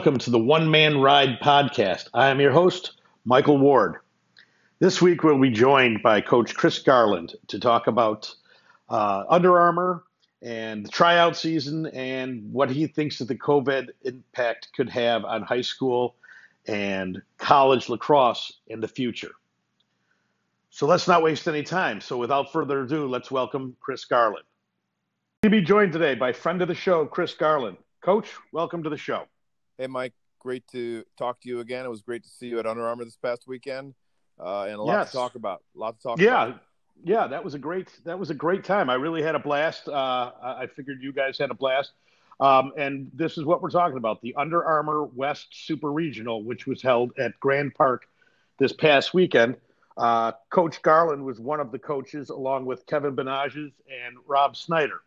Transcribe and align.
welcome 0.00 0.16
to 0.16 0.30
the 0.30 0.38
One 0.38 0.70
Man 0.70 0.98
Ride 0.98 1.40
podcast. 1.42 2.08
I 2.14 2.28
am 2.28 2.40
your 2.40 2.52
host, 2.52 2.92
Michael 3.26 3.58
Ward. 3.58 3.96
This 4.78 5.02
week 5.02 5.22
we'll 5.22 5.38
be 5.38 5.50
joined 5.50 6.02
by 6.02 6.22
Coach 6.22 6.54
Chris 6.54 6.78
Garland 6.78 7.34
to 7.48 7.60
talk 7.60 7.86
about 7.86 8.34
uh, 8.88 9.24
Under 9.28 9.60
Armour 9.60 10.04
and 10.40 10.86
the 10.86 10.88
tryout 10.88 11.36
season 11.36 11.84
and 11.84 12.50
what 12.50 12.70
he 12.70 12.86
thinks 12.86 13.18
that 13.18 13.28
the 13.28 13.34
COVID 13.34 13.88
impact 14.00 14.68
could 14.74 14.88
have 14.88 15.26
on 15.26 15.42
high 15.42 15.60
school 15.60 16.16
and 16.66 17.20
college 17.36 17.90
lacrosse 17.90 18.54
in 18.68 18.80
the 18.80 18.88
future. 18.88 19.32
So 20.70 20.86
let's 20.86 21.08
not 21.08 21.22
waste 21.22 21.46
any 21.46 21.62
time. 21.62 22.00
So 22.00 22.16
without 22.16 22.54
further 22.54 22.84
ado, 22.84 23.06
let's 23.06 23.30
welcome 23.30 23.76
Chris 23.80 24.06
Garland. 24.06 24.46
To 25.42 25.50
be 25.50 25.60
joined 25.60 25.92
today 25.92 26.14
by 26.14 26.32
friend 26.32 26.62
of 26.62 26.68
the 26.68 26.74
show, 26.74 27.04
Chris 27.04 27.34
Garland. 27.34 27.76
Coach, 28.00 28.30
welcome 28.50 28.82
to 28.84 28.88
the 28.88 28.96
show. 28.96 29.26
Hey, 29.80 29.86
Mike. 29.86 30.12
Great 30.40 30.68
to 30.72 31.04
talk 31.16 31.40
to 31.40 31.48
you 31.48 31.60
again. 31.60 31.86
It 31.86 31.88
was 31.88 32.02
great 32.02 32.22
to 32.24 32.28
see 32.28 32.48
you 32.48 32.58
at 32.58 32.66
Under 32.66 32.86
Armour 32.86 33.02
this 33.06 33.16
past 33.16 33.46
weekend, 33.46 33.94
uh, 34.38 34.64
and 34.64 34.74
a 34.74 34.82
lot 34.82 34.92
yes. 34.92 35.10
to 35.12 35.16
talk 35.16 35.36
about. 35.36 35.62
A 35.74 35.78
lot 35.78 35.96
to 35.96 36.02
talk 36.02 36.20
yeah. 36.20 36.48
about. 36.48 36.62
Yeah, 37.02 37.26
that 37.28 37.42
was 37.42 37.54
a 37.54 37.58
great 37.58 37.88
that 38.04 38.18
was 38.18 38.28
a 38.28 38.34
great 38.34 38.62
time. 38.62 38.90
I 38.90 38.94
really 38.96 39.22
had 39.22 39.34
a 39.34 39.38
blast. 39.38 39.88
Uh, 39.88 40.32
I 40.42 40.66
figured 40.66 40.98
you 41.00 41.14
guys 41.14 41.38
had 41.38 41.50
a 41.50 41.54
blast. 41.54 41.92
Um, 42.40 42.74
and 42.76 43.10
this 43.14 43.38
is 43.38 43.46
what 43.46 43.62
we're 43.62 43.70
talking 43.70 43.96
about: 43.96 44.20
the 44.20 44.34
Under 44.34 44.62
Armour 44.62 45.04
West 45.04 45.46
Super 45.52 45.90
Regional, 45.90 46.42
which 46.42 46.66
was 46.66 46.82
held 46.82 47.12
at 47.18 47.40
Grand 47.40 47.74
Park 47.74 48.06
this 48.58 48.74
past 48.74 49.14
weekend. 49.14 49.56
Uh, 49.96 50.32
Coach 50.50 50.82
Garland 50.82 51.24
was 51.24 51.40
one 51.40 51.58
of 51.58 51.72
the 51.72 51.78
coaches, 51.78 52.28
along 52.28 52.66
with 52.66 52.84
Kevin 52.84 53.16
Benages 53.16 53.72
and 53.88 54.18
Rob 54.26 54.58
Snyder, 54.58 55.00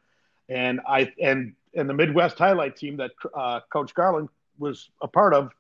and 0.49 0.81
I 0.88 1.13
and 1.21 1.53
and 1.75 1.88
the 1.88 1.94
Midwest 1.94 2.39
Highlight 2.39 2.75
team 2.75 2.97
that 2.97 3.11
uh, 3.35 3.59
Coach 3.71 3.94
Garland 3.94 4.29
was 4.64 4.89
a 5.02 5.08
part 5.08 5.33
of 5.33 5.52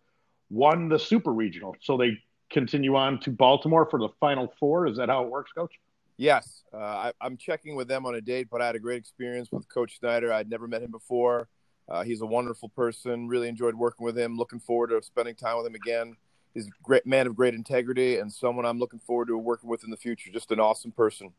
won 0.49 0.89
the 0.89 0.99
Super 0.99 1.31
Regional. 1.31 1.75
So 1.81 1.97
they 1.97 2.17
continue 2.49 2.95
on 2.95 3.19
to 3.21 3.31
Baltimore 3.31 3.87
for 3.89 3.99
the 3.99 4.09
Final 4.19 4.53
Four. 4.59 4.87
Is 4.87 4.97
that 4.97 5.09
how 5.09 5.23
it 5.23 5.29
works, 5.29 5.51
Coach? 5.51 5.73
Yes, 6.17 6.63
uh, 6.73 7.11
I, 7.21 7.25
am 7.25 7.37
checking 7.37 7.75
with 7.75 7.87
them 7.87 8.05
on 8.05 8.15
a 8.15 8.21
date, 8.21 8.47
but 8.51 8.61
I 8.61 8.67
had 8.67 8.75
a 8.75 8.79
great 8.79 8.97
experience 8.97 9.51
with 9.51 9.67
Coach 9.67 9.97
Snyder. 9.99 10.31
I'd 10.31 10.49
never 10.49 10.67
met 10.67 10.83
him 10.83 10.91
before. 10.91 11.47
Uh, 11.89 12.03
he's 12.03 12.21
a 12.21 12.25
wonderful 12.25 12.69
person. 12.69 13.27
Really 13.27 13.49
enjoyed 13.49 13.75
working 13.75 14.05
with 14.05 14.17
him. 14.17 14.37
Looking 14.37 14.59
forward 14.59 14.91
to 14.91 15.01
spending 15.01 15.35
time 15.35 15.57
with 15.57 15.65
him 15.65 15.75
again. 15.75 16.15
He's 16.53 16.67
a 16.67 16.71
great 16.83 17.05
man 17.07 17.25
of 17.25 17.35
great 17.35 17.55
integrity 17.55 18.19
and 18.19 18.31
someone 18.31 18.65
I'm 18.65 18.77
looking 18.77 18.99
forward 18.99 19.27
to 19.29 19.37
working 19.37 19.69
with 19.69 19.83
in 19.83 19.89
the 19.89 19.97
future. 19.97 20.29
Just 20.31 20.51
an 20.51 20.59
awesome 20.59 20.91
person. 20.91 21.31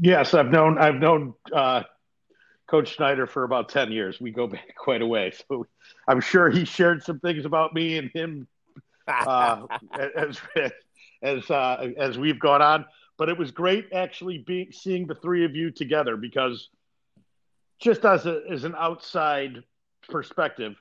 Yes, 0.00 0.34
I've 0.34 0.50
known 0.50 0.78
I've 0.78 0.96
known 0.96 1.34
uh, 1.52 1.82
Coach 2.68 2.96
Snyder 2.96 3.26
for 3.26 3.44
about 3.44 3.68
10 3.68 3.90
years. 3.90 4.20
We 4.20 4.30
go 4.30 4.46
back 4.46 4.74
quite 4.76 5.02
a 5.02 5.06
way. 5.06 5.32
So 5.48 5.66
I'm 6.06 6.20
sure 6.20 6.50
he 6.50 6.64
shared 6.64 7.02
some 7.02 7.18
things 7.18 7.44
about 7.44 7.74
me 7.74 7.98
and 7.98 8.10
him 8.10 8.46
uh, 9.06 9.62
as, 10.16 10.38
as, 11.22 11.50
uh, 11.50 11.88
as 11.96 12.18
we've 12.18 12.38
gone 12.38 12.62
on. 12.62 12.84
But 13.16 13.28
it 13.28 13.36
was 13.36 13.50
great 13.50 13.86
actually 13.92 14.38
being, 14.38 14.70
seeing 14.70 15.06
the 15.06 15.14
three 15.14 15.44
of 15.44 15.56
you 15.56 15.70
together 15.72 16.16
because 16.16 16.68
just 17.80 18.04
as, 18.04 18.26
a, 18.26 18.42
as 18.48 18.64
an 18.64 18.74
outside 18.78 19.62
perspective, 20.08 20.76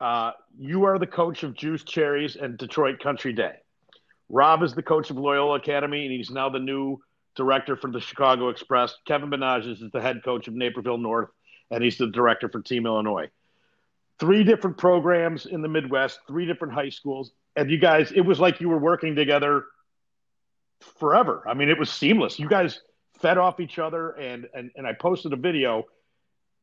uh, 0.00 0.32
you 0.58 0.84
are 0.84 0.98
the 0.98 1.06
coach 1.06 1.42
of 1.42 1.54
Juice 1.54 1.82
Cherries 1.82 2.36
and 2.36 2.56
Detroit 2.56 3.00
Country 3.00 3.32
Day. 3.32 3.56
Rob 4.28 4.62
is 4.62 4.74
the 4.74 4.82
coach 4.82 5.10
of 5.10 5.16
Loyola 5.16 5.56
Academy, 5.56 6.04
and 6.04 6.12
he's 6.12 6.30
now 6.30 6.48
the 6.48 6.58
new 6.58 7.00
director 7.36 7.76
for 7.76 7.90
the 7.90 8.00
Chicago 8.00 8.48
Express. 8.48 8.94
Kevin 9.06 9.30
Benages 9.30 9.82
is 9.82 9.90
the 9.92 10.00
head 10.00 10.22
coach 10.24 10.48
of 10.48 10.54
Naperville 10.54 10.98
North, 10.98 11.28
and 11.70 11.82
he's 11.82 11.98
the 11.98 12.08
director 12.08 12.48
for 12.48 12.60
Team 12.60 12.86
Illinois. 12.86 13.28
Three 14.18 14.44
different 14.44 14.78
programs 14.78 15.46
in 15.46 15.62
the 15.62 15.68
Midwest, 15.68 16.20
three 16.26 16.46
different 16.46 16.74
high 16.74 16.88
schools. 16.88 17.32
And 17.54 17.70
you 17.70 17.78
guys, 17.78 18.12
it 18.12 18.22
was 18.22 18.40
like 18.40 18.60
you 18.60 18.68
were 18.68 18.78
working 18.78 19.14
together 19.14 19.64
forever. 20.98 21.42
I 21.46 21.54
mean, 21.54 21.68
it 21.68 21.78
was 21.78 21.90
seamless. 21.90 22.38
You 22.38 22.48
guys 22.48 22.80
fed 23.20 23.38
off 23.38 23.60
each 23.60 23.78
other, 23.78 24.10
and 24.12 24.48
and, 24.54 24.70
and 24.76 24.86
I 24.86 24.92
posted 24.92 25.32
a 25.32 25.36
video. 25.36 25.84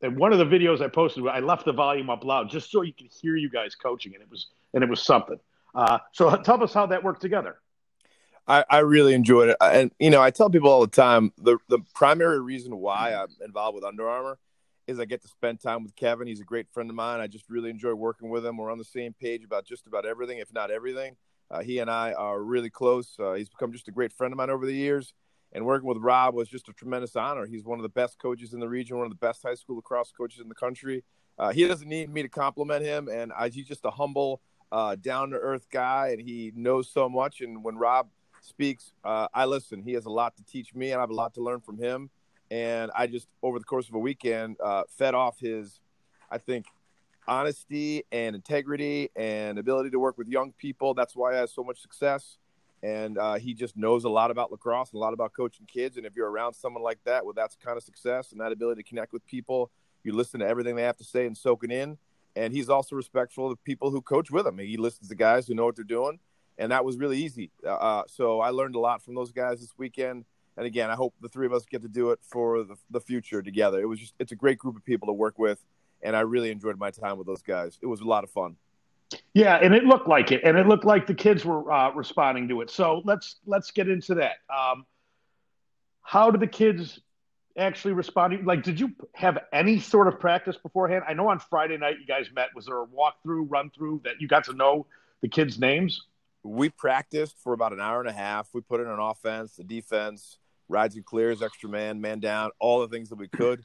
And 0.02 0.18
one 0.18 0.34
of 0.34 0.40
the 0.40 0.46
videos 0.46 0.82
I 0.82 0.90
posted, 0.90 1.26
I 1.28 1.40
left 1.40 1.66
the 1.66 1.72
volume 1.72 2.10
up 2.10 2.26
loud 2.26 2.50
just 2.50 2.70
so 2.70 2.82
you 2.82 2.94
could 2.94 3.08
hear 3.08 3.38
you 3.38 3.50
guys 3.50 3.76
coaching, 3.76 4.14
and 4.14 4.22
it 4.22 4.30
was 4.30 4.48
and 4.74 4.84
it 4.84 4.90
was 4.90 5.02
something. 5.02 5.40
Uh, 5.76 6.00
so 6.12 6.36
tell 6.38 6.62
us 6.64 6.74
how 6.74 6.86
that 6.88 7.04
worked 7.04 7.22
together. 7.22 7.58
I, 8.48 8.66
I 8.70 8.80
really 8.80 9.14
enjoyed 9.14 9.50
it, 9.50 9.58
and 9.62 9.92
you 10.00 10.10
know, 10.10 10.22
I 10.22 10.32
tell 10.32 10.50
people 10.50 10.70
all 10.70 10.82
the 10.82 10.88
time 10.88 11.32
the 11.38 11.58
the 11.70 11.80
primary 11.96 12.42
reason 12.42 12.78
why 12.78 13.14
I'm 13.14 13.30
involved 13.44 13.76
with 13.76 13.86
Under 13.86 14.10
Armour 14.10 14.38
is 14.88 15.00
I 15.00 15.06
get 15.06 15.22
to 15.22 15.28
spend 15.28 15.62
time 15.62 15.84
with 15.84 15.96
Kevin. 15.96 16.28
He's 16.28 16.42
a 16.42 16.46
great 16.46 16.68
friend 16.70 16.90
of 16.90 16.96
mine. 16.96 17.22
I 17.22 17.28
just 17.28 17.50
really 17.50 17.70
enjoy 17.70 17.94
working 17.94 18.30
with 18.30 18.46
him. 18.46 18.58
We're 18.58 18.72
on 18.72 18.78
the 18.78 18.84
same 18.84 19.14
page 19.14 19.44
about 19.46 19.66
just 19.66 19.88
about 19.88 20.06
everything, 20.06 20.40
if 20.40 20.52
not 20.54 20.72
everything. 20.72 21.16
Uh, 21.50 21.62
he 21.62 21.80
and 21.80 21.90
I 21.90 22.14
are 22.14 22.42
really 22.42 22.70
close. 22.70 23.16
Uh, 23.18 23.34
he's 23.34 23.48
become 23.48 23.72
just 23.72 23.88
a 23.88 23.92
great 23.92 24.12
friend 24.12 24.34
of 24.34 24.38
mine 24.38 24.50
over 24.50 24.66
the 24.66 24.74
years. 24.74 25.14
And 25.54 25.66
working 25.66 25.88
with 25.88 26.00
Rob 26.00 26.34
was 26.34 26.50
just 26.50 26.68
a 26.68 26.74
tremendous 26.74 27.16
honor. 27.16 27.46
He's 27.46 27.64
one 27.64 27.78
of 27.78 27.84
the 27.84 27.90
best 27.90 28.18
coaches 28.18 28.54
in 28.54 28.60
the 28.60 28.68
region, 28.68 28.98
one 28.98 29.06
of 29.06 29.12
the 29.12 29.16
best 29.16 29.44
high 29.44 29.54
school 29.54 29.76
lacrosse 29.76 30.12
coaches 30.12 30.42
in 30.42 30.50
the 30.50 30.56
country. 30.56 31.04
Uh, 31.38 31.52
he 31.52 31.68
doesn't 31.68 31.88
need 31.88 32.10
me 32.10 32.24
to 32.24 32.30
compliment 32.30 32.84
him, 32.84 33.08
and 33.08 33.32
I, 33.38 33.50
he's 33.50 33.68
just 33.68 33.86
a 33.86 33.92
humble, 33.92 34.42
uh, 34.72 34.96
down 34.96 35.30
to 35.30 35.38
earth 35.38 35.68
guy, 35.72 36.10
and 36.10 36.20
he 36.20 36.52
knows 36.56 36.90
so 36.92 37.08
much. 37.08 37.42
And 37.42 37.64
when 37.64 37.76
Rob 37.78 38.10
speaks, 38.44 38.92
uh, 39.04 39.28
I 39.34 39.46
listen. 39.46 39.82
He 39.82 39.94
has 39.94 40.06
a 40.06 40.10
lot 40.10 40.36
to 40.38 40.44
teach 40.44 40.76
me, 40.76 40.92
and 40.92 41.00
I 41.00 41.02
have 41.02 41.10
a 41.10 41.16
lot 41.16 41.34
to 41.36 41.42
learn 41.42 41.62
from 41.62 41.78
him. 41.78 42.10
And 42.52 42.92
I 42.96 43.08
just, 43.08 43.28
over 43.42 43.58
the 43.58 43.66
course 43.66 43.88
of 43.88 43.96
a 43.96 44.00
weekend, 44.00 44.58
uh, 44.64 44.84
fed 44.98 45.16
off 45.16 45.40
his, 45.40 45.80
I 46.30 46.38
think, 46.38 46.66
honesty 47.28 48.04
and 48.12 48.36
integrity 48.36 49.10
and 49.16 49.58
ability 49.58 49.90
to 49.92 50.00
work 50.00 50.18
with 50.18 50.28
young 50.28 50.52
people. 50.52 50.94
That's 50.94 51.16
why 51.16 51.32
he 51.34 51.38
has 51.38 51.54
so 51.54 51.64
much 51.64 51.82
success. 51.82 52.38
And 52.84 53.18
uh, 53.18 53.36
he 53.36 53.54
just 53.54 53.78
knows 53.78 54.04
a 54.04 54.10
lot 54.10 54.30
about 54.30 54.52
lacrosse 54.52 54.92
and 54.92 54.98
a 54.98 55.00
lot 55.00 55.14
about 55.14 55.32
coaching 55.34 55.66
kids. 55.66 55.96
And 55.96 56.06
if 56.06 56.18
you're 56.18 56.30
around 56.30 56.54
someone 56.54 56.84
like 56.84 57.00
that 57.06 57.26
with 57.26 57.38
that 57.38 57.56
kind 57.64 57.78
of 57.78 57.84
success 57.84 58.34
and 58.34 58.42
that 58.42 58.52
ability 58.52 58.84
to 58.84 58.90
connect 58.90 59.14
with 59.14 59.26
people, 59.26 59.72
you 60.04 60.14
listen 60.14 60.42
to 60.42 60.48
everything 60.48 60.76
they 60.76 60.84
have 60.84 60.98
to 60.98 61.06
say 61.06 61.26
and 61.26 61.38
soak 61.38 61.64
it 61.64 61.72
in. 61.72 61.98
And 62.36 62.52
he's 62.52 62.70
also 62.70 62.96
respectful 62.98 63.50
of 63.52 63.64
people 63.64 63.90
who 63.90 64.02
coach 64.02 64.32
with 64.32 64.46
him. 64.46 64.58
He 64.58 64.76
listens 64.76 65.08
to 65.08 65.16
guys 65.16 65.48
who 65.48 65.54
know 65.54 65.64
what 65.66 65.78
they're 65.78 65.86
doing 65.86 66.20
and 66.58 66.72
that 66.72 66.86
was 66.86 66.98
really 66.98 67.18
easy. 67.18 67.52
Uh, 67.66 67.70
uh, 67.74 68.04
so 68.08 68.40
I 68.40 68.50
learned 68.50 68.76
a 68.76 68.80
lot 68.80 69.02
from 69.02 69.16
those 69.16 69.32
guys 69.32 69.60
this 69.60 69.74
weekend. 69.78 70.26
And 70.56 70.66
again, 70.66 70.90
I 70.90 70.96
hope 70.96 71.16
the 71.22 71.30
three 71.30 71.48
of 71.48 71.54
us 71.54 71.66
get 71.66 71.82
to 71.82 71.88
do 71.88 72.12
it 72.12 72.20
for 72.22 72.64
the, 72.64 72.76
the 72.92 73.00
future 73.00 73.42
together. 73.42 73.82
It 73.82 73.86
was 73.86 74.00
just 74.00 74.14
it's 74.20 74.32
a 74.32 74.36
great 74.36 74.60
group 74.60 74.76
of 74.76 74.86
people 74.86 75.08
to 75.08 75.14
work 75.14 75.40
with, 75.40 75.60
and 76.02 76.16
I 76.16 76.22
really 76.22 76.52
enjoyed 76.52 76.78
my 76.78 76.92
time 76.92 77.18
with 77.18 77.26
those 77.26 77.42
guys. 77.42 77.80
It 77.82 77.88
was 77.88 78.02
a 78.02 78.06
lot 78.06 78.24
of 78.24 78.30
fun. 78.30 78.56
Yeah, 79.34 79.56
and 79.56 79.74
it 79.74 79.84
looked 79.84 80.08
like 80.08 80.32
it, 80.32 80.42
and 80.44 80.58
it 80.58 80.68
looked 80.68 80.86
like 80.86 81.08
the 81.08 81.14
kids 81.14 81.44
were 81.44 81.72
uh, 81.72 81.92
responding 81.94 82.48
to 82.50 82.62
it. 82.62 82.70
So 82.70 83.02
let's 83.04 83.38
let's 83.46 83.72
get 83.72 83.90
into 83.90 84.16
that. 84.16 84.38
Um, 84.56 84.86
how 86.04 86.30
did 86.30 86.40
the 86.40 86.48
kids 86.48 87.00
actually 87.58 87.94
respond? 87.94 88.46
Like, 88.46 88.62
did 88.62 88.80
you 88.80 88.92
have 89.16 89.40
any 89.52 89.80
sort 89.80 90.08
of 90.08 90.20
practice 90.20 90.58
beforehand? 90.58 91.04
I 91.08 91.14
know 91.14 91.30
on 91.30 91.40
Friday 91.40 91.78
night 91.78 91.96
you 92.00 92.06
guys 92.06 92.28
met. 92.34 92.50
Was 92.56 92.68
there 92.68 92.82
a 92.82 92.86
walkthrough, 92.86 93.48
run 93.50 93.72
through 93.72 94.02
that 94.04 94.20
you 94.20 94.28
got 94.28 94.44
to 94.46 94.54
know 94.54 94.86
the 95.22 95.28
kids' 95.28 95.60
names? 95.60 96.06
We 96.44 96.70
practiced 96.70 97.38
for 97.42 97.54
about 97.54 97.74
an 97.74 97.80
hour 97.80 98.00
and 98.00 98.10
a 98.10 98.14
half. 98.14 98.50
We 98.54 98.62
put 98.62 98.82
in 98.82 98.88
an 98.88 99.00
offense, 99.00 99.56
the 99.56 99.64
defense, 99.64 100.38
rides 100.68 100.96
and 100.96 101.06
clears, 101.06 101.42
extra 101.42 101.70
man, 101.70 102.02
man 102.02 102.20
down, 102.20 102.52
all 102.60 102.82
the 102.82 102.88
things 102.88 103.10
that 103.10 103.16
we 103.16 103.28
could. 103.28 103.64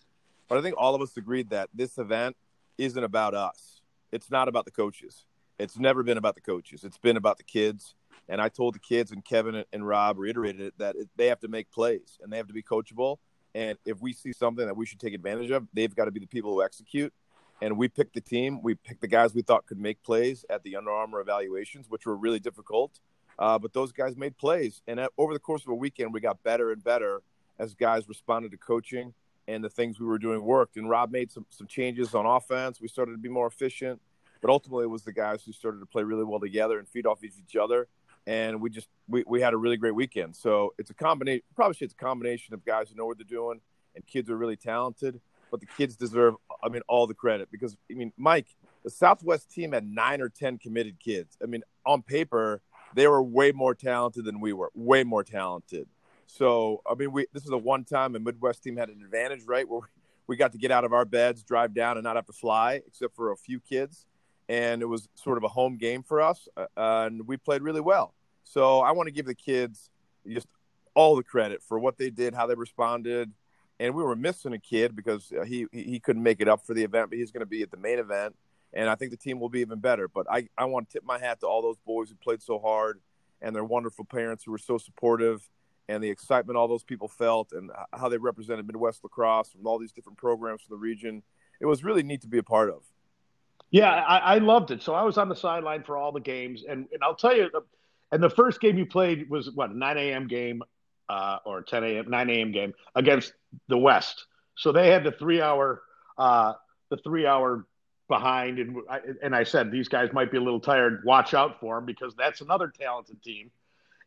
But 0.48 0.58
I 0.58 0.62
think 0.62 0.76
all 0.78 0.94
of 0.94 1.02
us 1.02 1.16
agreed 1.16 1.50
that 1.50 1.68
this 1.74 1.98
event 1.98 2.36
isn't 2.78 3.02
about 3.02 3.34
us. 3.34 3.82
It's 4.12 4.30
not 4.30 4.48
about 4.48 4.64
the 4.64 4.70
coaches. 4.70 5.26
It's 5.58 5.78
never 5.78 6.02
been 6.02 6.18
about 6.18 6.36
the 6.36 6.40
coaches. 6.40 6.84
It's 6.84 6.98
been 6.98 7.16
about 7.16 7.36
the 7.36 7.44
kids. 7.44 7.94
And 8.28 8.40
I 8.40 8.48
told 8.48 8.74
the 8.74 8.78
kids, 8.78 9.10
and 9.10 9.24
Kevin 9.24 9.64
and 9.72 9.86
Rob 9.86 10.18
reiterated 10.18 10.60
it, 10.60 10.74
that 10.78 10.96
they 11.16 11.26
have 11.26 11.40
to 11.40 11.48
make 11.48 11.70
plays 11.70 12.18
and 12.22 12.32
they 12.32 12.36
have 12.36 12.46
to 12.46 12.54
be 12.54 12.62
coachable. 12.62 13.16
And 13.54 13.76
if 13.84 14.00
we 14.00 14.12
see 14.12 14.32
something 14.32 14.66
that 14.66 14.76
we 14.76 14.86
should 14.86 15.00
take 15.00 15.14
advantage 15.14 15.50
of, 15.50 15.66
they've 15.72 15.94
got 15.94 16.04
to 16.04 16.10
be 16.10 16.20
the 16.20 16.26
people 16.26 16.52
who 16.52 16.62
execute 16.62 17.12
and 17.60 17.76
we 17.76 17.88
picked 17.88 18.14
the 18.14 18.20
team. 18.20 18.62
We 18.62 18.74
picked 18.74 19.00
the 19.00 19.08
guys 19.08 19.34
we 19.34 19.42
thought 19.42 19.66
could 19.66 19.78
make 19.78 20.02
plays 20.02 20.44
at 20.50 20.62
the 20.62 20.76
Under 20.76 20.90
Armour 20.90 21.20
evaluations, 21.20 21.88
which 21.88 22.06
were 22.06 22.16
really 22.16 22.38
difficult. 22.38 23.00
Uh, 23.38 23.58
but 23.58 23.72
those 23.72 23.92
guys 23.92 24.16
made 24.16 24.36
plays, 24.36 24.82
and 24.88 24.98
at, 24.98 25.12
over 25.16 25.32
the 25.32 25.38
course 25.38 25.62
of 25.62 25.68
a 25.68 25.74
weekend, 25.74 26.12
we 26.12 26.20
got 26.20 26.42
better 26.42 26.72
and 26.72 26.82
better 26.82 27.22
as 27.58 27.74
guys 27.74 28.08
responded 28.08 28.50
to 28.50 28.56
coaching 28.56 29.14
and 29.46 29.62
the 29.62 29.70
things 29.70 29.98
we 29.98 30.06
were 30.06 30.18
doing 30.18 30.42
worked. 30.42 30.76
And 30.76 30.88
Rob 30.88 31.10
made 31.10 31.30
some 31.30 31.46
some 31.50 31.66
changes 31.66 32.14
on 32.14 32.26
offense. 32.26 32.80
We 32.80 32.88
started 32.88 33.12
to 33.12 33.18
be 33.18 33.28
more 33.28 33.46
efficient, 33.46 34.00
but 34.40 34.50
ultimately 34.50 34.84
it 34.84 34.88
was 34.88 35.02
the 35.02 35.12
guys 35.12 35.44
who 35.44 35.52
started 35.52 35.78
to 35.80 35.86
play 35.86 36.02
really 36.02 36.24
well 36.24 36.40
together 36.40 36.78
and 36.78 36.88
feed 36.88 37.06
off 37.06 37.22
each 37.24 37.56
other. 37.56 37.88
And 38.26 38.60
we 38.60 38.70
just 38.70 38.88
we, 39.08 39.24
we 39.26 39.40
had 39.40 39.54
a 39.54 39.56
really 39.56 39.76
great 39.76 39.94
weekend. 39.94 40.36
So 40.36 40.74
it's 40.76 40.90
a 40.90 40.94
combination. 40.94 41.42
Probably 41.54 41.76
it's 41.80 41.94
a 41.94 41.96
combination 41.96 42.54
of 42.54 42.64
guys 42.64 42.90
who 42.90 42.96
know 42.96 43.06
what 43.06 43.18
they're 43.18 43.24
doing 43.24 43.60
and 43.94 44.06
kids 44.06 44.30
are 44.30 44.36
really 44.36 44.56
talented 44.56 45.20
but 45.50 45.60
the 45.60 45.66
kids 45.76 45.96
deserve, 45.96 46.34
I 46.62 46.68
mean, 46.68 46.82
all 46.88 47.06
the 47.06 47.14
credit 47.14 47.48
because, 47.50 47.76
I 47.90 47.94
mean, 47.94 48.12
Mike, 48.16 48.46
the 48.84 48.90
Southwest 48.90 49.50
team 49.50 49.72
had 49.72 49.86
nine 49.86 50.20
or 50.20 50.28
10 50.28 50.58
committed 50.58 50.98
kids. 51.00 51.36
I 51.42 51.46
mean, 51.46 51.62
on 51.84 52.02
paper, 52.02 52.60
they 52.94 53.06
were 53.06 53.22
way 53.22 53.52
more 53.52 53.74
talented 53.74 54.24
than 54.24 54.40
we 54.40 54.52
were, 54.52 54.70
way 54.74 55.04
more 55.04 55.24
talented. 55.24 55.86
So, 56.26 56.82
I 56.90 56.94
mean, 56.94 57.12
we 57.12 57.26
this 57.32 57.44
is 57.44 57.50
a 57.50 57.56
one 57.58 57.84
time 57.84 58.14
a 58.14 58.18
Midwest 58.18 58.62
team 58.62 58.76
had 58.76 58.90
an 58.90 59.02
advantage, 59.02 59.44
right? 59.46 59.68
Where 59.68 59.80
we 60.26 60.36
got 60.36 60.52
to 60.52 60.58
get 60.58 60.70
out 60.70 60.84
of 60.84 60.92
our 60.92 61.04
beds, 61.06 61.42
drive 61.42 61.72
down, 61.74 61.96
and 61.96 62.04
not 62.04 62.16
have 62.16 62.26
to 62.26 62.32
fly, 62.32 62.82
except 62.86 63.16
for 63.16 63.32
a 63.32 63.36
few 63.36 63.60
kids. 63.60 64.06
and 64.48 64.80
it 64.82 64.86
was 64.86 65.08
sort 65.14 65.36
of 65.36 65.44
a 65.44 65.48
home 65.48 65.76
game 65.76 66.02
for 66.02 66.20
us, 66.20 66.48
uh, 66.56 66.66
and 66.76 67.26
we 67.26 67.36
played 67.36 67.62
really 67.62 67.80
well. 67.80 68.14
So 68.44 68.80
I 68.80 68.92
want 68.92 69.06
to 69.08 69.10
give 69.10 69.26
the 69.26 69.34
kids 69.34 69.90
just 70.26 70.46
all 70.94 71.16
the 71.16 71.22
credit 71.22 71.62
for 71.62 71.78
what 71.78 71.98
they 71.98 72.10
did, 72.10 72.34
how 72.34 72.46
they 72.46 72.54
responded, 72.54 73.30
and 73.80 73.94
we 73.94 74.02
were 74.02 74.16
missing 74.16 74.52
a 74.52 74.58
kid 74.58 74.96
because 74.96 75.32
uh, 75.38 75.44
he 75.44 75.66
he 75.72 76.00
couldn't 76.00 76.22
make 76.22 76.40
it 76.40 76.48
up 76.48 76.66
for 76.66 76.74
the 76.74 76.84
event, 76.84 77.10
but 77.10 77.18
he's 77.18 77.30
going 77.30 77.40
to 77.40 77.46
be 77.46 77.62
at 77.62 77.70
the 77.70 77.76
main 77.76 77.98
event, 77.98 78.34
and 78.72 78.88
I 78.88 78.94
think 78.94 79.10
the 79.10 79.16
team 79.16 79.40
will 79.40 79.48
be 79.48 79.60
even 79.60 79.78
better. 79.78 80.08
But 80.08 80.26
I 80.30 80.48
I 80.56 80.64
want 80.64 80.88
to 80.88 80.92
tip 80.94 81.04
my 81.04 81.18
hat 81.18 81.40
to 81.40 81.46
all 81.46 81.62
those 81.62 81.78
boys 81.86 82.08
who 82.08 82.16
played 82.16 82.42
so 82.42 82.58
hard, 82.58 83.00
and 83.40 83.54
their 83.54 83.64
wonderful 83.64 84.04
parents 84.04 84.44
who 84.44 84.50
were 84.50 84.58
so 84.58 84.78
supportive, 84.78 85.48
and 85.88 86.02
the 86.02 86.10
excitement 86.10 86.56
all 86.56 86.68
those 86.68 86.84
people 86.84 87.08
felt, 87.08 87.52
and 87.52 87.70
how 87.92 88.08
they 88.08 88.18
represented 88.18 88.66
Midwest 88.66 89.04
lacrosse 89.04 89.50
from 89.50 89.66
all 89.66 89.78
these 89.78 89.92
different 89.92 90.18
programs 90.18 90.62
from 90.62 90.74
the 90.74 90.80
region. 90.80 91.22
It 91.60 91.66
was 91.66 91.82
really 91.82 92.02
neat 92.02 92.22
to 92.22 92.28
be 92.28 92.38
a 92.38 92.42
part 92.42 92.70
of. 92.70 92.82
Yeah, 93.70 93.90
I, 93.90 94.18
I 94.18 94.38
loved 94.38 94.70
it. 94.70 94.82
So 94.82 94.94
I 94.94 95.02
was 95.02 95.18
on 95.18 95.28
the 95.28 95.36
sideline 95.36 95.82
for 95.82 95.96
all 95.96 96.12
the 96.12 96.20
games, 96.20 96.64
and 96.68 96.86
and 96.92 97.02
I'll 97.02 97.14
tell 97.14 97.36
you, 97.36 97.50
and 98.10 98.22
the 98.22 98.30
first 98.30 98.60
game 98.60 98.76
you 98.78 98.86
played 98.86 99.30
was 99.30 99.50
what 99.52 99.74
9 99.74 99.98
a.m. 99.98 100.26
game 100.26 100.62
uh, 101.08 101.38
or 101.44 101.62
10 101.62 101.84
a.m. 101.84 102.10
9 102.10 102.30
a.m. 102.30 102.52
game 102.52 102.74
against 102.94 103.32
the 103.68 103.78
West. 103.78 104.26
So 104.56 104.72
they 104.72 104.90
had 104.90 105.04
the 105.04 105.12
three 105.12 105.40
hour 105.40 105.82
uh, 106.16 106.54
the 106.90 106.96
three 106.98 107.26
hour 107.26 107.66
behind, 108.08 108.58
and 108.58 108.76
I, 108.90 109.00
and 109.22 109.34
I 109.36 109.44
said 109.44 109.70
these 109.70 109.88
guys 109.88 110.10
might 110.12 110.30
be 110.30 110.38
a 110.38 110.40
little 110.40 110.60
tired. 110.60 111.02
Watch 111.04 111.34
out 111.34 111.60
for 111.60 111.76
them 111.76 111.84
because 111.84 112.14
that's 112.16 112.40
another 112.40 112.68
talented 112.68 113.22
team. 113.22 113.50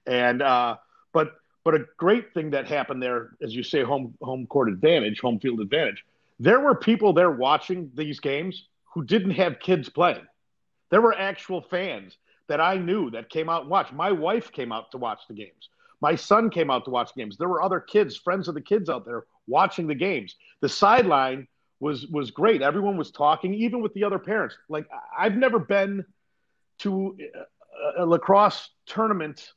And 0.05 0.41
uh, 0.41 0.77
but 1.13 1.33
but 1.63 1.75
a 1.75 1.85
great 1.97 2.33
thing 2.33 2.51
that 2.51 2.67
happened 2.67 3.01
there, 3.01 3.31
as 3.41 3.55
you 3.55 3.63
say, 3.63 3.83
home 3.83 4.15
home 4.21 4.47
court 4.47 4.69
advantage, 4.69 5.19
home 5.19 5.39
field 5.39 5.59
advantage. 5.59 6.03
There 6.39 6.59
were 6.59 6.75
people 6.75 7.13
there 7.13 7.31
watching 7.31 7.91
these 7.93 8.19
games 8.19 8.65
who 8.93 9.03
didn't 9.05 9.31
have 9.31 9.59
kids 9.59 9.89
playing. 9.89 10.25
There 10.89 11.01
were 11.01 11.13
actual 11.13 11.61
fans 11.61 12.17
that 12.47 12.59
I 12.59 12.77
knew 12.77 13.11
that 13.11 13.29
came 13.29 13.47
out 13.47 13.61
and 13.61 13.69
watched. 13.69 13.93
My 13.93 14.11
wife 14.11 14.51
came 14.51 14.71
out 14.71 14.91
to 14.91 14.97
watch 14.97 15.21
the 15.27 15.35
games. 15.35 15.69
My 16.01 16.15
son 16.15 16.49
came 16.49 16.71
out 16.71 16.85
to 16.85 16.91
watch 16.91 17.13
games. 17.15 17.37
There 17.37 17.47
were 17.47 17.61
other 17.61 17.79
kids, 17.79 18.17
friends 18.17 18.47
of 18.47 18.55
the 18.55 18.61
kids 18.61 18.89
out 18.89 19.05
there 19.05 19.25
watching 19.47 19.87
the 19.87 19.95
games. 19.95 20.35
The 20.61 20.69
sideline 20.69 21.47
was 21.79 22.07
was 22.07 22.31
great. 22.31 22.61
Everyone 22.61 22.97
was 22.97 23.11
talking, 23.11 23.53
even 23.53 23.81
with 23.81 23.93
the 23.93 24.03
other 24.03 24.19
parents. 24.19 24.55
Like 24.69 24.87
I've 25.17 25.35
never 25.35 25.59
been 25.59 26.05
to 26.79 27.17
a, 27.97 28.03
a 28.03 28.05
lacrosse 28.05 28.69
tournament 28.85 29.51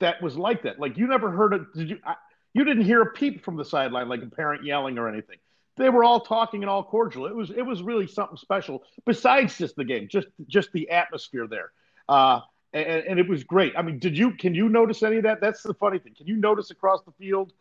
that 0.00 0.20
was 0.20 0.36
like 0.36 0.62
that. 0.62 0.78
Like 0.78 0.96
you 0.96 1.06
never 1.06 1.30
heard 1.30 1.54
it. 1.54 1.62
Did 1.74 1.90
you? 1.90 1.98
I, 2.04 2.14
you 2.54 2.64
didn't 2.64 2.84
hear 2.84 3.02
a 3.02 3.12
peep 3.12 3.44
from 3.44 3.56
the 3.56 3.64
sideline, 3.64 4.08
like 4.08 4.22
a 4.22 4.26
parent 4.26 4.64
yelling 4.64 4.96
or 4.96 5.08
anything. 5.08 5.36
They 5.76 5.90
were 5.90 6.04
all 6.04 6.20
talking 6.20 6.62
and 6.62 6.70
all 6.70 6.82
cordial. 6.82 7.26
It 7.26 7.36
was 7.36 7.50
it 7.50 7.62
was 7.62 7.82
really 7.82 8.06
something 8.06 8.38
special. 8.38 8.82
Besides 9.04 9.58
just 9.58 9.76
the 9.76 9.84
game, 9.84 10.08
just 10.10 10.28
just 10.46 10.72
the 10.72 10.90
atmosphere 10.90 11.46
there. 11.46 11.70
Uh, 12.08 12.40
and, 12.76 13.06
and, 13.06 13.20
it 13.20 13.28
was 13.28 13.44
great. 13.44 13.72
I 13.76 13.82
mean, 13.82 13.98
did 13.98 14.16
you 14.16 14.32
can 14.32 14.54
you 14.54 14.68
notice 14.68 15.02
any 15.02 15.16
of 15.16 15.22
that? 15.24 15.40
That's 15.40 15.62
the 15.62 15.74
funny 15.74 15.98
thing. 15.98 16.14
Can 16.14 16.26
you 16.26 16.36
notice 16.36 16.70
across 16.70 17.02
the 17.04 17.12
field 17.12 17.52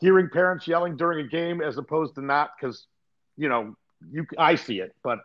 hearing 0.00 0.28
parents 0.30 0.66
yelling 0.66 0.96
during 0.96 1.24
a 1.24 1.28
game 1.28 1.60
as 1.60 1.76
opposed 1.76 2.14
to 2.16 2.22
not? 2.22 2.52
Because 2.58 2.86
you 3.36 3.48
know, 3.48 3.76
you 4.10 4.26
I 4.38 4.54
see 4.54 4.80
it, 4.80 4.94
but 5.02 5.18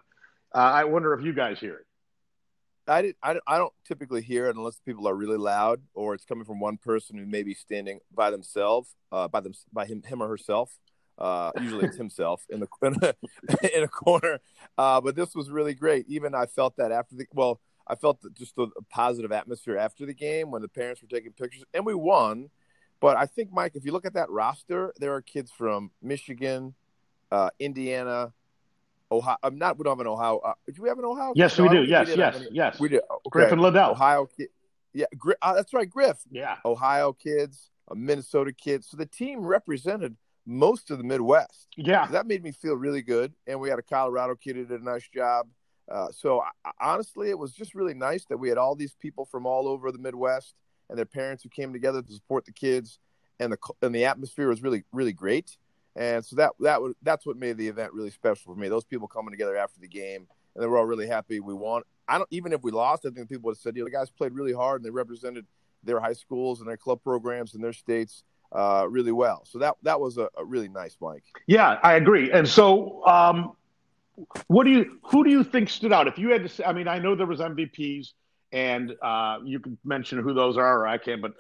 uh, 0.54 0.58
I 0.58 0.84
wonder 0.86 1.14
if 1.14 1.24
you 1.24 1.34
guys 1.34 1.60
hear 1.60 1.76
it. 1.76 1.86
I, 2.88 3.02
did, 3.04 3.16
I, 3.22 3.40
I 3.46 3.58
don't 3.60 3.74
typically 3.88 4.22
hear 4.22 4.48
it 4.48 4.56
unless 4.56 4.80
people 4.80 5.08
are 5.08 5.14
really 5.14 5.38
loud 5.38 5.82
or 5.94 6.16
it's 6.16 6.26
coming 6.26 6.44
from 6.44 6.60
one 6.60 6.78
person 6.78 7.18
who 7.18 7.26
may 7.28 7.44
be 7.44 7.54
standing 7.54 8.00
by 8.12 8.32
themselves, 8.32 8.96
uh, 9.12 9.28
by 9.28 9.42
them, 9.42 9.54
by 9.72 9.86
him, 9.86 10.02
him 10.02 10.24
or 10.24 10.28
herself. 10.28 10.72
Uh, 11.20 11.52
usually 11.60 11.86
it's 11.86 11.98
himself 11.98 12.46
in 12.50 12.62
the 12.62 12.68
in 12.82 12.96
a, 13.02 13.78
in 13.78 13.84
a 13.84 13.88
corner. 13.88 14.40
Uh, 14.78 15.02
but 15.02 15.16
this 15.16 15.36
was 15.36 15.50
really 15.50 15.74
great. 15.74 16.06
Even 16.08 16.34
I 16.34 16.46
felt 16.46 16.78
that 16.78 16.92
after 16.92 17.16
the 17.16 17.26
well, 17.34 17.60
I 17.90 17.96
felt 17.96 18.24
just 18.36 18.56
the 18.56 18.68
positive 18.90 19.32
atmosphere 19.32 19.78
after 19.78 20.06
the 20.06 20.14
game 20.14 20.52
when 20.52 20.62
the 20.62 20.68
parents 20.68 21.02
were 21.02 21.08
taking 21.08 21.32
pictures, 21.32 21.64
and 21.74 21.86
we 21.86 21.96
won. 21.96 22.50
But 23.00 23.18
I 23.18 23.26
think, 23.26 23.52
Mike, 23.52 23.74
if 23.76 23.86
you 23.86 23.92
look 23.92 24.06
at 24.06 24.14
that 24.14 24.30
roster, 24.30 24.94
there 25.00 25.14
are 25.14 25.22
kids 25.22 25.52
from 25.52 25.92
Michigan, 26.02 26.76
uh, 27.32 27.50
Indiana, 27.60 28.34
Ohio. 29.12 29.38
I'm 29.42 29.58
not. 29.58 29.78
We 29.78 29.84
don't 29.84 29.98
have 29.98 30.06
an 30.06 30.12
Ohio. 30.12 30.38
Uh, 30.40 30.54
do 30.72 30.82
we 30.82 30.90
have 30.90 31.00
an 31.00 31.06
Ohio? 31.06 31.34
Yes, 31.36 31.58
no, 31.58 31.64
we 31.64 31.70
do. 31.70 31.84
Yes, 31.84 32.10
yes, 32.16 32.36
any, 32.36 32.48
yes. 32.52 32.80
We 32.80 32.90
do. 32.90 32.98
Okay. 32.98 33.30
Griffin 33.32 33.60
Liddell. 33.60 33.92
Ohio. 33.92 34.26
Kid, 34.26 34.50
yeah, 34.94 35.06
uh, 35.42 35.54
that's 35.54 35.74
right, 35.74 35.90
Griff. 35.90 36.18
Yeah. 36.30 36.58
Ohio 36.66 37.14
kids, 37.14 37.72
Minnesota 37.94 38.52
kids. 38.52 38.88
So 38.90 38.98
the 38.98 39.06
team 39.06 39.42
represented 39.42 40.16
most 40.46 40.92
of 40.92 40.98
the 40.98 41.04
Midwest. 41.04 41.68
Yeah. 41.78 42.08
So 42.08 42.14
that 42.14 42.28
made 42.28 42.44
me 42.44 42.52
feel 42.52 42.76
really 42.76 43.02
good. 43.02 43.34
And 43.48 43.60
we 43.60 43.70
had 43.70 43.80
a 43.80 43.84
Colorado 43.84 44.36
kid 44.36 44.56
who 44.56 44.66
did 44.66 44.82
a 44.82 44.84
nice 44.84 45.08
job. 45.08 45.48
Uh, 45.90 46.08
so 46.12 46.42
I, 46.42 46.72
honestly, 46.80 47.30
it 47.30 47.38
was 47.38 47.52
just 47.52 47.74
really 47.74 47.94
nice 47.94 48.26
that 48.26 48.38
we 48.38 48.50
had 48.50 48.58
all 48.58 48.76
these 48.76 48.94
people 48.94 49.26
from 49.26 49.46
all 49.46 49.68
over 49.68 49.92
the 49.92 49.98
Midwest 49.98 50.54
and 50.90 50.98
their 50.98 51.06
parents 51.06 51.44
who 51.44 51.50
came 51.50 51.72
together 51.74 52.02
to 52.02 52.14
support 52.14 52.46
the 52.46 52.52
kids, 52.52 53.00
and 53.40 53.52
the 53.54 53.58
and 53.82 53.94
the 53.94 54.06
atmosphere 54.06 54.50
was 54.50 54.62
really 54.62 54.84
really 54.92 55.14
great. 55.14 55.58
And 55.96 56.24
so 56.24 56.36
that 56.38 56.52
that 56.60 56.82
was 56.82 56.94
that's 57.02 57.26
what 57.26 57.38
made 57.38 57.58
the 57.58 57.68
event 57.68 57.94
really 57.94 58.10
special 58.10 58.54
for 58.54 58.60
me. 58.60 58.68
Those 58.68 58.84
people 58.84 59.08
coming 59.08 59.32
together 59.32 59.56
after 59.58 59.80
the 59.80 59.88
game, 59.88 60.28
and 60.56 60.64
they 60.64 60.68
were 60.68 60.78
all 60.78 60.86
really 60.86 61.08
happy 61.08 61.40
we 61.40 61.54
won. 61.54 61.84
I 62.08 62.18
don't 62.18 62.28
even 62.32 62.54
if 62.54 62.64
we 62.64 62.72
lost, 62.72 63.06
I 63.06 63.10
think 63.10 63.30
people 63.30 63.48
would 63.48 63.56
have 63.56 63.62
said, 63.62 63.76
"You 63.76 63.84
know, 63.84 63.86
the 63.86 63.92
guys 63.92 64.10
played 64.10 64.34
really 64.34 64.54
hard 64.54 64.82
and 64.82 64.86
they 64.86 64.92
represented 64.92 65.46
their 65.84 66.00
high 66.00 66.14
schools 66.14 66.60
and 66.60 66.68
their 66.70 66.78
club 66.78 67.02
programs 67.04 67.54
and 67.54 67.64
their 67.64 67.74
states." 67.74 68.24
Uh, 68.52 68.84
really 68.90 69.12
well. 69.12 69.46
So 69.46 69.60
that 69.60 69.76
that 69.84 70.02
was 70.02 70.18
a, 70.18 70.28
a, 70.36 70.44
really 70.44 70.70
nice 70.70 70.98
Mike. 71.00 71.24
Yeah, 71.46 71.78
I 71.84 71.94
agree. 71.94 72.32
And 72.32 72.50
so 72.50 73.06
um, 73.06 73.52
what 74.48 74.66
do 74.66 74.72
you 74.72 75.00
who 75.04 75.24
do 75.24 75.30
you 75.30 75.44
think 75.44 75.70
stood 75.70 75.94
out? 75.94 76.08
If 76.08 76.18
you 76.18 76.30
had 76.30 76.44
to 76.44 76.50
say, 76.50 76.64
I 76.64 76.74
mean, 76.74 76.88
I 76.88 77.00
know 77.00 77.16
there 77.16 77.28
was 77.28 77.40
MVPs, 77.40 78.10
and 78.52 78.96
uh, 79.02 79.40
you 79.44 79.60
can 79.60 79.78
mention 79.84 80.20
who 80.20 80.34
those 80.34 80.58
are, 80.58 80.82
or 80.82 80.88
I 80.88 80.98
can, 80.98 81.22
but 81.22 81.34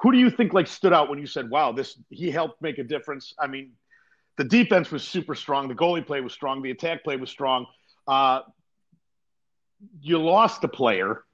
who 0.00 0.12
do 0.12 0.18
you 0.18 0.30
think 0.30 0.52
like 0.52 0.66
stood 0.66 0.92
out 0.92 1.08
when 1.08 1.18
you 1.18 1.26
said, 1.26 1.50
"Wow, 1.50 1.72
this 1.72 1.98
he 2.10 2.30
helped 2.30 2.60
make 2.62 2.78
a 2.78 2.84
difference"? 2.84 3.34
I 3.38 3.46
mean, 3.46 3.72
the 4.36 4.44
defense 4.44 4.90
was 4.90 5.02
super 5.02 5.34
strong, 5.34 5.68
the 5.68 5.74
goalie 5.74 6.06
play 6.06 6.20
was 6.20 6.32
strong, 6.32 6.62
the 6.62 6.70
attack 6.70 7.04
play 7.04 7.16
was 7.16 7.30
strong. 7.30 7.66
Uh, 8.06 8.40
you 10.00 10.18
lost 10.18 10.64
a 10.64 10.68
player 10.68 11.24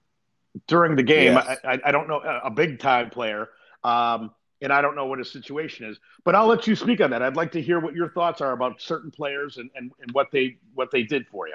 during 0.66 0.96
the 0.96 1.02
game. 1.02 1.34
Yes. 1.34 1.58
I, 1.64 1.72
I, 1.72 1.78
I, 1.86 1.92
don't 1.92 2.08
know 2.08 2.20
a 2.20 2.50
big 2.50 2.78
time 2.78 3.10
player. 3.10 3.48
Um, 3.84 4.32
and 4.60 4.72
I 4.72 4.80
don't 4.80 4.94
know 4.96 5.06
what 5.06 5.18
his 5.18 5.30
situation 5.30 5.86
is. 5.86 5.98
But 6.24 6.34
I'll 6.34 6.46
let 6.46 6.66
you 6.66 6.74
speak 6.74 7.00
on 7.00 7.10
that. 7.10 7.22
I'd 7.22 7.36
like 7.36 7.52
to 7.52 7.62
hear 7.62 7.80
what 7.80 7.94
your 7.94 8.10
thoughts 8.10 8.40
are 8.40 8.52
about 8.52 8.80
certain 8.80 9.10
players 9.10 9.56
and, 9.56 9.70
and, 9.74 9.92
and 10.00 10.10
what 10.12 10.28
they 10.32 10.56
what 10.74 10.90
they 10.90 11.02
did 11.02 11.26
for 11.28 11.48
you. 11.48 11.54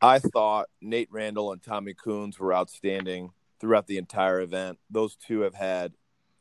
I 0.00 0.18
thought 0.18 0.68
Nate 0.80 1.08
Randall 1.12 1.52
and 1.52 1.62
Tommy 1.62 1.94
Coons 1.94 2.38
were 2.38 2.52
outstanding 2.52 3.30
throughout 3.60 3.86
the 3.86 3.98
entire 3.98 4.40
event. 4.40 4.78
Those 4.90 5.16
two 5.16 5.40
have 5.42 5.54
had 5.54 5.92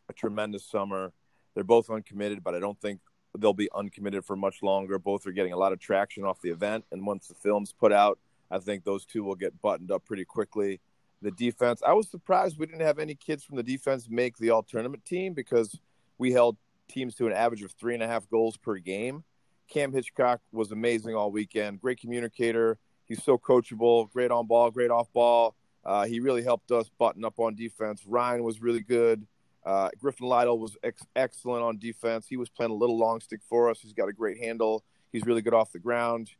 a 0.09 0.13
tremendous 0.13 0.65
summer. 0.65 1.13
They're 1.53 1.63
both 1.63 1.89
uncommitted, 1.89 2.43
but 2.43 2.55
I 2.55 2.59
don't 2.59 2.79
think 2.81 3.01
they'll 3.37 3.53
be 3.53 3.69
uncommitted 3.75 4.25
for 4.25 4.35
much 4.35 4.63
longer. 4.63 4.97
Both 4.97 5.27
are 5.27 5.31
getting 5.31 5.53
a 5.53 5.57
lot 5.57 5.73
of 5.73 5.79
traction 5.79 6.23
off 6.23 6.41
the 6.41 6.49
event, 6.49 6.85
and 6.91 7.05
once 7.05 7.27
the 7.27 7.35
film's 7.35 7.71
put 7.71 7.91
out, 7.91 8.17
I 8.49 8.57
think 8.57 8.83
those 8.83 9.05
two 9.05 9.23
will 9.23 9.35
get 9.35 9.61
buttoned 9.61 9.91
up 9.91 10.05
pretty 10.05 10.25
quickly 10.25 10.81
the 11.21 11.31
defense. 11.31 11.81
I 11.85 11.93
was 11.93 12.09
surprised 12.09 12.57
we 12.57 12.65
didn't 12.65 12.81
have 12.81 12.99
any 12.99 13.15
kids 13.15 13.43
from 13.43 13.57
the 13.57 13.63
defense 13.63 14.07
make 14.09 14.37
the 14.37 14.49
all 14.49 14.63
tournament 14.63 15.05
team 15.05 15.33
because 15.33 15.79
we 16.17 16.31
held 16.31 16.57
teams 16.89 17.15
to 17.15 17.27
an 17.27 17.33
average 17.33 17.63
of 17.63 17.71
three 17.71 17.93
and 17.93 18.03
a 18.03 18.07
half 18.07 18.29
goals 18.29 18.57
per 18.57 18.77
game. 18.77 19.23
Cam 19.69 19.93
Hitchcock 19.93 20.41
was 20.51 20.71
amazing 20.71 21.15
all 21.15 21.31
weekend. 21.31 21.79
Great 21.79 21.99
communicator. 21.99 22.77
He's 23.05 23.23
so 23.23 23.37
coachable. 23.37 24.11
Great 24.11 24.31
on 24.31 24.47
ball. 24.47 24.69
Great 24.71 24.91
off 24.91 25.11
ball. 25.13 25.55
Uh, 25.83 26.05
he 26.05 26.19
really 26.19 26.43
helped 26.43 26.71
us 26.71 26.89
button 26.99 27.25
up 27.25 27.39
on 27.39 27.55
defense. 27.55 28.03
Ryan 28.05 28.43
was 28.43 28.61
really 28.61 28.81
good. 28.81 29.25
Uh, 29.65 29.89
Griffin 29.99 30.27
Lytle 30.27 30.59
was 30.59 30.75
ex- 30.83 31.05
excellent 31.15 31.63
on 31.63 31.77
defense. 31.77 32.27
He 32.27 32.37
was 32.37 32.49
playing 32.49 32.71
a 32.71 32.75
little 32.75 32.97
long 32.97 33.19
stick 33.21 33.41
for 33.47 33.69
us. 33.69 33.79
He's 33.79 33.93
got 33.93 34.09
a 34.09 34.13
great 34.13 34.37
handle. 34.37 34.83
He's 35.11 35.25
really 35.25 35.41
good 35.41 35.53
off 35.53 35.71
the 35.71 35.79
ground. 35.79 36.31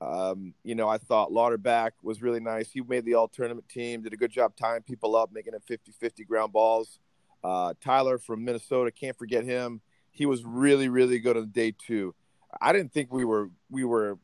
Um, 0.00 0.54
you 0.64 0.74
know, 0.74 0.88
I 0.88 0.98
thought 0.98 1.32
Lauterbach 1.32 1.92
was 2.02 2.20
really 2.20 2.40
nice. 2.40 2.70
He 2.70 2.82
made 2.82 3.04
the 3.04 3.14
all 3.14 3.28
tournament 3.28 3.68
team, 3.68 4.02
did 4.02 4.12
a 4.12 4.16
good 4.16 4.30
job 4.30 4.54
tying 4.56 4.82
people 4.82 5.16
up, 5.16 5.30
making 5.32 5.54
it 5.54 5.62
50 5.66 5.92
50 5.92 6.24
ground 6.24 6.52
balls. 6.52 6.98
Uh, 7.42 7.74
Tyler 7.80 8.18
from 8.18 8.44
Minnesota, 8.44 8.90
can't 8.90 9.16
forget 9.16 9.44
him. 9.44 9.80
He 10.10 10.26
was 10.26 10.44
really, 10.44 10.88
really 10.88 11.18
good 11.18 11.36
on 11.36 11.50
day 11.50 11.74
two. 11.86 12.14
I 12.60 12.72
didn't 12.72 12.92
think 12.92 13.12
we 13.12 13.24
were 13.24 13.50
we 13.70 13.84
were 13.84 14.18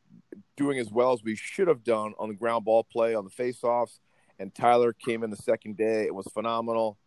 doing 0.55 0.79
as 0.79 0.89
well 0.91 1.13
as 1.13 1.23
we 1.23 1.35
should 1.35 1.67
have 1.67 1.83
done 1.83 2.13
on 2.17 2.29
the 2.29 2.35
ground 2.35 2.65
ball 2.65 2.83
play 2.83 3.13
on 3.13 3.25
the 3.25 3.31
faceoffs. 3.31 3.99
And 4.39 4.53
Tyler 4.55 4.93
came 4.93 5.23
in 5.23 5.29
the 5.29 5.37
second 5.37 5.77
day; 5.77 6.05
it 6.05 6.15
was 6.15 6.27
phenomenal. 6.33 6.97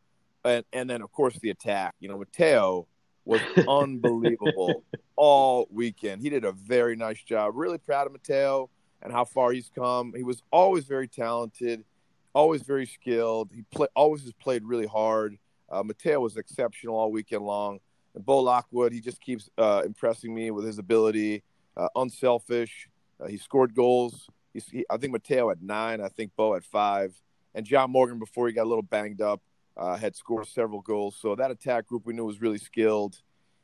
And 0.44 0.64
and 0.72 0.88
then 0.88 1.02
of 1.02 1.10
course 1.12 1.38
the 1.40 1.50
attack. 1.50 1.94
You 2.00 2.08
know, 2.08 2.18
Mateo 2.18 2.86
was 3.24 3.40
unbelievable 3.68 4.84
all 5.16 5.68
weekend. 5.70 6.22
He 6.22 6.30
did 6.30 6.44
a 6.44 6.52
very 6.52 6.96
nice 6.96 7.22
job. 7.22 7.52
Really 7.56 7.78
proud 7.78 8.06
of 8.06 8.12
Mateo 8.12 8.70
and 9.02 9.12
how 9.12 9.24
far 9.24 9.52
he's 9.52 9.70
come. 9.74 10.12
He 10.16 10.22
was 10.22 10.42
always 10.50 10.84
very 10.84 11.08
talented, 11.08 11.84
always 12.34 12.62
very 12.62 12.86
skilled. 12.86 13.50
He 13.54 13.62
play, 13.70 13.88
always 13.94 14.22
has 14.24 14.32
played 14.32 14.64
really 14.64 14.86
hard. 14.86 15.38
Uh, 15.70 15.82
Mateo 15.82 16.20
was 16.20 16.36
exceptional 16.36 16.96
all 16.96 17.10
weekend 17.10 17.42
long. 17.42 17.80
And 18.14 18.24
Bo 18.24 18.40
Lockwood, 18.40 18.92
he 18.92 19.00
just 19.00 19.20
keeps 19.20 19.50
uh, 19.58 19.82
impressing 19.84 20.34
me 20.34 20.50
with 20.50 20.64
his 20.64 20.78
ability. 20.78 21.42
Uh, 21.76 21.88
unselfish. 21.96 22.88
Uh, 23.20 23.26
he 23.26 23.36
scored 23.36 23.74
goals 23.74 24.28
he, 24.54 24.86
I 24.88 24.96
think 24.96 25.12
Mateo 25.12 25.50
at 25.50 25.62
nine, 25.62 26.00
I 26.00 26.08
think 26.08 26.32
Bo 26.36 26.54
at 26.54 26.64
five, 26.64 27.14
and 27.54 27.66
John 27.66 27.90
Morgan 27.90 28.18
before 28.18 28.46
he 28.46 28.54
got 28.54 28.64
a 28.64 28.68
little 28.68 28.82
banged 28.82 29.20
up 29.20 29.40
uh, 29.76 29.96
had 29.96 30.16
scored 30.16 30.46
several 30.46 30.80
goals. 30.80 31.16
So 31.20 31.34
that 31.34 31.50
attack 31.50 31.86
group 31.86 32.06
we 32.06 32.14
knew 32.14 32.24
was 32.24 32.40
really 32.40 32.58
skilled. 32.58 33.20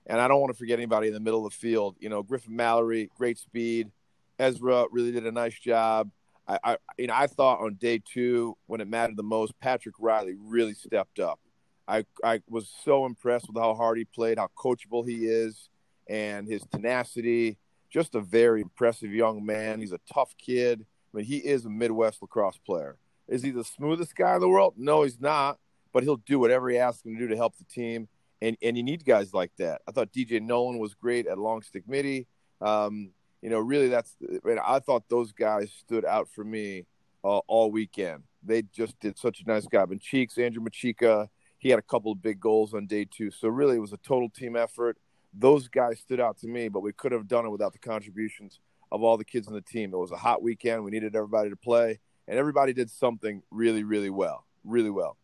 And 0.06 0.20
I 0.20 0.28
don't 0.28 0.40
want 0.40 0.52
to 0.52 0.58
forget 0.58 0.78
anybody 0.78 1.08
in 1.08 1.14
the 1.14 1.20
middle 1.20 1.46
of 1.46 1.52
the 1.52 1.58
field. 1.58 1.96
You 2.00 2.08
know, 2.08 2.22
Griffin 2.22 2.56
Mallory, 2.56 3.10
great 3.16 3.38
speed. 3.38 3.90
Ezra 4.38 4.86
really 4.90 5.12
did 5.12 5.26
a 5.26 5.32
nice 5.32 5.58
job. 5.58 6.10
I, 6.48 6.58
I, 6.64 6.76
you 6.98 7.06
know, 7.06 7.14
I 7.14 7.26
thought 7.26 7.60
on 7.60 7.74
day 7.74 8.00
two 8.04 8.56
when 8.66 8.80
it 8.80 8.88
mattered 8.88 9.16
the 9.16 9.22
most, 9.22 9.58
Patrick 9.60 9.94
Riley 9.98 10.34
really 10.38 10.74
stepped 10.74 11.20
up. 11.20 11.38
I, 11.86 12.04
I 12.24 12.40
was 12.48 12.72
so 12.84 13.04
impressed 13.04 13.48
with 13.48 13.56
how 13.56 13.74
hard 13.74 13.98
he 13.98 14.04
played, 14.04 14.38
how 14.38 14.48
coachable 14.56 15.06
he 15.06 15.26
is, 15.26 15.68
and 16.08 16.48
his 16.48 16.62
tenacity. 16.72 17.58
Just 17.90 18.14
a 18.14 18.20
very 18.20 18.62
impressive 18.62 19.12
young 19.12 19.44
man. 19.44 19.80
He's 19.80 19.92
a 19.92 20.00
tough 20.12 20.34
kid. 20.38 20.86
I 21.12 21.16
mean, 21.18 21.26
he 21.26 21.38
is 21.38 21.64
a 21.64 21.70
Midwest 21.70 22.22
lacrosse 22.22 22.58
player. 22.58 22.96
Is 23.28 23.42
he 23.42 23.50
the 23.50 23.64
smoothest 23.64 24.14
guy 24.16 24.34
in 24.36 24.40
the 24.40 24.48
world? 24.48 24.74
No, 24.76 25.02
he's 25.02 25.20
not. 25.20 25.58
But 25.92 26.02
he'll 26.04 26.16
do 26.16 26.38
whatever 26.38 26.70
he 26.70 26.78
asks 26.78 27.04
him 27.04 27.14
to 27.14 27.18
do 27.18 27.28
to 27.28 27.36
help 27.36 27.56
the 27.56 27.64
team. 27.64 28.08
And 28.42 28.56
and 28.62 28.76
you 28.76 28.82
need 28.82 29.04
guys 29.04 29.34
like 29.34 29.52
that. 29.58 29.82
I 29.86 29.92
thought 29.92 30.12
DJ 30.12 30.40
Nolan 30.40 30.78
was 30.78 30.94
great 30.94 31.26
at 31.26 31.38
long 31.38 31.62
stick 31.62 31.84
midi. 31.86 32.26
Um, 32.60 33.10
you 33.42 33.50
know, 33.50 33.58
really, 33.58 33.88
that's. 33.88 34.16
I 34.64 34.78
thought 34.80 35.04
those 35.08 35.32
guys 35.32 35.72
stood 35.72 36.04
out 36.04 36.28
for 36.28 36.44
me 36.44 36.86
uh, 37.24 37.38
all 37.48 37.70
weekend. 37.70 38.24
They 38.42 38.62
just 38.62 38.98
did 39.00 39.18
such 39.18 39.42
a 39.44 39.48
nice 39.48 39.66
job. 39.66 39.90
And 39.90 40.00
Cheeks, 40.00 40.38
Andrew 40.38 40.62
Machika, 40.62 41.28
he 41.58 41.68
had 41.70 41.78
a 41.78 41.82
couple 41.82 42.12
of 42.12 42.22
big 42.22 42.40
goals 42.40 42.74
on 42.74 42.86
day 42.86 43.06
two. 43.10 43.30
So 43.30 43.48
really, 43.48 43.76
it 43.76 43.80
was 43.80 43.92
a 43.92 43.98
total 43.98 44.28
team 44.28 44.56
effort. 44.56 44.96
Those 45.32 45.68
guys 45.68 46.00
stood 46.00 46.20
out 46.20 46.38
to 46.38 46.48
me, 46.48 46.68
but 46.68 46.80
we 46.80 46.92
could 46.92 47.12
have 47.12 47.28
done 47.28 47.46
it 47.46 47.50
without 47.50 47.72
the 47.72 47.78
contributions 47.78 48.58
of 48.90 49.02
all 49.02 49.16
the 49.16 49.24
kids 49.24 49.46
on 49.46 49.54
the 49.54 49.60
team. 49.60 49.92
It 49.92 49.98
was 49.98 50.10
a 50.10 50.16
hot 50.16 50.42
weekend. 50.42 50.84
We 50.84 50.90
needed 50.90 51.14
everybody 51.14 51.50
to 51.50 51.56
play, 51.56 52.00
and 52.26 52.38
everybody 52.38 52.72
did 52.72 52.90
something 52.90 53.42
really, 53.50 53.84
really 53.84 54.10
well, 54.10 54.46
really 54.64 54.90
well. 54.90 55.16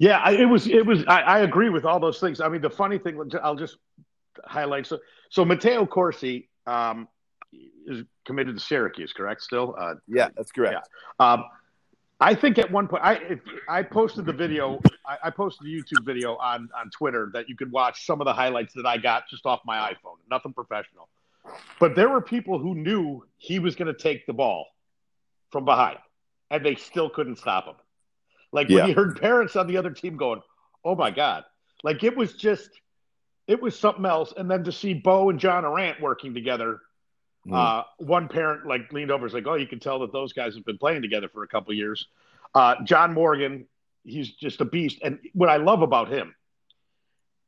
Yeah, 0.00 0.18
I, 0.18 0.32
it 0.32 0.46
was. 0.46 0.66
It 0.66 0.86
was. 0.86 1.04
I, 1.06 1.20
I, 1.20 1.38
agree 1.40 1.68
with 1.68 1.84
all 1.84 2.00
those 2.00 2.18
things. 2.18 2.40
I 2.40 2.48
mean, 2.48 2.62
the 2.62 2.70
funny 2.70 2.96
thing, 2.96 3.20
I'll 3.42 3.54
just 3.54 3.76
highlight. 4.46 4.86
So, 4.86 4.98
so 5.28 5.44
Matteo 5.44 5.84
Corsi 5.84 6.48
um, 6.66 7.06
is 7.86 8.04
committed 8.24 8.56
to 8.56 8.64
Syracuse, 8.64 9.12
correct? 9.12 9.42
Still. 9.42 9.76
Uh, 9.78 9.96
yeah, 10.08 10.28
that's 10.34 10.52
correct. 10.52 10.88
Yeah. 11.20 11.32
Um, 11.32 11.44
I 12.18 12.34
think 12.34 12.56
at 12.56 12.70
one 12.70 12.88
point, 12.88 13.02
I 13.04 13.14
if, 13.16 13.40
I 13.68 13.82
posted 13.82 14.24
the 14.24 14.32
video. 14.32 14.80
I, 15.06 15.18
I, 15.24 15.30
posted 15.30 15.66
a 15.66 15.70
YouTube 15.70 16.06
video 16.06 16.34
on 16.36 16.70
on 16.74 16.88
Twitter 16.88 17.28
that 17.34 17.50
you 17.50 17.54
could 17.54 17.70
watch 17.70 18.06
some 18.06 18.22
of 18.22 18.24
the 18.24 18.32
highlights 18.32 18.72
that 18.76 18.86
I 18.86 18.96
got 18.96 19.24
just 19.28 19.44
off 19.44 19.60
my 19.66 19.92
iPhone. 19.92 20.16
Nothing 20.30 20.54
professional, 20.54 21.10
but 21.78 21.94
there 21.94 22.08
were 22.08 22.22
people 22.22 22.58
who 22.58 22.74
knew 22.74 23.26
he 23.36 23.58
was 23.58 23.76
going 23.76 23.94
to 23.94 24.02
take 24.02 24.24
the 24.24 24.32
ball 24.32 24.66
from 25.50 25.66
behind, 25.66 25.98
and 26.50 26.64
they 26.64 26.76
still 26.76 27.10
couldn't 27.10 27.36
stop 27.36 27.66
him. 27.66 27.74
Like 28.52 28.68
yeah. 28.68 28.80
when 28.80 28.88
you 28.88 28.94
heard 28.94 29.20
parents 29.20 29.56
on 29.56 29.66
the 29.66 29.76
other 29.76 29.90
team 29.90 30.16
going, 30.16 30.42
"Oh 30.84 30.94
my 30.94 31.10
god!" 31.10 31.44
Like 31.82 32.02
it 32.04 32.16
was 32.16 32.34
just, 32.34 32.70
it 33.46 33.62
was 33.62 33.78
something 33.78 34.04
else. 34.04 34.32
And 34.36 34.50
then 34.50 34.64
to 34.64 34.72
see 34.72 34.94
Bo 34.94 35.30
and 35.30 35.38
John 35.38 35.64
Arant 35.64 36.00
working 36.00 36.34
together 36.34 36.80
Mm. 37.46 37.54
Uh, 37.54 37.84
one 37.98 38.28
parent 38.28 38.66
like 38.66 38.92
leaned 38.92 39.10
over, 39.10 39.24
and 39.24 39.32
was 39.32 39.34
like, 39.34 39.46
"Oh, 39.46 39.54
you 39.54 39.66
can 39.66 39.80
tell 39.80 40.00
that 40.00 40.12
those 40.12 40.32
guys 40.32 40.54
have 40.54 40.64
been 40.64 40.78
playing 40.78 41.02
together 41.02 41.28
for 41.28 41.42
a 41.42 41.48
couple 41.48 41.72
years." 41.72 42.06
Uh, 42.54 42.74
John 42.84 43.14
Morgan, 43.14 43.66
he's 44.04 44.32
just 44.32 44.60
a 44.60 44.64
beast, 44.64 44.98
and 45.02 45.18
what 45.32 45.48
I 45.48 45.56
love 45.56 45.82
about 45.82 46.12
him 46.12 46.34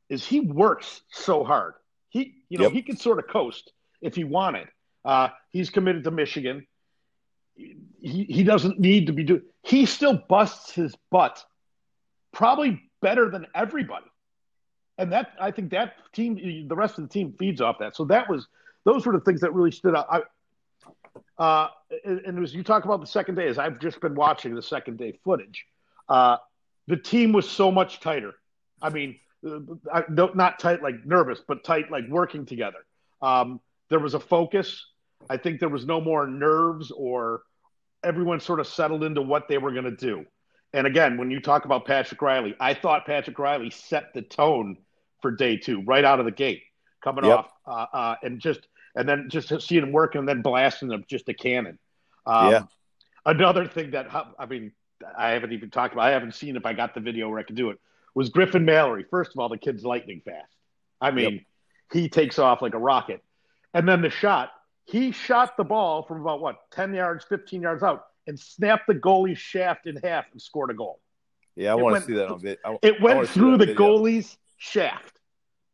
is 0.09 0.25
he 0.25 0.39
works 0.39 1.01
so 1.09 1.43
hard. 1.43 1.75
He, 2.09 2.35
you 2.49 2.57
know, 2.57 2.65
yep. 2.65 2.73
he 2.73 2.81
can 2.81 2.97
sort 2.97 3.19
of 3.19 3.27
coast 3.27 3.71
if 4.01 4.15
he 4.15 4.23
wanted. 4.23 4.67
Uh, 5.05 5.29
he's 5.51 5.69
committed 5.69 6.03
to 6.05 6.11
Michigan. 6.11 6.65
He 7.55 8.25
he 8.29 8.43
doesn't 8.43 8.79
need 8.79 9.07
to 9.07 9.13
be 9.13 9.23
doing. 9.23 9.43
He 9.63 9.85
still 9.85 10.21
busts 10.27 10.71
his 10.71 10.95
butt, 11.09 11.43
probably 12.31 12.81
better 13.01 13.29
than 13.29 13.47
everybody. 13.55 14.05
And 14.97 15.11
that 15.11 15.31
I 15.39 15.51
think 15.51 15.71
that 15.71 15.93
team, 16.13 16.67
the 16.67 16.75
rest 16.75 16.97
of 16.97 17.03
the 17.03 17.09
team 17.09 17.33
feeds 17.37 17.61
off 17.61 17.79
that. 17.79 17.95
So 17.95 18.05
that 18.05 18.29
was 18.29 18.47
those 18.83 19.05
were 19.05 19.13
the 19.13 19.21
things 19.21 19.41
that 19.41 19.53
really 19.53 19.71
stood 19.71 19.95
out. 19.95 20.07
I, 20.09 20.21
uh, 21.37 21.69
and, 22.05 22.43
as 22.43 22.53
you 22.53 22.63
talk 22.63 22.85
about 22.85 22.99
the 22.99 23.07
second 23.07 23.35
day, 23.35 23.47
as 23.47 23.57
I've 23.57 23.79
just 23.79 23.99
been 24.01 24.15
watching 24.15 24.55
the 24.55 24.61
second 24.61 24.97
day 24.97 25.19
footage, 25.23 25.65
uh, 26.09 26.37
the 26.87 26.97
team 26.97 27.31
was 27.33 27.49
so 27.49 27.71
much 27.71 27.99
tighter. 27.99 28.33
I 28.81 28.89
mean, 28.89 29.19
I, 29.91 30.03
not 30.09 30.59
tight 30.59 30.81
like 30.81 31.05
nervous, 31.05 31.39
but 31.47 31.63
tight 31.63 31.91
like 31.91 32.07
working 32.09 32.45
together. 32.45 32.79
Um, 33.21 33.61
there 33.89 33.99
was 33.99 34.13
a 34.13 34.19
focus. 34.19 34.85
I 35.29 35.37
think 35.37 35.59
there 35.59 35.69
was 35.69 35.85
no 35.85 36.01
more 36.01 36.27
nerves 36.27 36.91
or 36.91 37.43
everyone 38.03 38.39
sort 38.39 38.59
of 38.59 38.67
settled 38.67 39.03
into 39.03 39.21
what 39.21 39.47
they 39.47 39.57
were 39.57 39.71
going 39.71 39.85
to 39.85 39.91
do. 39.91 40.25
And 40.73 40.87
again, 40.87 41.17
when 41.17 41.29
you 41.29 41.39
talk 41.39 41.65
about 41.65 41.85
Patrick 41.85 42.21
Riley, 42.21 42.55
I 42.59 42.73
thought 42.73 43.05
Patrick 43.05 43.37
Riley 43.37 43.69
set 43.69 44.13
the 44.13 44.21
tone 44.21 44.77
for 45.21 45.31
day 45.31 45.57
two 45.57 45.83
right 45.83 46.03
out 46.03 46.19
of 46.19 46.25
the 46.25 46.31
gate, 46.31 46.63
coming 47.03 47.25
yep. 47.25 47.39
off, 47.39 47.51
uh, 47.67 47.95
uh, 47.95 48.15
and 48.23 48.39
just 48.39 48.67
and 48.95 49.07
then 49.07 49.27
just 49.29 49.61
seeing 49.61 49.83
him 49.83 49.91
working 49.91 50.19
and 50.19 50.27
then 50.27 50.41
blasting 50.41 50.89
them 50.89 51.05
just 51.07 51.29
a 51.29 51.33
cannon. 51.33 51.77
Um, 52.25 52.51
yeah. 52.51 52.63
Another 53.25 53.67
thing 53.67 53.91
that 53.91 54.07
I 54.37 54.45
mean, 54.45 54.71
I 55.17 55.29
haven't 55.29 55.53
even 55.53 55.69
talked 55.69 55.93
about. 55.93 56.05
I 56.05 56.11
haven't 56.11 56.35
seen 56.35 56.55
if 56.55 56.65
I 56.65 56.73
got 56.73 56.93
the 56.93 56.99
video 56.99 57.29
where 57.29 57.39
I 57.39 57.43
could 57.43 57.55
do 57.55 57.69
it. 57.69 57.79
Was 58.15 58.29
Griffin 58.29 58.65
Mallory? 58.65 59.05
First 59.09 59.31
of 59.33 59.39
all, 59.39 59.49
the 59.49 59.57
kid's 59.57 59.83
lightning 59.83 60.21
fast. 60.23 60.53
I 60.99 61.11
mean, 61.11 61.33
yep. 61.33 61.41
he 61.91 62.09
takes 62.09 62.39
off 62.39 62.61
like 62.61 62.73
a 62.73 62.79
rocket. 62.79 63.23
And 63.73 63.87
then 63.87 64.01
the 64.01 64.09
shot, 64.09 64.51
he 64.85 65.11
shot 65.11 65.57
the 65.57 65.63
ball 65.63 66.03
from 66.03 66.21
about 66.21 66.41
what 66.41 66.57
ten 66.71 66.93
yards, 66.93 67.25
fifteen 67.25 67.61
yards 67.61 67.83
out, 67.83 68.05
and 68.27 68.39
snapped 68.39 68.87
the 68.87 68.95
goalie's 68.95 69.39
shaft 69.39 69.87
in 69.87 69.97
half 69.97 70.25
and 70.31 70.41
scored 70.41 70.69
a 70.71 70.73
goal. 70.73 70.99
Yeah, 71.55 71.71
I 71.71 71.75
want 71.75 71.97
to 71.97 72.01
see 72.01 72.13
that 72.13 72.29
on 72.29 72.39
video. 72.39 72.79
It 72.81 73.01
went 73.01 73.27
through 73.29 73.57
the 73.57 73.67
goalie's 73.67 74.37
shaft. 74.57 75.19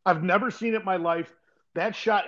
I've 0.04 0.22
never 0.22 0.50
seen 0.50 0.74
it 0.74 0.80
in 0.80 0.84
my 0.84 0.96
life. 0.96 1.32
That 1.74 1.94
shot, 1.94 2.24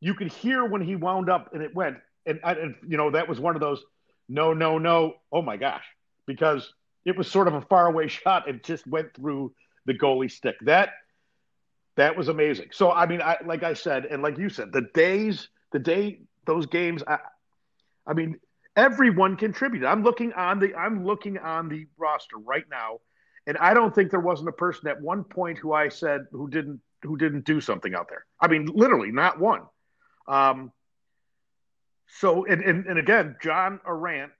you 0.00 0.14
could 0.14 0.32
hear 0.32 0.64
when 0.64 0.82
he 0.82 0.96
wound 0.96 1.28
up 1.30 1.54
and 1.54 1.62
it 1.62 1.74
went. 1.74 1.98
And, 2.26 2.40
and 2.42 2.74
you 2.86 2.96
know, 2.96 3.10
that 3.10 3.28
was 3.28 3.40
one 3.40 3.54
of 3.54 3.60
those 3.60 3.82
no, 4.28 4.52
no, 4.52 4.78
no. 4.78 5.14
Oh 5.32 5.42
my 5.42 5.56
gosh. 5.56 5.84
Because 6.26 6.72
it 7.04 7.16
was 7.16 7.30
sort 7.30 7.48
of 7.48 7.54
a 7.54 7.62
faraway 7.62 8.08
shot. 8.08 8.48
It 8.48 8.64
just 8.64 8.86
went 8.86 9.14
through 9.14 9.52
the 9.86 9.94
goalie 9.94 10.30
stick. 10.30 10.56
That 10.62 10.90
that 11.96 12.16
was 12.16 12.28
amazing. 12.28 12.68
So 12.72 12.92
I 12.92 13.06
mean, 13.06 13.22
I 13.22 13.38
like 13.44 13.62
I 13.62 13.74
said, 13.74 14.04
and 14.06 14.22
like 14.22 14.38
you 14.38 14.48
said, 14.48 14.72
the 14.72 14.82
days, 14.94 15.48
the 15.72 15.78
day 15.78 16.20
those 16.46 16.66
games, 16.66 17.02
I, 17.06 17.18
I 18.06 18.14
mean, 18.14 18.38
everyone 18.76 19.36
contributed. 19.36 19.86
I'm 19.86 20.02
looking 20.02 20.32
on 20.32 20.58
the 20.58 20.74
I'm 20.74 21.04
looking 21.04 21.38
on 21.38 21.68
the 21.68 21.86
roster 21.98 22.38
right 22.38 22.64
now, 22.70 22.98
and 23.46 23.58
I 23.58 23.74
don't 23.74 23.94
think 23.94 24.10
there 24.10 24.20
wasn't 24.20 24.48
a 24.48 24.52
person 24.52 24.88
at 24.88 25.00
one 25.00 25.24
point 25.24 25.58
who 25.58 25.72
I 25.72 25.88
said 25.88 26.26
who 26.32 26.48
didn't 26.48 26.80
who 27.02 27.16
didn't 27.16 27.44
do 27.44 27.60
something 27.60 27.94
out 27.94 28.08
there. 28.08 28.24
I 28.40 28.48
mean, 28.48 28.66
literally, 28.66 29.12
not 29.12 29.38
one. 29.38 29.62
Um, 30.26 30.72
so, 32.08 32.44
and, 32.46 32.62
and, 32.62 32.86
and 32.86 32.98
again, 32.98 33.36
John 33.42 33.80
Arant 33.86 34.30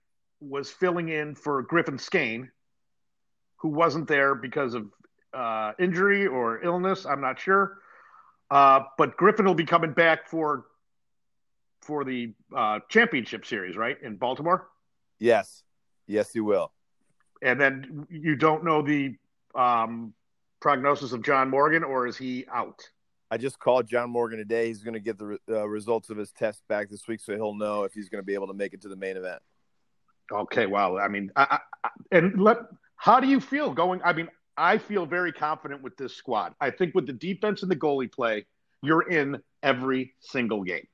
was 0.41 0.69
filling 0.69 1.09
in 1.09 1.35
for 1.35 1.61
Griffin 1.63 1.97
Skane, 1.97 2.51
who 3.57 3.69
wasn't 3.69 4.07
there 4.07 4.35
because 4.35 4.73
of 4.73 4.89
uh, 5.33 5.73
injury 5.79 6.27
or 6.27 6.63
illness. 6.63 7.05
I'm 7.05 7.21
not 7.21 7.39
sure. 7.39 7.77
Uh, 8.49 8.81
but 8.97 9.15
Griffin 9.17 9.45
will 9.45 9.53
be 9.53 9.65
coming 9.65 9.93
back 9.93 10.27
for 10.27 10.65
for 11.81 12.03
the 12.03 12.33
uh, 12.55 12.79
championship 12.89 13.45
series, 13.45 13.75
right, 13.75 13.97
in 14.01 14.17
Baltimore. 14.17 14.67
Yes, 15.19 15.63
yes, 16.07 16.33
you 16.35 16.43
will. 16.43 16.71
And 17.41 17.59
then 17.59 18.07
you 18.09 18.35
don't 18.35 18.63
know 18.63 18.81
the 18.81 19.15
um, 19.55 20.13
prognosis 20.59 21.13
of 21.13 21.23
John 21.23 21.49
Morgan, 21.49 21.83
or 21.83 22.07
is 22.07 22.17
he 22.17 22.45
out? 22.51 22.81
I 23.31 23.37
just 23.37 23.59
called 23.59 23.87
John 23.87 24.09
Morgan 24.09 24.39
today. 24.39 24.67
He's 24.67 24.83
going 24.83 24.95
to 24.95 24.99
get 24.99 25.17
the 25.17 25.37
uh, 25.49 25.67
results 25.67 26.09
of 26.09 26.17
his 26.17 26.31
test 26.31 26.61
back 26.67 26.89
this 26.89 27.07
week, 27.07 27.21
so 27.21 27.35
he'll 27.35 27.53
know 27.53 27.83
if 27.83 27.93
he's 27.93 28.09
going 28.09 28.21
to 28.21 28.25
be 28.25 28.33
able 28.33 28.47
to 28.47 28.53
make 28.53 28.73
it 28.73 28.81
to 28.81 28.89
the 28.89 28.95
main 28.95 29.17
event. 29.17 29.41
Okay, 30.31 30.65
wow. 30.65 30.97
I 30.97 31.07
mean, 31.07 31.31
I, 31.35 31.59
I, 31.83 31.89
and 32.11 32.39
let 32.41 32.57
how 32.95 33.19
do 33.19 33.27
you 33.27 33.39
feel 33.39 33.71
going? 33.71 34.01
I 34.03 34.13
mean, 34.13 34.29
I 34.57 34.77
feel 34.77 35.05
very 35.05 35.31
confident 35.31 35.81
with 35.81 35.95
this 35.95 36.15
squad. 36.15 36.53
I 36.59 36.69
think 36.69 36.93
with 36.93 37.07
the 37.07 37.13
defense 37.13 37.61
and 37.61 37.71
the 37.71 37.75
goalie 37.75 38.11
play, 38.11 38.45
you're 38.81 39.09
in 39.09 39.41
every 39.63 40.13
single 40.19 40.63
game. 40.63 40.87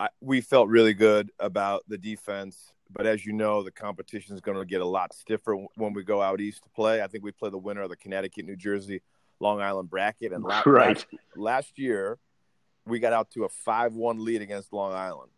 I, 0.00 0.08
we 0.20 0.40
felt 0.40 0.68
really 0.68 0.94
good 0.94 1.30
about 1.38 1.84
the 1.88 1.98
defense, 1.98 2.72
but 2.90 3.06
as 3.06 3.26
you 3.26 3.32
know, 3.32 3.62
the 3.62 3.70
competition 3.70 4.34
is 4.34 4.40
going 4.40 4.56
to 4.56 4.64
get 4.64 4.80
a 4.80 4.86
lot 4.86 5.12
stiffer 5.12 5.56
when 5.74 5.92
we 5.92 6.04
go 6.04 6.22
out 6.22 6.40
east 6.40 6.62
to 6.62 6.68
play. 6.70 7.02
I 7.02 7.08
think 7.08 7.24
we 7.24 7.32
play 7.32 7.50
the 7.50 7.58
winner 7.58 7.82
of 7.82 7.90
the 7.90 7.96
Connecticut 7.96 8.44
New 8.44 8.56
Jersey 8.56 9.02
Long 9.40 9.60
Island 9.60 9.90
bracket. 9.90 10.32
And 10.32 10.44
last, 10.44 10.66
right. 10.66 11.04
last, 11.36 11.78
year, 11.78 12.18
we 12.86 12.98
got 12.98 13.12
out 13.12 13.30
to 13.32 13.44
a 13.44 13.48
5 13.48 13.94
1 13.94 14.24
lead 14.24 14.42
against 14.42 14.72
Long 14.72 14.92
Island. 14.92 15.30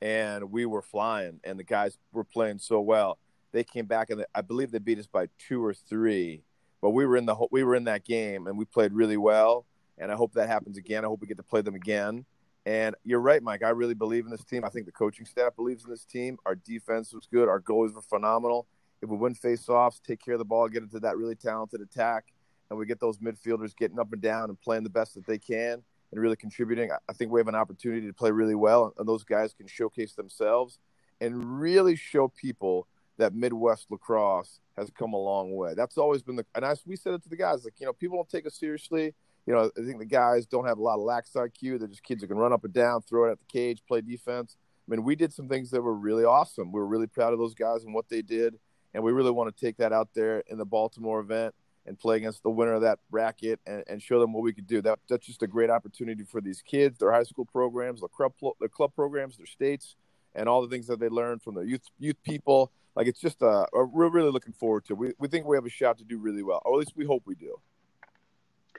And 0.00 0.52
we 0.52 0.64
were 0.64 0.82
flying, 0.82 1.40
and 1.42 1.58
the 1.58 1.64
guys 1.64 1.98
were 2.12 2.22
playing 2.22 2.58
so 2.58 2.80
well. 2.80 3.18
They 3.50 3.64
came 3.64 3.86
back, 3.86 4.10
and 4.10 4.24
I 4.32 4.42
believe 4.42 4.70
they 4.70 4.78
beat 4.78 4.98
us 4.98 5.08
by 5.08 5.28
two 5.38 5.64
or 5.64 5.74
three. 5.74 6.44
But 6.80 6.90
we 6.90 7.04
were 7.04 7.16
in 7.16 7.26
the 7.26 7.34
we 7.50 7.64
were 7.64 7.74
in 7.74 7.84
that 7.84 8.04
game, 8.04 8.46
and 8.46 8.56
we 8.56 8.64
played 8.64 8.92
really 8.92 9.16
well. 9.16 9.64
And 9.96 10.12
I 10.12 10.14
hope 10.14 10.34
that 10.34 10.48
happens 10.48 10.76
again. 10.76 11.04
I 11.04 11.08
hope 11.08 11.20
we 11.20 11.26
get 11.26 11.38
to 11.38 11.42
play 11.42 11.62
them 11.62 11.74
again. 11.74 12.24
And 12.68 12.94
you're 13.02 13.20
right, 13.20 13.42
Mike. 13.42 13.62
I 13.62 13.70
really 13.70 13.94
believe 13.94 14.26
in 14.26 14.30
this 14.30 14.44
team. 14.44 14.62
I 14.62 14.68
think 14.68 14.84
the 14.84 14.92
coaching 14.92 15.24
staff 15.24 15.56
believes 15.56 15.84
in 15.84 15.90
this 15.90 16.04
team. 16.04 16.36
Our 16.44 16.54
defense 16.54 17.14
was 17.14 17.26
good. 17.32 17.48
Our 17.48 17.62
goalies 17.62 17.94
were 17.94 18.02
phenomenal. 18.02 18.66
If 19.00 19.08
we 19.08 19.16
win 19.16 19.34
face-offs, 19.34 20.00
take 20.06 20.22
care 20.22 20.34
of 20.34 20.38
the 20.38 20.44
ball, 20.44 20.68
get 20.68 20.82
into 20.82 21.00
that 21.00 21.16
really 21.16 21.34
talented 21.34 21.80
attack, 21.80 22.26
and 22.68 22.78
we 22.78 22.84
get 22.84 23.00
those 23.00 23.16
midfielders 23.20 23.74
getting 23.74 23.98
up 23.98 24.12
and 24.12 24.20
down 24.20 24.50
and 24.50 24.60
playing 24.60 24.82
the 24.82 24.90
best 24.90 25.14
that 25.14 25.26
they 25.26 25.38
can 25.38 25.82
and 26.12 26.20
really 26.20 26.36
contributing, 26.36 26.90
I 27.08 27.12
think 27.14 27.32
we 27.32 27.40
have 27.40 27.48
an 27.48 27.54
opportunity 27.54 28.06
to 28.06 28.12
play 28.12 28.32
really 28.32 28.54
well, 28.54 28.92
and 28.98 29.08
those 29.08 29.24
guys 29.24 29.54
can 29.54 29.66
showcase 29.66 30.12
themselves 30.12 30.78
and 31.22 31.58
really 31.58 31.96
show 31.96 32.28
people 32.28 32.86
that 33.16 33.34
Midwest 33.34 33.86
lacrosse 33.90 34.60
has 34.76 34.90
come 34.90 35.14
a 35.14 35.18
long 35.18 35.56
way. 35.56 35.72
That's 35.74 35.96
always 35.96 36.22
been 36.22 36.36
the, 36.36 36.44
and 36.54 36.66
as 36.66 36.82
we 36.84 36.96
said 36.96 37.14
it 37.14 37.22
to 37.22 37.30
the 37.30 37.36
guys, 37.36 37.64
like 37.64 37.80
you 37.80 37.86
know, 37.86 37.94
people 37.94 38.18
don't 38.18 38.28
take 38.28 38.46
us 38.46 38.58
seriously. 38.58 39.14
You 39.48 39.54
know, 39.54 39.70
I 39.78 39.82
think 39.82 39.98
the 39.98 40.04
guys 40.04 40.44
don't 40.44 40.66
have 40.66 40.76
a 40.76 40.82
lot 40.82 40.96
of 40.96 41.00
lax 41.00 41.30
IQ. 41.30 41.78
They're 41.78 41.88
just 41.88 42.02
kids 42.02 42.20
who 42.20 42.28
can 42.28 42.36
run 42.36 42.52
up 42.52 42.64
and 42.64 42.72
down, 42.74 43.00
throw 43.00 43.24
it 43.24 43.32
at 43.32 43.38
the 43.38 43.46
cage, 43.46 43.82
play 43.88 44.02
defense. 44.02 44.58
I 44.86 44.90
mean, 44.90 45.02
we 45.02 45.16
did 45.16 45.32
some 45.32 45.48
things 45.48 45.70
that 45.70 45.80
were 45.80 45.94
really 45.94 46.24
awesome. 46.24 46.70
We 46.70 46.78
were 46.78 46.86
really 46.86 47.06
proud 47.06 47.32
of 47.32 47.38
those 47.38 47.54
guys 47.54 47.82
and 47.82 47.94
what 47.94 48.10
they 48.10 48.20
did, 48.20 48.58
and 48.92 49.02
we 49.02 49.10
really 49.10 49.30
want 49.30 49.56
to 49.56 49.58
take 49.58 49.78
that 49.78 49.90
out 49.90 50.10
there 50.14 50.40
in 50.48 50.58
the 50.58 50.66
Baltimore 50.66 51.20
event 51.20 51.54
and 51.86 51.98
play 51.98 52.18
against 52.18 52.42
the 52.42 52.50
winner 52.50 52.74
of 52.74 52.82
that 52.82 52.98
bracket 53.10 53.58
and, 53.66 53.84
and 53.88 54.02
show 54.02 54.20
them 54.20 54.34
what 54.34 54.42
we 54.42 54.52
could 54.52 54.66
do. 54.66 54.82
That 54.82 54.98
that's 55.08 55.26
just 55.26 55.42
a 55.42 55.46
great 55.46 55.70
opportunity 55.70 56.24
for 56.24 56.42
these 56.42 56.60
kids, 56.60 56.98
their 56.98 57.10
high 57.12 57.22
school 57.22 57.46
programs, 57.46 58.00
their 58.00 58.08
club, 58.10 58.34
the 58.60 58.68
club 58.68 58.94
programs, 58.94 59.38
their 59.38 59.46
states, 59.46 59.96
and 60.34 60.46
all 60.46 60.60
the 60.60 60.68
things 60.68 60.86
that 60.88 61.00
they 61.00 61.08
learn 61.08 61.38
from 61.38 61.54
their 61.54 61.64
youth 61.64 61.88
youth 61.98 62.22
people. 62.22 62.70
Like 62.94 63.06
it's 63.06 63.20
just 63.20 63.42
uh, 63.42 63.64
we're 63.72 64.10
really 64.10 64.30
looking 64.30 64.52
forward 64.52 64.84
to. 64.88 64.92
It. 64.92 64.98
We 64.98 65.12
we 65.18 65.28
think 65.28 65.46
we 65.46 65.56
have 65.56 65.64
a 65.64 65.70
shot 65.70 65.96
to 65.98 66.04
do 66.04 66.18
really 66.18 66.42
well, 66.42 66.60
or 66.66 66.74
at 66.74 66.80
least 66.80 66.92
we 66.94 67.06
hope 67.06 67.22
we 67.24 67.34
do. 67.34 67.58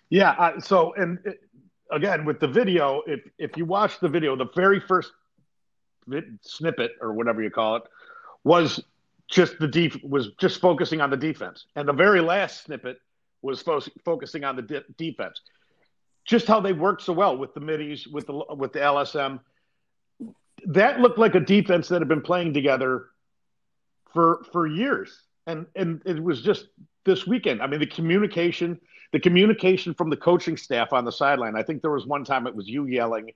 Yeah. 0.09 0.59
So 0.59 0.93
and 0.93 1.19
it, 1.25 1.39
again 1.91 2.25
with 2.25 2.39
the 2.39 2.47
video, 2.47 3.01
if 3.07 3.21
if 3.37 3.57
you 3.57 3.65
watch 3.65 3.99
the 3.99 4.09
video, 4.09 4.35
the 4.35 4.49
very 4.55 4.79
first 4.79 5.11
snippet 6.41 6.91
or 7.01 7.13
whatever 7.13 7.41
you 7.41 7.51
call 7.51 7.75
it 7.77 7.83
was 8.43 8.81
just 9.29 9.59
the 9.59 9.67
def- 9.67 10.03
was 10.03 10.29
just 10.39 10.59
focusing 10.59 11.01
on 11.01 11.09
the 11.09 11.17
defense, 11.17 11.65
and 11.75 11.87
the 11.87 11.93
very 11.93 12.21
last 12.21 12.63
snippet 12.65 12.99
was 13.41 13.61
fo- 13.61 13.81
focusing 14.03 14.43
on 14.43 14.55
the 14.55 14.61
de- 14.63 14.83
defense. 14.97 15.41
Just 16.25 16.47
how 16.47 16.59
they 16.59 16.73
worked 16.73 17.03
so 17.03 17.13
well 17.13 17.37
with 17.37 17.53
the 17.53 17.59
middies, 17.59 18.07
with 18.07 18.27
the 18.27 18.43
with 18.55 18.73
the 18.73 18.79
LSM. 18.79 19.39
That 20.65 20.99
looked 20.99 21.17
like 21.17 21.36
a 21.36 21.39
defense 21.39 21.88
that 21.89 22.01
had 22.01 22.07
been 22.07 22.21
playing 22.21 22.53
together 22.53 23.05
for 24.13 24.43
for 24.51 24.67
years, 24.67 25.21
and 25.45 25.67
and 25.75 26.01
it 26.05 26.21
was 26.21 26.41
just 26.41 26.67
this 27.05 27.25
weekend. 27.25 27.62
I 27.62 27.67
mean, 27.67 27.79
the 27.79 27.88
communication, 27.88 28.79
the 29.12 29.19
communication 29.19 29.93
from 29.93 30.10
the 30.10 30.17
coaching 30.17 30.58
staff 30.58 30.93
on 30.93 31.06
the 31.06 31.12
sideline. 31.12 31.56
I 31.56 31.63
think 31.63 31.82
there 31.82 31.91
was 31.91 32.06
one 32.06 32.24
time 32.24 32.48
it 32.48 32.56
was 32.56 32.67
you 32.67 32.86
yelling, 32.86 33.32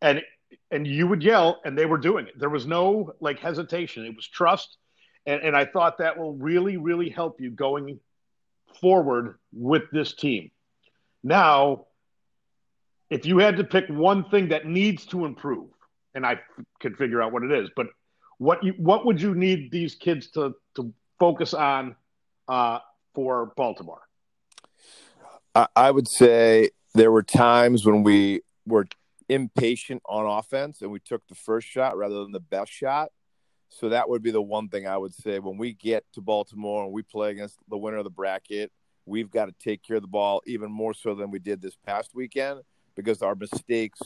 and 0.00 0.22
and 0.70 0.86
you 0.86 1.06
would 1.06 1.22
yell, 1.22 1.60
and 1.64 1.76
they 1.76 1.86
were 1.86 1.98
doing 1.98 2.26
it. 2.26 2.38
There 2.38 2.50
was 2.50 2.66
no 2.66 3.12
like 3.20 3.38
hesitation. 3.38 4.04
It 4.04 4.16
was 4.16 4.26
trust 4.26 4.76
and, 5.26 5.42
and 5.42 5.56
I 5.56 5.64
thought 5.64 5.98
that 5.98 6.18
will 6.18 6.34
really, 6.34 6.76
really 6.76 7.10
help 7.10 7.40
you 7.40 7.50
going 7.50 8.00
forward 8.80 9.38
with 9.52 9.82
this 9.92 10.14
team. 10.14 10.50
Now, 11.22 11.86
if 13.10 13.26
you 13.26 13.38
had 13.38 13.56
to 13.58 13.64
pick 13.64 13.86
one 13.88 14.28
thing 14.30 14.48
that 14.48 14.66
needs 14.66 15.04
to 15.06 15.26
improve, 15.26 15.68
and 16.14 16.24
I 16.24 16.40
could 16.80 16.96
figure 16.96 17.22
out 17.22 17.32
what 17.32 17.42
it 17.42 17.52
is, 17.52 17.70
but 17.76 17.88
what 18.38 18.64
you 18.64 18.72
what 18.78 19.04
would 19.04 19.20
you 19.20 19.34
need 19.34 19.70
these 19.70 19.94
kids 19.94 20.30
to 20.30 20.54
to 20.76 20.92
focus 21.18 21.52
on 21.52 21.94
uh, 22.48 22.78
for 23.14 23.52
Baltimore? 23.56 24.00
I 25.54 25.90
would 25.90 26.08
say 26.08 26.70
there 26.94 27.10
were 27.10 27.22
times 27.22 27.84
when 27.84 28.02
we 28.02 28.42
were 28.66 28.86
impatient 29.28 30.02
on 30.06 30.26
offense 30.26 30.82
and 30.82 30.90
we 30.90 31.00
took 31.00 31.26
the 31.28 31.34
first 31.34 31.66
shot 31.66 31.96
rather 31.96 32.22
than 32.22 32.32
the 32.32 32.40
best 32.40 32.72
shot. 32.72 33.10
So 33.68 33.88
that 33.88 34.08
would 34.08 34.22
be 34.22 34.32
the 34.32 34.42
one 34.42 34.68
thing 34.68 34.86
I 34.86 34.96
would 34.96 35.14
say 35.14 35.38
when 35.38 35.56
we 35.56 35.72
get 35.72 36.04
to 36.14 36.20
Baltimore 36.20 36.84
and 36.84 36.92
we 36.92 37.02
play 37.02 37.30
against 37.30 37.56
the 37.68 37.78
winner 37.78 37.98
of 37.98 38.04
the 38.04 38.10
bracket, 38.10 38.72
we've 39.06 39.30
got 39.30 39.46
to 39.46 39.54
take 39.60 39.82
care 39.82 39.96
of 39.96 40.02
the 40.02 40.08
ball 40.08 40.42
even 40.46 40.70
more 40.70 40.94
so 40.94 41.14
than 41.14 41.30
we 41.30 41.38
did 41.38 41.62
this 41.62 41.76
past 41.86 42.10
weekend 42.14 42.60
because 42.96 43.22
our 43.22 43.34
mistakes 43.34 44.00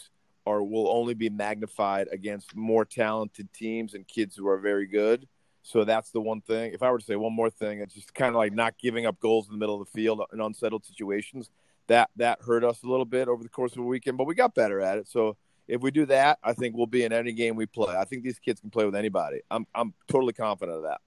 are 0.47 0.63
will 0.63 0.89
only 0.91 1.15
be 1.15 1.31
magnified 1.31 2.09
against 2.13 2.55
more 2.55 2.85
talented 2.85 3.51
teams 3.53 3.95
and 3.95 4.07
kids 4.07 4.37
who 4.37 4.47
are 4.47 4.59
very 4.59 4.87
good. 4.87 5.27
So 5.67 5.83
that's 5.83 6.11
the 6.11 6.21
one 6.21 6.43
thing. 6.43 6.75
If 6.75 6.83
I 6.83 6.91
were 6.91 6.99
to 6.99 7.05
say 7.05 7.17
one 7.17 7.33
more 7.33 7.49
thing, 7.49 7.81
it's 7.81 7.95
just 7.95 8.15
kind 8.15 8.29
of 8.29 8.37
like 8.37 8.53
not 8.53 8.79
giving 8.79 9.07
up 9.07 9.19
goals 9.19 9.49
in 9.49 9.55
the 9.55 9.59
middle 9.59 9.81
of 9.81 9.89
the 9.89 9.93
field 9.93 10.21
in 10.33 10.41
unsettled 10.41 10.85
situations. 10.85 11.49
That 11.87 12.11
that 12.17 12.41
hurt 12.43 12.65
us 12.65 12.83
a 12.83 12.87
little 12.87 13.07
bit 13.07 13.29
over 13.29 13.43
the 13.43 13.49
course 13.49 13.73
of 13.73 13.79
a 13.79 13.83
weekend, 13.83 14.19
but 14.19 14.27
we 14.27 14.35
got 14.35 14.55
better 14.55 14.81
at 14.81 14.99
it. 14.99 15.09
So 15.09 15.37
if 15.67 15.81
we 15.81 15.91
do 15.91 16.05
that, 16.07 16.39
I 16.45 16.53
think 16.53 16.77
we'll 16.77 16.87
be 16.87 17.05
in 17.05 17.15
any 17.15 17.33
game 17.33 17.57
we 17.57 17.65
play. 17.65 17.97
I 17.97 18.05
think 18.05 18.23
these 18.23 18.39
kids 18.39 18.61
can 18.61 18.69
play 18.71 18.85
with 18.85 18.95
anybody. 18.95 19.41
I'm 19.51 19.67
I'm 19.75 19.95
totally 20.07 20.35
confident 20.35 20.77
of 20.77 20.83
that. 20.85 21.01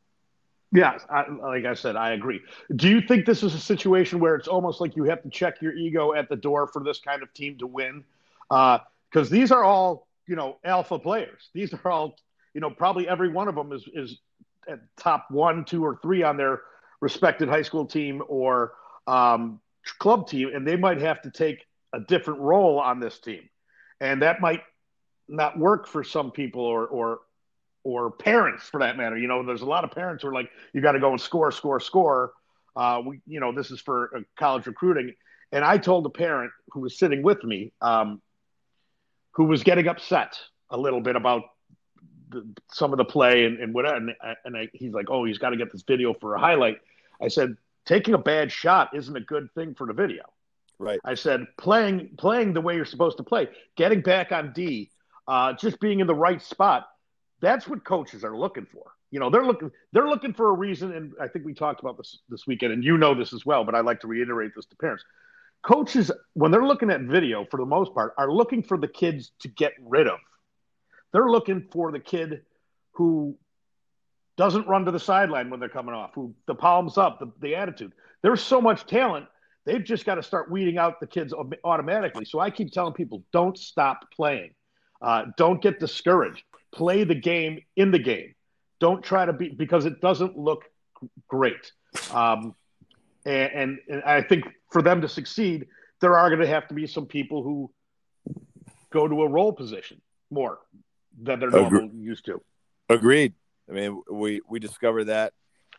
Yeah, 0.74 0.98
I, 1.10 1.30
like 1.30 1.65
I 1.65 1.76
said, 1.76 1.96
I 1.96 2.12
agree. 2.12 2.41
Do 2.76 2.89
you 2.89 3.02
think 3.02 3.26
this 3.26 3.43
is 3.43 3.54
a 3.54 3.60
situation 3.60 4.20
where 4.20 4.36
it's 4.36 4.48
almost 4.48 4.82
like 4.82 4.96
you 4.96 5.04
have 5.04 5.22
to 5.22 5.30
check 5.30 5.62
your 5.62 5.74
ego 5.74 6.13
at 6.13 6.30
the 6.30 6.36
door 6.36 6.67
for 6.67 6.84
this 6.84 7.00
kind 7.00 7.24
of 7.24 7.34
team 7.34 7.58
to 7.60 7.67
win? 7.67 8.04
Because 8.50 8.82
uh, 9.15 9.30
these 9.30 9.52
are 9.52 9.63
all, 9.63 10.08
you 10.28 10.36
know, 10.36 10.58
alpha 10.65 11.00
players. 11.00 11.50
These 11.54 11.74
are 11.74 11.89
all, 11.89 12.17
you 12.54 12.60
know, 12.60 12.70
probably 12.70 13.08
every 13.08 13.30
one 13.30 13.48
of 13.48 13.56
them 13.56 13.72
is 13.72 13.88
is 13.93 14.20
at 14.67 14.80
top 14.97 15.27
one, 15.30 15.65
two, 15.65 15.84
or 15.84 15.99
three 16.01 16.23
on 16.23 16.38
their 16.38 16.62
respected 17.01 17.47
high 17.49 17.62
school 17.62 17.86
team 17.86 18.23
or 18.27 18.73
um, 19.06 19.60
club 19.99 20.27
team, 20.27 20.51
and 20.53 20.67
they 20.67 20.75
might 20.75 21.01
have 21.01 21.21
to 21.21 21.32
take 21.32 21.65
a 21.93 21.99
different 21.99 22.39
role 22.39 22.80
on 22.80 22.99
this 22.99 23.19
team 23.19 23.47
and 23.99 24.21
that 24.21 24.41
might 24.41 24.62
not 25.27 25.58
work 25.58 25.88
for 25.88 26.03
some 26.03 26.32
people 26.32 26.62
or 26.62 26.86
or 26.88 27.19
or 27.84 28.12
parents 28.12 28.67
for 28.67 28.82
that 28.82 28.97
matter. 28.97 29.17
You 29.17 29.27
know, 29.27 29.43
there's 29.43 29.62
a 29.62 29.65
lot 29.65 29.86
of 29.86 29.91
parents 29.91 30.23
who 30.23 30.30
are 30.30 30.34
like, 30.34 30.49
you 30.73 30.82
got 30.82 30.91
to 30.93 30.99
go 30.99 31.12
and 31.12 31.21
score, 31.21 31.51
score, 31.53 31.80
score. 31.80 32.34
Uh, 32.75 33.01
we, 33.06 33.21
you 33.25 33.39
know, 33.39 33.53
this 33.53 33.71
is 33.71 33.80
for 33.80 34.12
uh, 34.13 34.19
college 34.38 34.67
recruiting. 34.67 35.13
And 35.53 35.63
I 35.63 35.77
told 35.77 36.06
a 36.06 36.10
parent 36.10 36.51
who 36.71 36.82
was 36.82 36.99
sitting 36.99 37.23
with 37.23 37.41
me, 37.45 37.71
um, 37.82 38.21
who 39.32 39.45
was 39.45 39.63
getting 39.63 39.88
upset 39.88 40.38
a 40.69 40.77
little 40.77 40.99
bit 40.99 41.15
about 41.15 41.43
the, 42.30 42.48
some 42.72 42.92
of 42.92 42.98
the 42.98 43.06
play 43.06 43.46
and, 43.46 43.60
and 43.60 43.74
whatever. 43.74 43.96
And, 43.96 44.16
and 44.46 44.58
I, 44.58 44.70
he's 44.74 44.94
like, 44.94 45.10
oh, 45.10 45.26
he's 45.26 45.38
got 45.38 45.52
to 45.52 45.58
get 45.58 45.72
this 45.72 45.84
video 45.84 46.13
for 46.13 46.36
a 46.36 46.40
highlight. 46.40 46.80
I 47.22 47.28
said, 47.28 47.58
taking 47.86 48.13
a 48.13 48.20
bad 48.20 48.52
shot 48.52 48.96
isn't 48.96 49.16
a 49.16 49.22
good 49.22 49.50
thing 49.56 49.74
for 49.74 49.88
the 49.88 49.94
video. 49.94 50.24
Right. 50.80 51.00
I 51.04 51.16
said 51.16 51.48
playing 51.58 52.12
playing 52.20 52.54
the 52.54 52.62
way 52.62 52.76
you're 52.76 52.86
supposed 52.86 53.18
to 53.18 53.24
play, 53.24 53.48
getting 53.76 54.02
back 54.02 54.32
on 54.32 54.54
D, 54.54 54.92
uh, 55.28 55.54
just 55.54 55.80
being 55.80 56.02
in 56.02 56.08
the 56.08 56.13
right 56.13 56.42
spot. 56.42 56.88
That's 57.42 57.68
what 57.68 57.84
coaches 57.84 58.24
are 58.24 58.38
looking 58.38 58.68
for. 58.72 58.84
You 59.10 59.20
know, 59.20 59.32
they're 59.32 59.46
looking 59.46 59.72
they're 59.92 60.08
looking 60.08 60.34
for 60.34 60.50
a 60.50 60.54
reason, 60.54 60.94
and 60.94 61.13
I 61.20 61.28
think 61.30 61.46
we 61.46 61.56
talked 61.56 61.80
about 61.80 61.98
this 61.98 62.20
this 62.30 62.46
weekend, 62.46 62.74
and 62.74 62.84
you 62.84 62.98
know 62.98 63.16
this 63.16 63.34
as 63.34 63.44
well. 63.44 63.63
But 63.63 63.74
I 63.74 63.80
like 63.80 64.02
to 64.02 64.08
reiterate 64.08 64.52
this 64.56 64.66
to 64.68 64.76
parents. 64.76 65.04
Coaches, 65.63 66.12
when 66.34 66.52
they're 66.52 66.66
looking 66.66 66.92
at 66.92 67.02
video, 67.02 67.46
for 67.50 67.58
the 67.58 67.66
most 67.66 67.94
part, 67.96 68.13
are 68.18 68.32
looking 68.32 68.62
for 68.62 68.78
the 68.78 68.88
kids 68.88 69.32
to 69.40 69.48
get 69.48 69.74
rid 69.82 70.08
of. 70.08 70.20
They're 71.13 71.30
looking 71.30 71.67
for 71.72 71.91
the 71.91 72.00
kid 72.00 72.41
who 72.93 73.38
doesn't 74.38 74.67
run 74.67 74.86
to 74.86 74.91
the 74.91 75.00
sideline 75.00 75.50
when 75.50 75.60
they're 75.60 75.70
coming 75.70 75.96
off, 75.96 76.12
who 76.13 76.36
the 76.46 76.56
palms 76.56 76.98
up, 76.98 77.20
the, 77.20 77.32
the 77.41 77.56
attitude. 77.56 77.93
There's 78.22 78.41
so 78.41 78.62
much 78.62 78.86
talent 78.86 79.28
They've 79.67 79.84
just 79.84 80.06
got 80.06 80.15
to 80.15 80.24
start 80.24 80.50
weeding 80.50 80.78
out 80.78 81.02
the 81.02 81.08
kids 81.08 81.34
automatically. 81.65 82.24
So 82.24 82.39
I 82.39 82.50
keep 82.50 82.72
telling 82.72 82.93
people 82.93 83.26
don't 83.34 83.58
stop 83.58 84.10
playing. 84.15 84.52
Uh, 85.02 85.26
don't 85.36 85.62
get 85.62 85.78
discouraged. 85.78 86.41
Play 86.74 87.04
the 87.04 87.13
game 87.13 87.60
in 87.76 87.91
the 87.91 88.00
game. 88.00 88.34
Don't 88.80 89.04
try 89.04 89.26
to 89.26 89.34
be 89.34 89.50
because 89.50 89.84
it 89.84 90.00
doesn't 90.00 90.38
look 90.38 90.63
great. 91.28 91.74
Um, 92.13 92.56
and, 93.26 93.52
and, 93.52 93.80
and 93.89 94.04
I 94.04 94.22
think 94.22 94.46
for 94.72 94.82
them 94.82 95.02
to 95.02 95.10
succeed, 95.10 95.67
there 96.00 96.17
are 96.17 96.30
going 96.30 96.39
to 96.39 96.48
have 96.48 96.70
to 96.70 96.74
be 96.74 96.88
some 96.88 97.06
people 97.06 97.43
who 97.43 97.70
go 98.89 99.06
to 99.06 99.24
a 99.24 99.28
role 99.28 99.52
position 99.52 100.00
more 100.32 100.60
than 101.21 101.39
they're 101.39 101.49
normal 101.49 101.89
used 101.93 102.25
to. 102.25 102.41
Agreed. 102.89 103.34
I 103.69 103.73
mean, 103.73 104.01
we 104.10 104.41
we 104.47 104.60
discovered 104.60 105.06
that 105.06 105.34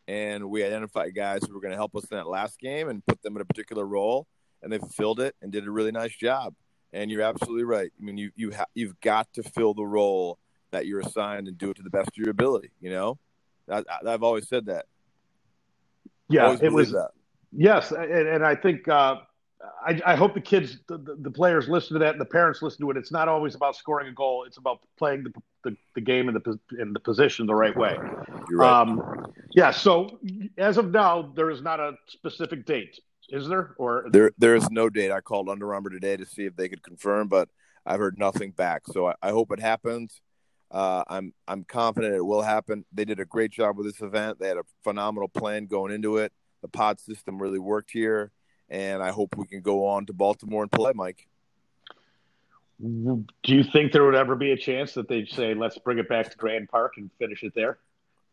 and 0.08 0.48
we 0.48 0.64
identified 0.64 1.14
guys 1.14 1.42
who 1.46 1.54
were 1.54 1.60
going 1.60 1.70
to 1.70 1.76
help 1.76 1.94
us 1.94 2.04
in 2.10 2.16
that 2.16 2.26
last 2.26 2.58
game 2.58 2.88
and 2.88 3.04
put 3.06 3.22
them 3.22 3.36
in 3.36 3.42
a 3.42 3.44
particular 3.44 3.86
role, 3.86 4.26
and 4.62 4.72
they 4.72 4.78
fulfilled 4.78 5.20
it 5.20 5.36
and 5.42 5.52
did 5.52 5.66
a 5.66 5.70
really 5.70 5.92
nice 5.92 6.16
job. 6.16 6.54
And 6.94 7.10
you're 7.10 7.22
absolutely 7.22 7.64
right. 7.64 7.92
I 8.00 8.02
mean, 8.02 8.16
you 8.16 8.30
you 8.34 8.52
ha- 8.52 8.64
you've 8.74 8.98
got 9.00 9.30
to 9.34 9.42
fill 9.42 9.74
the 9.74 9.84
role 9.84 10.38
that 10.70 10.86
you're 10.86 11.00
assigned 11.00 11.46
and 11.46 11.58
do 11.58 11.70
it 11.70 11.76
to 11.76 11.82
the 11.82 11.90
best 11.90 12.08
of 12.08 12.16
your 12.16 12.30
ability. 12.30 12.70
You 12.80 12.90
know, 12.90 13.18
I, 13.70 13.84
have 14.06 14.22
always 14.22 14.48
said 14.48 14.66
that. 14.66 14.86
Yeah, 16.30 16.56
it 16.60 16.72
was. 16.72 16.92
That. 16.92 17.10
Yes, 17.52 17.92
and, 17.92 18.10
and 18.10 18.44
I 18.44 18.54
think 18.54 18.88
uh, 18.88 19.16
I, 19.84 20.00
I, 20.06 20.14
hope 20.14 20.34
the 20.34 20.40
kids, 20.40 20.78
the, 20.86 21.16
the, 21.20 21.30
players 21.30 21.68
listen 21.68 21.94
to 21.94 21.98
that, 21.98 22.12
and 22.12 22.20
the 22.20 22.24
parents 22.26 22.62
listen 22.62 22.80
to 22.82 22.90
it. 22.92 22.96
It's 22.96 23.10
not 23.10 23.26
always 23.26 23.56
about 23.56 23.74
scoring 23.74 24.08
a 24.08 24.12
goal; 24.12 24.44
it's 24.44 24.56
about 24.56 24.80
playing 24.96 25.24
the 25.24 25.32
the, 25.64 25.76
the 25.94 26.00
game 26.00 26.28
in 26.28 26.34
the 26.34 26.58
in 26.80 26.92
the 26.92 27.00
position 27.00 27.46
the 27.46 27.54
right 27.54 27.76
way. 27.76 27.96
You're 28.48 28.60
Right. 28.60 28.80
Um, 28.80 29.26
yeah. 29.52 29.70
So 29.70 30.20
as 30.56 30.78
of 30.78 30.90
now, 30.90 31.32
there 31.34 31.50
is 31.50 31.62
not 31.62 31.80
a 31.80 31.94
specific 32.06 32.66
date, 32.66 33.00
is 33.30 33.48
there? 33.48 33.74
Or 33.78 34.06
there 34.10 34.32
there 34.38 34.54
is 34.54 34.70
no 34.70 34.88
date. 34.88 35.10
I 35.10 35.20
called 35.20 35.48
Under 35.48 35.74
Armour 35.74 35.90
today 35.90 36.16
to 36.16 36.26
see 36.26 36.44
if 36.44 36.56
they 36.56 36.68
could 36.68 36.82
confirm, 36.82 37.28
but 37.28 37.48
I've 37.84 37.98
heard 37.98 38.18
nothing 38.18 38.52
back. 38.52 38.82
So 38.86 39.08
I, 39.08 39.14
I 39.22 39.30
hope 39.30 39.50
it 39.52 39.60
happens. 39.60 40.20
Uh, 40.70 41.02
I'm 41.08 41.32
I'm 41.46 41.64
confident 41.64 42.14
it 42.14 42.24
will 42.24 42.42
happen. 42.42 42.84
They 42.92 43.04
did 43.04 43.20
a 43.20 43.24
great 43.24 43.50
job 43.50 43.76
with 43.76 43.86
this 43.86 44.02
event. 44.02 44.38
They 44.38 44.48
had 44.48 44.58
a 44.58 44.64
phenomenal 44.84 45.28
plan 45.28 45.66
going 45.66 45.92
into 45.92 46.18
it. 46.18 46.32
The 46.62 46.68
pod 46.68 47.00
system 47.00 47.40
really 47.40 47.58
worked 47.58 47.90
here, 47.90 48.32
and 48.68 49.02
I 49.02 49.10
hope 49.10 49.36
we 49.36 49.46
can 49.46 49.60
go 49.60 49.86
on 49.86 50.06
to 50.06 50.12
Baltimore 50.12 50.62
and 50.62 50.72
play, 50.72 50.92
Mike. 50.94 51.26
Do 52.80 53.24
you 53.46 53.64
think 53.64 53.92
there 53.92 54.04
would 54.04 54.14
ever 54.14 54.36
be 54.36 54.52
a 54.52 54.56
chance 54.56 54.94
that 54.94 55.08
they'd 55.08 55.28
say, 55.28 55.54
"Let's 55.54 55.78
bring 55.78 55.98
it 55.98 56.08
back 56.08 56.30
to 56.30 56.36
Grand 56.36 56.68
Park 56.68 56.94
and 56.96 57.10
finish 57.18 57.42
it 57.42 57.54
there"? 57.54 57.78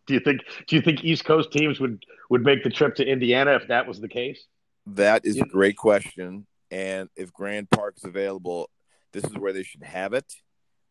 Do 0.05 0.13
you 0.13 0.19
think 0.19 0.41
Do 0.67 0.75
you 0.75 0.81
think 0.81 1.03
East 1.03 1.25
Coast 1.25 1.51
teams 1.51 1.79
would 1.79 2.05
would 2.29 2.43
make 2.43 2.63
the 2.63 2.69
trip 2.69 2.95
to 2.95 3.05
Indiana 3.05 3.55
if 3.55 3.67
that 3.67 3.87
was 3.87 3.99
the 3.99 4.07
case? 4.07 4.45
That 4.87 5.25
is 5.25 5.39
a 5.39 5.45
great 5.45 5.77
question. 5.77 6.45
And 6.69 7.09
if 7.15 7.33
Grand 7.33 7.69
Park's 7.71 8.03
available, 8.03 8.69
this 9.13 9.23
is 9.23 9.35
where 9.37 9.53
they 9.53 9.63
should 9.63 9.83
have 9.83 10.13
it. 10.13 10.31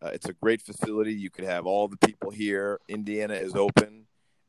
Uh, 0.03 0.09
it's 0.09 0.29
a 0.29 0.33
great 0.33 0.61
facility. 0.61 1.15
You 1.15 1.31
could 1.31 1.45
have 1.45 1.67
all 1.67 1.89
the 1.89 1.97
people 1.97 2.31
here. 2.31 2.81
Indiana 2.89 3.35
is 3.35 3.55
open. 3.55 4.07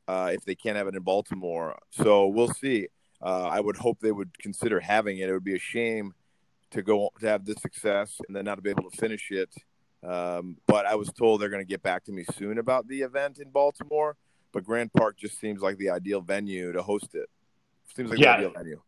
Uh, 0.08 0.30
if 0.32 0.44
they 0.44 0.54
can't 0.54 0.76
have 0.76 0.86
it 0.86 0.94
in 0.94 1.02
Baltimore, 1.02 1.76
so 1.90 2.28
we'll 2.28 2.52
see. 2.52 2.86
Uh, 3.22 3.44
I 3.44 3.60
would 3.60 3.76
hope 3.76 4.00
they 4.00 4.12
would 4.12 4.38
consider 4.38 4.80
having 4.80 5.18
it. 5.18 5.28
It 5.28 5.32
would 5.32 5.44
be 5.44 5.56
a 5.56 5.60
shame 5.60 6.12
to 6.70 6.82
go 6.82 7.10
to 7.20 7.28
have 7.28 7.44
this 7.44 7.60
success 7.60 8.20
and 8.26 8.36
then 8.36 8.44
not 8.44 8.62
be 8.62 8.70
able 8.70 8.90
to 8.90 8.96
finish 8.96 9.30
it. 9.30 9.54
Um, 10.06 10.56
but 10.66 10.86
I 10.86 10.94
was 10.94 11.10
told 11.12 11.40
they're 11.40 11.48
going 11.48 11.62
to 11.62 11.68
get 11.68 11.82
back 11.82 12.04
to 12.04 12.12
me 12.12 12.24
soon 12.36 12.58
about 12.58 12.86
the 12.86 13.00
event 13.00 13.38
in 13.38 13.50
Baltimore. 13.50 14.16
But 14.52 14.64
Grand 14.64 14.92
Park 14.92 15.18
just 15.18 15.40
seems 15.40 15.60
like 15.60 15.76
the 15.78 15.90
ideal 15.90 16.20
venue 16.20 16.72
to 16.72 16.82
host 16.82 17.14
it. 17.14 17.28
Seems 17.94 18.10
like 18.10 18.18
yeah. 18.18 18.32
the 18.32 18.36
ideal 18.38 18.52
venue. 18.56 18.80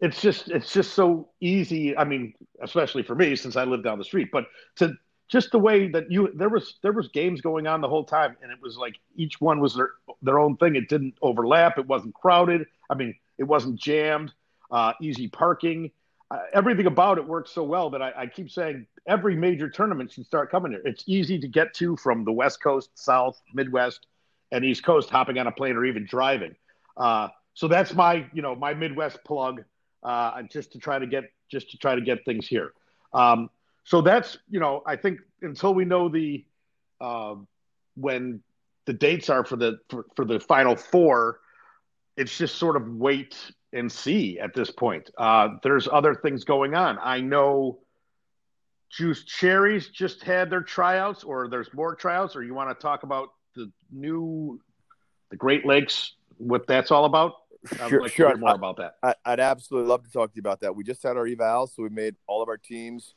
It's 0.00 0.20
just 0.20 0.48
it's 0.48 0.72
just 0.72 0.94
so 0.94 1.28
easy. 1.40 1.96
I 1.96 2.04
mean, 2.04 2.34
especially 2.62 3.02
for 3.02 3.16
me 3.16 3.34
since 3.34 3.56
I 3.56 3.64
live 3.64 3.82
down 3.82 3.98
the 3.98 4.04
street. 4.04 4.28
But 4.32 4.46
to 4.76 4.94
just 5.28 5.50
the 5.50 5.58
way 5.58 5.88
that 5.88 6.10
you 6.10 6.30
there 6.34 6.48
was 6.48 6.76
there 6.82 6.92
was 6.92 7.08
games 7.08 7.40
going 7.40 7.66
on 7.66 7.80
the 7.80 7.88
whole 7.88 8.04
time, 8.04 8.36
and 8.42 8.52
it 8.52 8.58
was 8.62 8.76
like 8.76 8.94
each 9.16 9.40
one 9.40 9.58
was 9.58 9.74
their 9.74 9.90
their 10.22 10.38
own 10.38 10.56
thing. 10.56 10.76
It 10.76 10.88
didn't 10.88 11.14
overlap. 11.20 11.78
It 11.78 11.86
wasn't 11.86 12.14
crowded. 12.14 12.66
I 12.88 12.94
mean, 12.94 13.14
it 13.38 13.44
wasn't 13.44 13.76
jammed. 13.76 14.32
Uh, 14.70 14.92
easy 15.00 15.28
parking 15.28 15.90
uh, 16.30 16.40
everything 16.52 16.86
about 16.86 17.18
it 17.18 17.26
works 17.26 17.50
so 17.52 17.62
well 17.62 17.90
that 17.90 18.02
I, 18.02 18.12
I, 18.16 18.26
keep 18.26 18.50
saying 18.50 18.86
every 19.06 19.34
major 19.34 19.68
tournament 19.68 20.12
should 20.12 20.26
start 20.26 20.50
coming 20.50 20.72
here. 20.72 20.82
It's 20.84 21.04
easy 21.06 21.38
to 21.38 21.48
get 21.48 21.72
to 21.74 21.96
from 21.96 22.24
the 22.24 22.32
West 22.32 22.62
Coast, 22.62 22.90
South, 22.94 23.40
Midwest, 23.54 24.06
and 24.52 24.64
East 24.64 24.84
Coast, 24.84 25.08
hopping 25.08 25.38
on 25.38 25.46
a 25.46 25.52
plane 25.52 25.76
or 25.76 25.86
even 25.86 26.04
driving. 26.04 26.54
Uh, 26.96 27.28
so 27.54 27.66
that's 27.66 27.94
my, 27.94 28.26
you 28.32 28.42
know, 28.42 28.54
my 28.54 28.74
Midwest 28.74 29.24
plug, 29.24 29.64
uh, 30.02 30.42
just 30.42 30.72
to 30.72 30.78
try 30.78 30.98
to 30.98 31.06
get 31.06 31.24
just 31.50 31.70
to 31.70 31.78
try 31.78 31.94
to 31.94 32.00
get 32.02 32.24
things 32.26 32.46
here. 32.46 32.72
Um, 33.14 33.48
so 33.84 34.02
that's, 34.02 34.36
you 34.50 34.60
know, 34.60 34.82
I 34.86 34.96
think 34.96 35.20
until 35.40 35.72
we 35.72 35.86
know 35.86 36.10
the 36.10 36.44
uh, 37.00 37.36
when 37.96 38.42
the 38.84 38.92
dates 38.92 39.30
are 39.30 39.44
for 39.44 39.56
the 39.56 39.78
for, 39.88 40.04
for 40.14 40.26
the 40.26 40.40
final 40.40 40.76
four, 40.76 41.40
it's 42.18 42.36
just 42.36 42.56
sort 42.56 42.76
of 42.76 42.88
wait 42.96 43.36
and 43.72 43.90
see 43.90 44.38
at 44.40 44.52
this 44.52 44.70
point. 44.70 45.08
Uh, 45.16 45.50
there's 45.62 45.88
other 45.90 46.14
things 46.14 46.44
going 46.44 46.74
on. 46.74 46.98
I 47.00 47.20
know 47.20 47.78
Juice 48.90 49.24
Cherries 49.24 49.88
just 49.88 50.22
had 50.24 50.50
their 50.50 50.62
tryouts, 50.62 51.22
or 51.22 51.48
there's 51.48 51.72
more 51.72 51.94
tryouts, 51.94 52.34
or 52.34 52.42
you 52.42 52.54
want 52.54 52.70
to 52.70 52.82
talk 52.82 53.04
about 53.04 53.28
the 53.54 53.70
new, 53.92 54.60
the 55.30 55.36
Great 55.36 55.64
Lakes, 55.64 56.14
what 56.38 56.66
that's 56.66 56.90
all 56.90 57.04
about? 57.04 57.34
I'd 57.80 57.90
sure, 57.90 58.02
like 58.02 58.12
sure. 58.12 58.36
more 58.36 58.50
I, 58.50 58.54
about 58.54 58.76
that. 58.78 58.94
I, 59.02 59.30
would 59.30 59.40
absolutely 59.40 59.88
love 59.88 60.04
to 60.04 60.10
talk 60.10 60.32
to 60.32 60.36
you 60.36 60.40
about 60.40 60.60
that. 60.60 60.74
We 60.74 60.84
just 60.84 61.02
had 61.02 61.16
our 61.16 61.26
eval, 61.26 61.66
so 61.66 61.82
we 61.82 61.88
made 61.88 62.16
all 62.26 62.42
of 62.42 62.48
our 62.48 62.56
teams, 62.56 63.14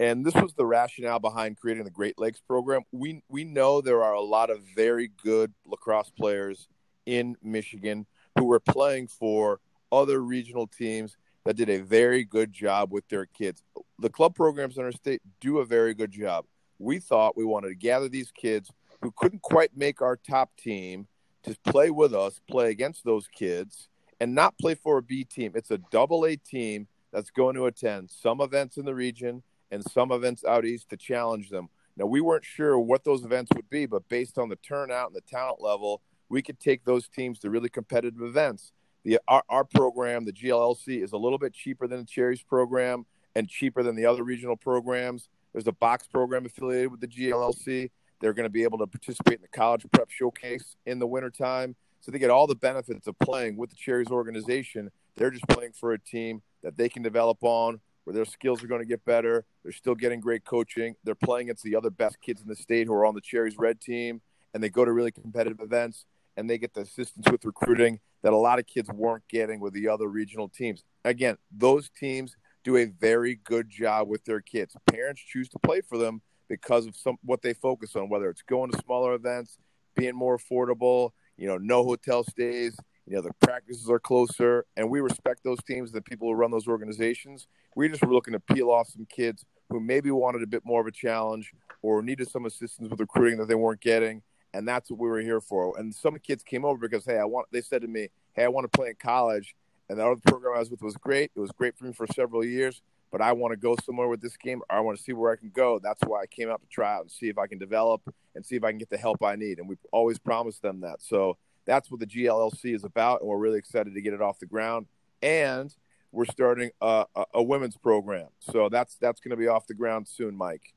and 0.00 0.26
this 0.26 0.34
was 0.34 0.52
the 0.54 0.66
rationale 0.66 1.20
behind 1.20 1.58
creating 1.58 1.84
the 1.84 1.90
Great 1.90 2.18
Lakes 2.18 2.40
program. 2.40 2.82
We 2.90 3.22
we 3.28 3.44
know 3.44 3.80
there 3.80 4.02
are 4.02 4.14
a 4.14 4.20
lot 4.20 4.50
of 4.50 4.60
very 4.74 5.10
good 5.22 5.52
lacrosse 5.66 6.10
players 6.10 6.68
in 7.06 7.36
Michigan 7.42 8.06
who 8.38 8.44
were 8.44 8.60
playing 8.60 9.08
for 9.08 9.60
other 9.90 10.22
regional 10.22 10.66
teams 10.66 11.16
that 11.44 11.56
did 11.56 11.68
a 11.68 11.80
very 11.80 12.24
good 12.24 12.52
job 12.52 12.92
with 12.92 13.06
their 13.08 13.26
kids. 13.26 13.62
The 13.98 14.10
club 14.10 14.34
programs 14.34 14.78
in 14.78 14.84
our 14.84 14.92
state 14.92 15.22
do 15.40 15.58
a 15.58 15.64
very 15.64 15.94
good 15.94 16.10
job. 16.12 16.44
We 16.78 16.98
thought 16.98 17.36
we 17.36 17.44
wanted 17.44 17.68
to 17.68 17.74
gather 17.74 18.08
these 18.08 18.30
kids 18.30 18.70
who 19.00 19.12
couldn't 19.16 19.42
quite 19.42 19.76
make 19.76 20.00
our 20.00 20.16
top 20.16 20.50
team 20.56 21.06
to 21.42 21.56
play 21.64 21.90
with 21.90 22.14
us, 22.14 22.40
play 22.48 22.70
against 22.70 23.04
those 23.04 23.26
kids, 23.26 23.88
and 24.20 24.34
not 24.34 24.56
play 24.58 24.74
for 24.74 24.98
a 24.98 25.02
B 25.02 25.24
team. 25.24 25.52
It's 25.54 25.72
a 25.72 25.78
double 25.90 26.24
A 26.24 26.36
team 26.36 26.86
that's 27.12 27.30
going 27.30 27.56
to 27.56 27.66
attend 27.66 28.10
some 28.10 28.40
events 28.40 28.76
in 28.76 28.84
the 28.84 28.94
region 28.94 29.42
and 29.70 29.82
some 29.90 30.12
events 30.12 30.44
out 30.44 30.64
east 30.64 30.88
to 30.90 30.96
challenge 30.96 31.50
them. 31.50 31.68
Now, 31.96 32.06
we 32.06 32.20
weren't 32.20 32.44
sure 32.44 32.78
what 32.78 33.04
those 33.04 33.24
events 33.24 33.50
would 33.54 33.68
be, 33.68 33.86
but 33.86 34.08
based 34.08 34.38
on 34.38 34.48
the 34.48 34.56
turnout 34.56 35.08
and 35.08 35.16
the 35.16 35.20
talent 35.22 35.60
level, 35.60 36.00
we 36.32 36.42
could 36.42 36.58
take 36.58 36.84
those 36.84 37.06
teams 37.08 37.38
to 37.40 37.50
really 37.50 37.68
competitive 37.68 38.22
events 38.22 38.72
the 39.04 39.18
our, 39.28 39.42
our 39.48 39.64
program, 39.64 40.24
the 40.24 40.32
GLLC, 40.32 41.02
is 41.02 41.12
a 41.12 41.16
little 41.16 41.38
bit 41.38 41.52
cheaper 41.52 41.86
than 41.86 42.00
the 42.00 42.06
Cherries 42.06 42.42
program 42.42 43.04
and 43.34 43.48
cheaper 43.48 43.82
than 43.82 43.96
the 43.96 44.06
other 44.06 44.22
regional 44.22 44.56
programs. 44.56 45.28
There's 45.52 45.66
a 45.66 45.72
box 45.72 46.06
program 46.06 46.46
affiliated 46.46 46.90
with 46.90 47.00
the 47.00 47.08
GLLC. 47.08 47.90
They're 48.20 48.32
going 48.32 48.44
to 48.44 48.50
be 48.50 48.62
able 48.62 48.78
to 48.78 48.86
participate 48.86 49.34
in 49.34 49.42
the 49.42 49.48
college 49.48 49.84
prep 49.92 50.10
showcase 50.10 50.76
in 50.86 50.98
the 50.98 51.06
wintertime. 51.06 51.74
So 52.00 52.10
they 52.10 52.18
get 52.18 52.30
all 52.30 52.46
the 52.46 52.54
benefits 52.54 53.06
of 53.06 53.18
playing 53.18 53.56
with 53.56 53.70
the 53.70 53.76
Cherries 53.76 54.10
organization. 54.10 54.90
They're 55.16 55.30
just 55.30 55.46
playing 55.48 55.72
for 55.72 55.92
a 55.92 55.98
team 55.98 56.42
that 56.62 56.76
they 56.76 56.88
can 56.88 57.02
develop 57.02 57.38
on, 57.42 57.80
where 58.04 58.14
their 58.14 58.24
skills 58.24 58.62
are 58.62 58.66
going 58.66 58.80
to 58.80 58.86
get 58.86 59.04
better. 59.04 59.44
They're 59.62 59.72
still 59.72 59.94
getting 59.94 60.20
great 60.20 60.44
coaching. 60.44 60.94
They're 61.04 61.14
playing 61.14 61.48
against 61.48 61.64
the 61.64 61.76
other 61.76 61.90
best 61.90 62.20
kids 62.20 62.40
in 62.40 62.48
the 62.48 62.56
state 62.56 62.86
who 62.86 62.94
are 62.94 63.04
on 63.04 63.14
the 63.14 63.20
Cherries 63.20 63.56
red 63.58 63.80
team, 63.80 64.20
and 64.54 64.62
they 64.62 64.68
go 64.68 64.84
to 64.84 64.92
really 64.92 65.12
competitive 65.12 65.60
events 65.60 66.04
and 66.36 66.48
they 66.48 66.58
get 66.58 66.74
the 66.74 66.82
assistance 66.82 67.26
with 67.30 67.44
recruiting 67.44 68.00
that 68.22 68.32
a 68.32 68.36
lot 68.36 68.58
of 68.58 68.66
kids 68.66 68.88
weren't 68.90 69.26
getting 69.28 69.60
with 69.60 69.72
the 69.74 69.88
other 69.88 70.08
regional 70.08 70.48
teams. 70.48 70.84
Again, 71.04 71.36
those 71.50 71.90
teams 71.90 72.36
do 72.64 72.76
a 72.76 72.86
very 72.86 73.36
good 73.44 73.68
job 73.68 74.08
with 74.08 74.24
their 74.24 74.40
kids. 74.40 74.76
Parents 74.86 75.20
choose 75.20 75.48
to 75.50 75.58
play 75.58 75.80
for 75.80 75.98
them 75.98 76.22
because 76.48 76.86
of 76.86 76.96
some 76.96 77.16
what 77.24 77.42
they 77.42 77.54
focus 77.54 77.96
on, 77.96 78.08
whether 78.08 78.28
it's 78.28 78.42
going 78.42 78.70
to 78.70 78.78
smaller 78.84 79.14
events, 79.14 79.58
being 79.96 80.14
more 80.14 80.38
affordable, 80.38 81.10
you 81.36 81.48
know, 81.48 81.58
no 81.58 81.82
hotel 81.82 82.22
stays, 82.24 82.76
you 83.06 83.16
know, 83.16 83.22
the 83.22 83.32
practices 83.40 83.90
are 83.90 83.98
closer, 83.98 84.64
and 84.76 84.88
we 84.88 85.00
respect 85.00 85.42
those 85.42 85.62
teams, 85.66 85.90
the 85.90 86.00
people 86.00 86.28
who 86.28 86.34
run 86.34 86.50
those 86.50 86.68
organizations. 86.68 87.48
We 87.74 87.88
just 87.88 88.02
were 88.02 88.12
looking 88.12 88.32
to 88.32 88.40
peel 88.40 88.70
off 88.70 88.88
some 88.88 89.06
kids 89.06 89.44
who 89.70 89.80
maybe 89.80 90.10
wanted 90.10 90.42
a 90.42 90.46
bit 90.46 90.62
more 90.64 90.80
of 90.80 90.86
a 90.86 90.92
challenge 90.92 91.52
or 91.80 92.02
needed 92.02 92.30
some 92.30 92.46
assistance 92.46 92.88
with 92.88 93.00
recruiting 93.00 93.38
that 93.38 93.48
they 93.48 93.54
weren't 93.54 93.80
getting 93.80 94.22
and 94.54 94.66
that's 94.66 94.90
what 94.90 95.00
we 95.00 95.08
were 95.08 95.20
here 95.20 95.40
for. 95.40 95.78
And 95.78 95.94
some 95.94 96.18
kids 96.18 96.42
came 96.42 96.64
over 96.64 96.78
because 96.78 97.04
hey, 97.04 97.18
I 97.18 97.24
want. 97.24 97.48
They 97.50 97.60
said 97.60 97.82
to 97.82 97.88
me, 97.88 98.08
hey, 98.34 98.44
I 98.44 98.48
want 98.48 98.70
to 98.70 98.76
play 98.76 98.88
in 98.88 98.96
college, 98.96 99.54
and 99.88 99.98
the 99.98 100.06
other 100.06 100.20
program 100.26 100.56
I 100.56 100.60
was 100.60 100.70
with 100.70 100.82
was 100.82 100.96
great. 100.96 101.30
It 101.34 101.40
was 101.40 101.52
great 101.52 101.76
for 101.76 101.84
me 101.84 101.92
for 101.92 102.06
several 102.08 102.44
years, 102.44 102.82
but 103.10 103.20
I 103.20 103.32
want 103.32 103.52
to 103.52 103.56
go 103.56 103.76
somewhere 103.84 104.08
with 104.08 104.20
this 104.20 104.36
game. 104.36 104.62
I 104.70 104.80
want 104.80 104.98
to 104.98 105.02
see 105.02 105.12
where 105.12 105.32
I 105.32 105.36
can 105.36 105.50
go. 105.50 105.78
That's 105.82 106.00
why 106.06 106.22
I 106.22 106.26
came 106.26 106.50
out 106.50 106.60
to 106.60 106.68
try 106.68 106.94
out 106.94 107.02
and 107.02 107.10
see 107.10 107.28
if 107.28 107.38
I 107.38 107.46
can 107.46 107.58
develop 107.58 108.02
and 108.34 108.44
see 108.44 108.56
if 108.56 108.64
I 108.64 108.70
can 108.70 108.78
get 108.78 108.90
the 108.90 108.98
help 108.98 109.22
I 109.22 109.36
need. 109.36 109.58
And 109.58 109.68
we've 109.68 109.78
always 109.92 110.18
promised 110.18 110.62
them 110.62 110.80
that. 110.80 111.02
So 111.02 111.36
that's 111.66 111.90
what 111.90 112.00
the 112.00 112.06
GLLC 112.06 112.74
is 112.74 112.84
about, 112.84 113.20
and 113.20 113.28
we're 113.28 113.38
really 113.38 113.58
excited 113.58 113.94
to 113.94 114.00
get 114.00 114.12
it 114.12 114.20
off 114.20 114.38
the 114.38 114.46
ground. 114.46 114.86
And 115.22 115.74
we're 116.10 116.26
starting 116.26 116.70
a, 116.80 117.06
a, 117.14 117.24
a 117.34 117.42
women's 117.42 117.76
program, 117.76 118.28
so 118.40 118.68
that's 118.68 118.96
that's 118.96 119.20
going 119.20 119.30
to 119.30 119.36
be 119.36 119.48
off 119.48 119.66
the 119.66 119.74
ground 119.74 120.08
soon, 120.08 120.36
Mike. 120.36 120.74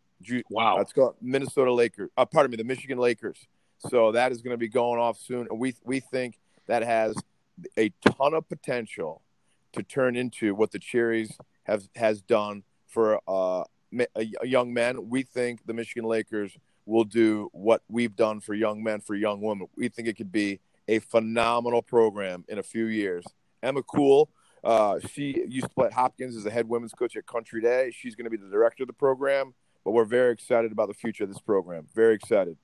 Wow, 0.50 0.78
let's 0.78 0.94
go 0.94 1.16
Minnesota 1.22 1.74
Lakers. 1.74 2.10
Uh, 2.16 2.26
pardon 2.26 2.52
me, 2.52 2.58
the 2.58 2.64
Michigan 2.64 2.98
Lakers. 2.98 3.48
So 3.80 4.12
that 4.12 4.32
is 4.32 4.42
going 4.42 4.54
to 4.54 4.58
be 4.58 4.70
going 4.70 5.00
off 5.00 5.20
soon, 5.20 5.48
and 5.50 5.60
we 5.60 5.76
we 5.84 6.00
think 6.00 6.40
that 6.68 6.84
has 6.84 7.16
a 7.78 7.92
ton 8.18 8.34
of 8.34 8.48
potential 8.50 9.22
to 9.74 9.84
turn 9.84 10.16
into 10.16 10.56
what 10.56 10.72
the 10.72 10.80
Cherries 10.80 11.38
have 11.64 11.84
has 11.96 12.22
done 12.22 12.64
for 12.88 13.20
uh, 13.28 13.64
young 14.44 14.74
men. 14.74 15.10
We 15.10 15.24
think 15.24 15.66
the 15.66 15.74
Michigan 15.74 16.06
Lakers 16.06 16.58
will 16.86 17.04
do 17.04 17.50
what 17.52 17.82
we've 17.88 18.16
done 18.16 18.40
for 18.40 18.54
young 18.54 18.84
men 18.84 19.02
for 19.02 19.16
young 19.16 19.42
women. 19.42 19.68
We 19.76 19.90
think 19.90 20.08
it 20.08 20.18
could 20.18 20.32
be 20.32 20.60
a 20.88 21.00
phenomenal 21.00 21.82
program 21.82 22.46
in 22.48 22.60
a 22.60 22.64
few 22.64 22.86
years. 22.86 23.26
Emma 23.64 23.82
Cool, 23.84 24.30
uh, 24.64 25.00
she 25.12 25.44
used 25.48 25.68
to 25.68 25.74
play 25.74 25.88
at 25.88 25.94
Hopkins 25.94 26.36
as 26.36 26.46
a 26.46 26.52
head 26.52 26.68
women's 26.68 26.94
coach 26.94 27.16
at 27.16 27.26
Country 27.26 27.62
Day. 27.62 27.92
She's 27.96 28.16
going 28.16 28.26
to 28.26 28.30
be 28.30 28.38
the 28.38 28.50
director 28.50 28.84
of 28.84 28.88
the 28.88 28.94
program, 28.94 29.54
but 29.84 29.92
we're 29.92 30.06
very 30.06 30.32
excited 30.32 30.72
about 30.72 30.88
the 30.88 30.94
future 30.94 31.24
of 31.24 31.30
this 31.30 31.40
program. 31.40 31.88
Very 31.94 32.14
excited. 32.16 32.58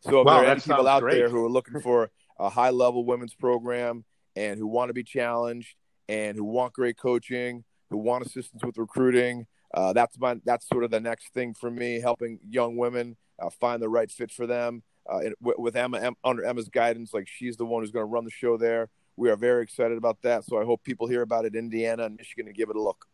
So 0.00 0.20
if 0.20 0.26
wow, 0.26 0.40
there 0.40 0.48
are 0.48 0.52
any 0.52 0.60
people 0.60 0.88
out 0.88 1.02
great. 1.02 1.16
there 1.16 1.28
who 1.28 1.44
are 1.44 1.50
looking 1.50 1.80
for 1.82 2.10
a 2.38 2.48
high 2.48 2.70
level 2.70 3.04
women's 3.04 3.34
program 3.34 4.04
and 4.36 4.58
who 4.58 4.66
want 4.66 4.88
to 4.88 4.94
be 4.94 5.02
challenged 5.02 5.74
and 6.08 6.36
who 6.36 6.44
want 6.44 6.72
great 6.72 6.96
coaching, 6.96 7.64
who 7.90 7.98
want 7.98 8.24
assistance 8.24 8.62
with 8.64 8.78
recruiting, 8.78 9.46
uh, 9.74 9.92
that's 9.92 10.18
my 10.18 10.36
that's 10.44 10.66
sort 10.68 10.84
of 10.84 10.90
the 10.90 11.00
next 11.00 11.32
thing 11.34 11.54
for 11.54 11.70
me, 11.70 12.00
helping 12.00 12.38
young 12.48 12.76
women 12.76 13.16
uh, 13.38 13.50
find 13.50 13.82
the 13.82 13.88
right 13.88 14.10
fit 14.10 14.30
for 14.30 14.46
them. 14.46 14.82
Uh, 15.10 15.18
and 15.18 15.34
w- 15.40 15.56
with 15.58 15.76
Emma, 15.76 15.98
Emma, 15.98 16.16
under 16.24 16.44
Emma's 16.44 16.68
guidance, 16.68 17.12
like 17.12 17.28
she's 17.28 17.56
the 17.56 17.64
one 17.64 17.82
who's 17.82 17.90
going 17.90 18.02
to 18.02 18.10
run 18.10 18.24
the 18.24 18.30
show 18.30 18.56
there. 18.56 18.88
We 19.16 19.30
are 19.30 19.36
very 19.36 19.62
excited 19.62 19.98
about 19.98 20.20
that. 20.22 20.44
So 20.44 20.60
I 20.60 20.64
hope 20.64 20.82
people 20.84 21.06
hear 21.06 21.22
about 21.22 21.44
it, 21.44 21.54
Indiana 21.54 22.04
and 22.04 22.16
Michigan, 22.16 22.46
and 22.46 22.56
give 22.56 22.70
it 22.70 22.76
a 22.76 22.82
look. 22.82 23.06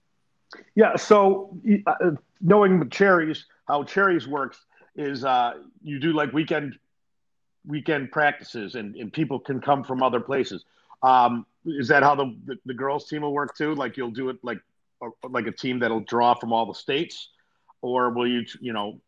Yeah. 0.75 0.97
So 0.97 1.59
uh, 1.87 2.11
knowing 2.41 2.79
the 2.79 2.87
cherries 2.87 3.47
how 3.67 3.83
cherries 3.83 4.29
works 4.29 4.65
is 4.97 5.25
uh, 5.25 5.55
you 5.83 5.99
do 5.99 6.13
like 6.13 6.33
weekend 6.33 6.79
weekend 7.67 8.13
practices 8.13 8.75
and, 8.75 8.95
and 8.97 9.13
people 9.13 9.39
can 9.39 9.61
come 9.61 9.85
from 9.85 10.03
other 10.03 10.21
places. 10.21 10.65
Um, 11.03 11.47
is 11.65 11.89
that 11.89 12.03
how 12.03 12.15
the, 12.15 12.37
the, 12.45 12.57
the 12.67 12.75
girls 12.75 13.09
team 13.09 13.23
will 13.23 13.33
work 13.33 13.57
too? 13.57 13.75
Like 13.75 13.97
you'll 13.97 14.11
do 14.11 14.29
it 14.29 14.39
like 14.43 14.59
like 15.29 15.47
a 15.47 15.53
team 15.53 15.81
that'll 15.81 16.01
draw 16.01 16.35
from 16.35 16.53
all 16.53 16.67
the 16.67 16.75
states, 16.75 17.29
or 17.83 18.11
will 18.11 18.27
you 18.27 18.45
you 18.61 18.73
know 18.73 19.01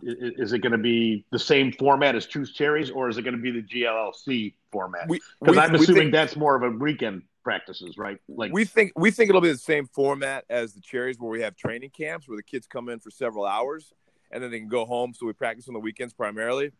is 0.00 0.52
it 0.52 0.60
going 0.60 0.72
to 0.72 0.78
be 0.78 1.24
the 1.32 1.38
same 1.38 1.72
format 1.72 2.14
as 2.14 2.26
Choose 2.26 2.52
Cherries, 2.52 2.90
or 2.90 3.08
is 3.08 3.18
it 3.18 3.22
going 3.22 3.34
to 3.34 3.40
be 3.40 3.50
the 3.50 3.62
GLLC 3.62 4.54
format? 4.70 5.08
Because 5.40 5.58
I'm 5.58 5.74
assuming 5.74 6.02
think, 6.02 6.12
that's 6.12 6.36
more 6.36 6.54
of 6.54 6.62
a 6.62 6.70
weekend 6.70 7.22
practices, 7.42 7.98
right? 7.98 8.18
Like 8.28 8.52
we 8.52 8.64
think 8.64 8.92
we 8.94 9.10
think 9.10 9.28
it'll 9.28 9.40
be 9.40 9.50
the 9.50 9.58
same 9.58 9.86
format 9.86 10.44
as 10.50 10.72
the 10.74 10.80
Cherries, 10.80 11.18
where 11.18 11.30
we 11.30 11.40
have 11.40 11.56
training 11.56 11.90
camps 11.90 12.28
where 12.28 12.36
the 12.36 12.42
kids 12.42 12.66
come 12.66 12.88
in 12.88 13.00
for 13.00 13.10
several 13.10 13.44
hours 13.44 13.92
and 14.30 14.42
then 14.42 14.50
they 14.50 14.58
can 14.58 14.68
go 14.68 14.84
home. 14.84 15.14
So 15.14 15.26
we 15.26 15.32
practice 15.32 15.68
on 15.68 15.74
the 15.74 15.80
weekends 15.80 16.14
primarily, 16.14 16.72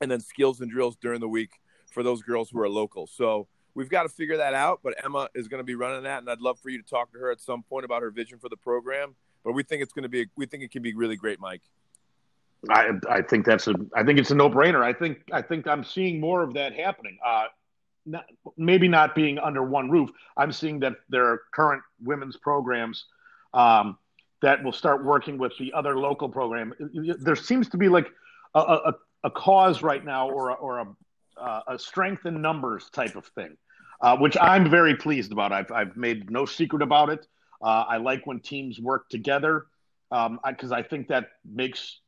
and 0.00 0.10
then 0.10 0.20
skills 0.20 0.60
and 0.60 0.70
drills 0.70 0.96
during 0.96 1.20
the 1.20 1.28
week 1.28 1.50
for 1.92 2.02
those 2.02 2.22
girls 2.22 2.50
who 2.50 2.60
are 2.60 2.68
local. 2.68 3.06
So 3.06 3.48
we've 3.74 3.88
got 3.88 4.04
to 4.04 4.08
figure 4.08 4.36
that 4.38 4.54
out. 4.54 4.80
But 4.82 4.94
Emma 5.04 5.28
is 5.34 5.48
going 5.48 5.60
to 5.60 5.64
be 5.64 5.74
running 5.74 6.02
that, 6.04 6.20
and 6.20 6.30
I'd 6.30 6.40
love 6.40 6.58
for 6.60 6.70
you 6.70 6.82
to 6.82 6.88
talk 6.88 7.12
to 7.12 7.18
her 7.18 7.30
at 7.30 7.40
some 7.40 7.62
point 7.62 7.84
about 7.84 8.02
her 8.02 8.10
vision 8.10 8.38
for 8.38 8.48
the 8.48 8.56
program. 8.56 9.14
But 9.44 9.52
we 9.52 9.62
think 9.62 9.82
it's 9.82 9.92
going 9.92 10.04
to 10.04 10.08
be 10.08 10.26
we 10.36 10.46
think 10.46 10.62
it 10.62 10.70
can 10.70 10.82
be 10.82 10.94
really 10.94 11.16
great, 11.16 11.40
Mike. 11.40 11.62
I 12.68 12.90
I 13.08 13.22
think 13.22 13.46
that's 13.46 13.68
a 13.68 13.74
I 13.94 14.02
think 14.02 14.18
it's 14.18 14.30
a 14.30 14.34
no 14.34 14.50
brainer. 14.50 14.82
I 14.82 14.92
think 14.92 15.22
I 15.32 15.42
think 15.42 15.66
I'm 15.66 15.84
seeing 15.84 16.20
more 16.20 16.42
of 16.42 16.54
that 16.54 16.74
happening. 16.74 17.18
Uh, 17.24 17.44
not, 18.06 18.24
maybe 18.56 18.88
not 18.88 19.14
being 19.14 19.38
under 19.38 19.62
one 19.62 19.90
roof. 19.90 20.10
I'm 20.36 20.52
seeing 20.52 20.80
that 20.80 20.94
there 21.08 21.26
are 21.26 21.42
current 21.52 21.82
women's 22.02 22.36
programs 22.36 23.04
um, 23.52 23.98
that 24.42 24.62
will 24.62 24.72
start 24.72 25.04
working 25.04 25.38
with 25.38 25.52
the 25.58 25.72
other 25.72 25.98
local 25.98 26.28
program. 26.28 26.72
There 27.18 27.36
seems 27.36 27.68
to 27.70 27.76
be 27.76 27.88
like 27.88 28.08
a, 28.54 28.60
a, 28.60 28.94
a 29.24 29.30
cause 29.30 29.82
right 29.82 30.04
now, 30.04 30.30
or 30.30 30.50
a, 30.50 30.54
or 30.54 30.78
a, 30.78 30.86
uh, 31.40 31.60
a 31.68 31.78
strength 31.78 32.26
in 32.26 32.40
numbers 32.40 32.90
type 32.90 33.16
of 33.16 33.26
thing, 33.26 33.56
uh, 34.00 34.16
which 34.16 34.36
I'm 34.40 34.70
very 34.70 34.94
pleased 34.96 35.32
about. 35.32 35.52
I've 35.52 35.72
I've 35.72 35.96
made 35.96 36.30
no 36.30 36.44
secret 36.46 36.82
about 36.82 37.10
it. 37.10 37.26
Uh, 37.62 37.84
I 37.88 37.96
like 37.96 38.26
when 38.26 38.40
teams 38.40 38.78
work 38.78 39.08
together 39.08 39.66
because 40.10 40.26
um, 40.26 40.72
I, 40.72 40.78
I 40.78 40.82
think 40.82 41.08
that 41.08 41.30
makes 41.44 42.00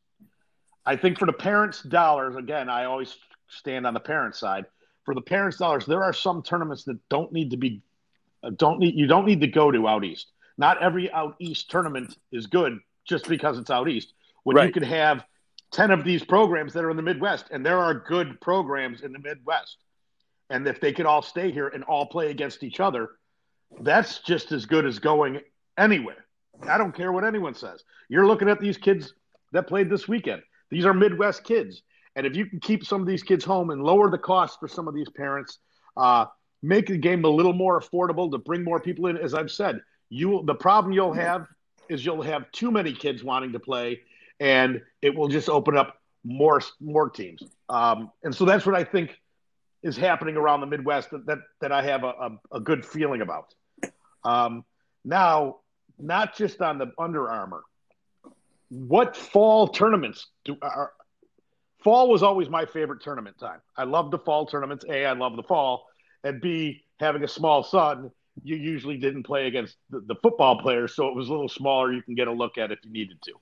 I 0.89 0.97
think 0.97 1.19
for 1.19 1.27
the 1.27 1.35
parents' 1.35 1.83
dollars, 1.83 2.35
again, 2.37 2.71
I 2.71 2.87
always 2.87 3.15
stand 3.49 3.87
on 3.87 3.93
the 3.93 4.01
parents' 4.01 4.39
side. 4.39 4.65
For 5.05 5.15
the 5.15 5.21
parents' 5.21 5.59
dollars, 5.59 5.85
there 5.85 6.03
are 6.03 6.15
some 6.15 6.43
tournaments 6.43 6.85
that 6.85 6.99
don't 7.11 7.31
need 7.31 7.51
to 7.51 7.59
be, 7.59 7.83
uh, 8.43 8.51
don't 8.57 8.79
need 8.79 8.95
you 8.95 9.07
don't 9.07 9.27
need 9.27 9.43
to 9.43 9.47
go 9.47 9.71
to 9.71 9.87
out 9.87 10.03
east. 10.05 10.33
Not 10.59 10.83
every 10.83 11.11
out 11.13 11.37
east 11.39 11.71
tournament 11.71 12.19
is 12.33 12.47
good 12.47 12.79
just 13.09 13.29
because 13.29 13.59
it's 13.59 13.71
out 13.71 13.89
east. 13.89 14.13
When 14.43 14.57
right. 14.57 14.67
you 14.67 14.73
could 14.73 14.85
have 14.85 15.25
ten 15.71 15.91
of 15.91 16.05
these 16.05 16.25
programs 16.25 16.73
that 16.75 16.85
are 16.85 16.91
in 16.91 16.97
the 16.97 17.03
Midwest, 17.03 17.47
and 17.51 17.65
there 17.65 17.79
are 17.79 17.95
good 17.95 18.41
programs 18.41 19.03
in 19.03 19.13
the 19.13 19.19
Midwest, 19.19 19.77
and 20.51 20.67
if 20.67 20.81
they 20.81 20.93
could 20.93 21.07
all 21.07 21.23
stay 21.23 21.51
here 21.51 21.69
and 21.69 21.85
all 21.85 22.07
play 22.07 22.31
against 22.31 22.63
each 22.63 22.81
other, 22.81 23.11
that's 23.81 24.19
just 24.21 24.53
as 24.53 24.67
good 24.67 24.85
as 24.85 24.99
going 24.99 25.41
anywhere. 25.77 26.27
I 26.67 26.77
don't 26.79 26.95
care 26.95 27.13
what 27.13 27.25
anyone 27.25 27.55
says. 27.55 27.85
You're 28.09 28.27
looking 28.27 28.49
at 28.49 28.61
these 28.61 28.77
kids 28.77 29.15
that 29.53 29.69
played 29.69 29.89
this 29.89 30.09
weekend. 30.09 30.43
These 30.71 30.85
are 30.85 30.95
Midwest 30.95 31.45
kids. 31.45 31.83
And 32.17 32.27
if 32.27 32.35
you 32.35 32.47
can 32.47 32.59
keep 32.59 32.85
some 32.85 33.01
of 33.01 33.07
these 33.07 33.23
kids 33.23 33.45
home 33.45 33.71
and 33.71 33.83
lower 33.83 34.11
the 34.11 34.19
cost 34.19 34.59
for 34.59 34.67
some 34.67 34.89
of 34.89 34.95
these 34.95 35.09
parents, 35.11 35.59
uh, 35.97 36.27
make 36.63 36.89
the 36.89 36.97
game 36.97 37.25
a 37.25 37.29
little 37.29 37.53
more 37.53 37.81
affordable 37.81 38.31
to 38.33 38.39
bring 38.39 38.65
more 38.65 38.81
people 38.81 39.07
in, 39.07 39.17
as 39.17 39.35
I've 39.35 39.51
said, 39.51 39.81
you 40.11 40.43
the 40.45 40.55
problem 40.55 40.93
you'll 40.93 41.13
have 41.13 41.47
is 41.89 42.05
you'll 42.05 42.23
have 42.23 42.51
too 42.53 42.71
many 42.71 42.93
kids 42.93 43.25
wanting 43.25 43.53
to 43.53 43.59
play, 43.59 44.01
and 44.41 44.83
it 45.03 45.15
will 45.15 45.29
just 45.29 45.49
open 45.49 45.77
up 45.77 46.01
more 46.25 46.61
more 46.81 47.09
teams. 47.11 47.43
Um, 47.69 48.11
and 48.23 48.35
so 48.35 48.45
that's 48.45 48.67
what 48.67 48.75
I 48.75 48.85
think 48.85 49.19
is 49.83 49.97
happening 49.97 50.37
around 50.37 50.61
the 50.61 50.67
Midwest 50.67 51.11
that 51.11 51.27
that, 51.27 51.39
that 51.61 51.73
I 51.73 51.83
have 51.83 52.05
a, 52.05 52.09
a, 52.09 52.39
a 52.53 52.61
good 52.61 52.85
feeling 52.85 53.23
about. 53.23 53.55
Um, 54.25 54.65
now, 55.05 55.59
not 55.99 56.37
just 56.37 56.61
on 56.61 56.79
the 56.79 56.93
Under 56.99 57.31
Armour, 57.31 57.63
what 58.69 59.17
fall 59.17 59.69
tournaments 59.69 60.27
do 60.45 60.57
are 60.61 60.93
fall 61.83 62.11
was 62.11 62.23
always 62.23 62.49
my 62.49 62.67
favorite 62.67 63.01
tournament 63.03 63.39
time. 63.39 63.61
I 63.77 63.85
love 63.85 64.11
the 64.11 64.19
fall 64.19 64.47
tournaments. 64.47 64.85
A, 64.89 65.07
I 65.07 65.13
love 65.13 65.37
the 65.37 65.45
fall, 65.45 65.87
and 66.25 66.41
B, 66.41 66.85
having 66.99 67.23
a 67.23 67.29
small 67.29 67.63
son, 67.63 68.11
you 68.43 68.57
usually 68.57 68.97
didn't 68.97 69.25
play 69.25 69.47
against 69.47 69.77
the, 69.91 70.01
the 70.01 70.15
football 70.17 70.61
players, 70.61 70.95
so 70.95 71.09
it 71.09 71.15
was 71.15 71.29
a 71.29 71.31
little 71.31 71.49
smaller. 71.49 71.93
You 71.93 72.03
can 72.03 72.15
get 72.15 72.29
a 72.29 72.33
look 72.33 72.59
at 72.59 72.73
if 72.73 72.79
you 72.85 72.91
needed 72.91 73.21
to. 73.23 73.33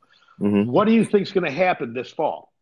Mm-hmm. 0.41 0.71
What 0.71 0.87
do 0.87 0.93
you 0.93 1.05
think 1.05 1.23
is 1.27 1.33
going 1.33 1.45
to 1.45 1.51
happen 1.51 1.95
this 1.95 2.11
fall? 2.11 2.53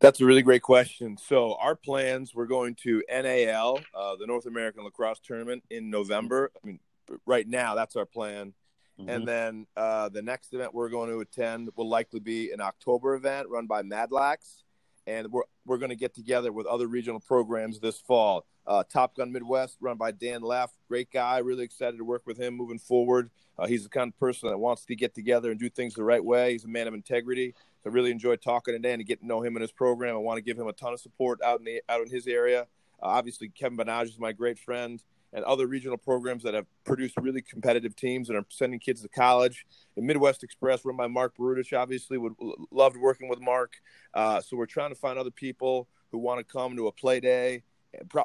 That's 0.00 0.20
a 0.20 0.24
really 0.24 0.42
great 0.42 0.62
question. 0.62 1.16
So 1.16 1.54
our 1.60 1.76
plans, 1.76 2.34
we're 2.34 2.46
going 2.46 2.74
to 2.82 3.02
NAL, 3.08 3.78
uh, 3.94 4.16
the 4.16 4.26
North 4.26 4.46
American 4.46 4.84
Lacrosse 4.84 5.20
Tournament 5.20 5.62
in 5.70 5.90
November. 5.90 6.50
I 6.56 6.66
mean, 6.66 6.80
right 7.24 7.46
now 7.46 7.74
that's 7.74 7.94
our 7.94 8.06
plan. 8.06 8.52
Mm-hmm. 8.98 9.08
And 9.08 9.28
then 9.28 9.66
uh, 9.76 10.08
the 10.08 10.22
next 10.22 10.52
event 10.54 10.74
we're 10.74 10.88
going 10.88 11.10
to 11.10 11.20
attend 11.20 11.70
will 11.76 11.88
likely 11.88 12.20
be 12.20 12.50
an 12.50 12.60
October 12.60 13.14
event 13.14 13.48
run 13.48 13.66
by 13.66 13.82
Madlax. 13.82 14.64
And 15.06 15.28
we're, 15.32 15.42
we're 15.66 15.78
going 15.78 15.90
to 15.90 15.96
get 15.96 16.14
together 16.14 16.52
with 16.52 16.66
other 16.66 16.86
regional 16.86 17.20
programs 17.20 17.80
this 17.80 18.00
fall. 18.00 18.46
Uh, 18.66 18.84
Top 18.84 19.16
Gun 19.16 19.32
Midwest, 19.32 19.76
run 19.80 19.96
by 19.96 20.12
Dan 20.12 20.42
Leff, 20.42 20.70
great 20.86 21.10
guy. 21.10 21.38
Really 21.38 21.64
excited 21.64 21.96
to 21.98 22.04
work 22.04 22.22
with 22.26 22.38
him 22.38 22.54
moving 22.54 22.78
forward. 22.78 23.30
Uh, 23.58 23.66
he's 23.66 23.82
the 23.82 23.88
kind 23.88 24.08
of 24.08 24.18
person 24.18 24.48
that 24.48 24.58
wants 24.58 24.84
to 24.84 24.94
get 24.94 25.14
together 25.14 25.50
and 25.50 25.58
do 25.58 25.68
things 25.68 25.94
the 25.94 26.04
right 26.04 26.24
way. 26.24 26.52
He's 26.52 26.64
a 26.64 26.68
man 26.68 26.86
of 26.86 26.94
integrity. 26.94 27.54
So 27.82 27.90
I 27.90 27.92
really 27.92 28.12
enjoyed 28.12 28.40
talking 28.40 28.74
to 28.74 28.78
Dan 28.78 29.00
and 29.00 29.06
getting 29.06 29.24
to 29.24 29.28
know 29.28 29.42
him 29.42 29.56
and 29.56 29.62
his 29.62 29.72
program. 29.72 30.14
I 30.14 30.18
want 30.18 30.38
to 30.38 30.42
give 30.42 30.56
him 30.56 30.68
a 30.68 30.72
ton 30.72 30.92
of 30.92 31.00
support 31.00 31.40
out 31.42 31.58
in 31.58 31.64
the 31.64 31.82
out 31.88 32.02
in 32.02 32.08
his 32.08 32.28
area. 32.28 32.62
Uh, 33.02 33.06
obviously, 33.06 33.48
Kevin 33.48 33.76
Benage 33.76 34.04
is 34.10 34.18
my 34.18 34.32
great 34.32 34.58
friend 34.58 35.02
and 35.32 35.44
other 35.44 35.66
regional 35.66 35.96
programs 35.96 36.42
that 36.42 36.54
have 36.54 36.66
produced 36.84 37.16
really 37.16 37.40
competitive 37.42 37.96
teams 37.96 38.28
and 38.28 38.38
are 38.38 38.44
sending 38.50 38.78
kids 38.78 39.02
to 39.02 39.08
college. 39.08 39.64
The 39.96 40.02
Midwest 40.02 40.42
Express, 40.42 40.84
run 40.84 40.96
by 40.96 41.06
Mark 41.06 41.36
Barudich, 41.36 41.76
obviously 41.76 42.18
would 42.18 42.34
loved 42.70 42.96
working 42.96 43.28
with 43.28 43.40
Mark. 43.40 43.74
Uh, 44.14 44.40
so 44.40 44.56
we're 44.56 44.66
trying 44.66 44.90
to 44.90 44.94
find 44.94 45.18
other 45.18 45.30
people 45.30 45.88
who 46.10 46.18
want 46.18 46.38
to 46.38 46.44
come 46.44 46.76
to 46.76 46.88
a 46.88 46.92
play 46.92 47.20
day, 47.20 47.62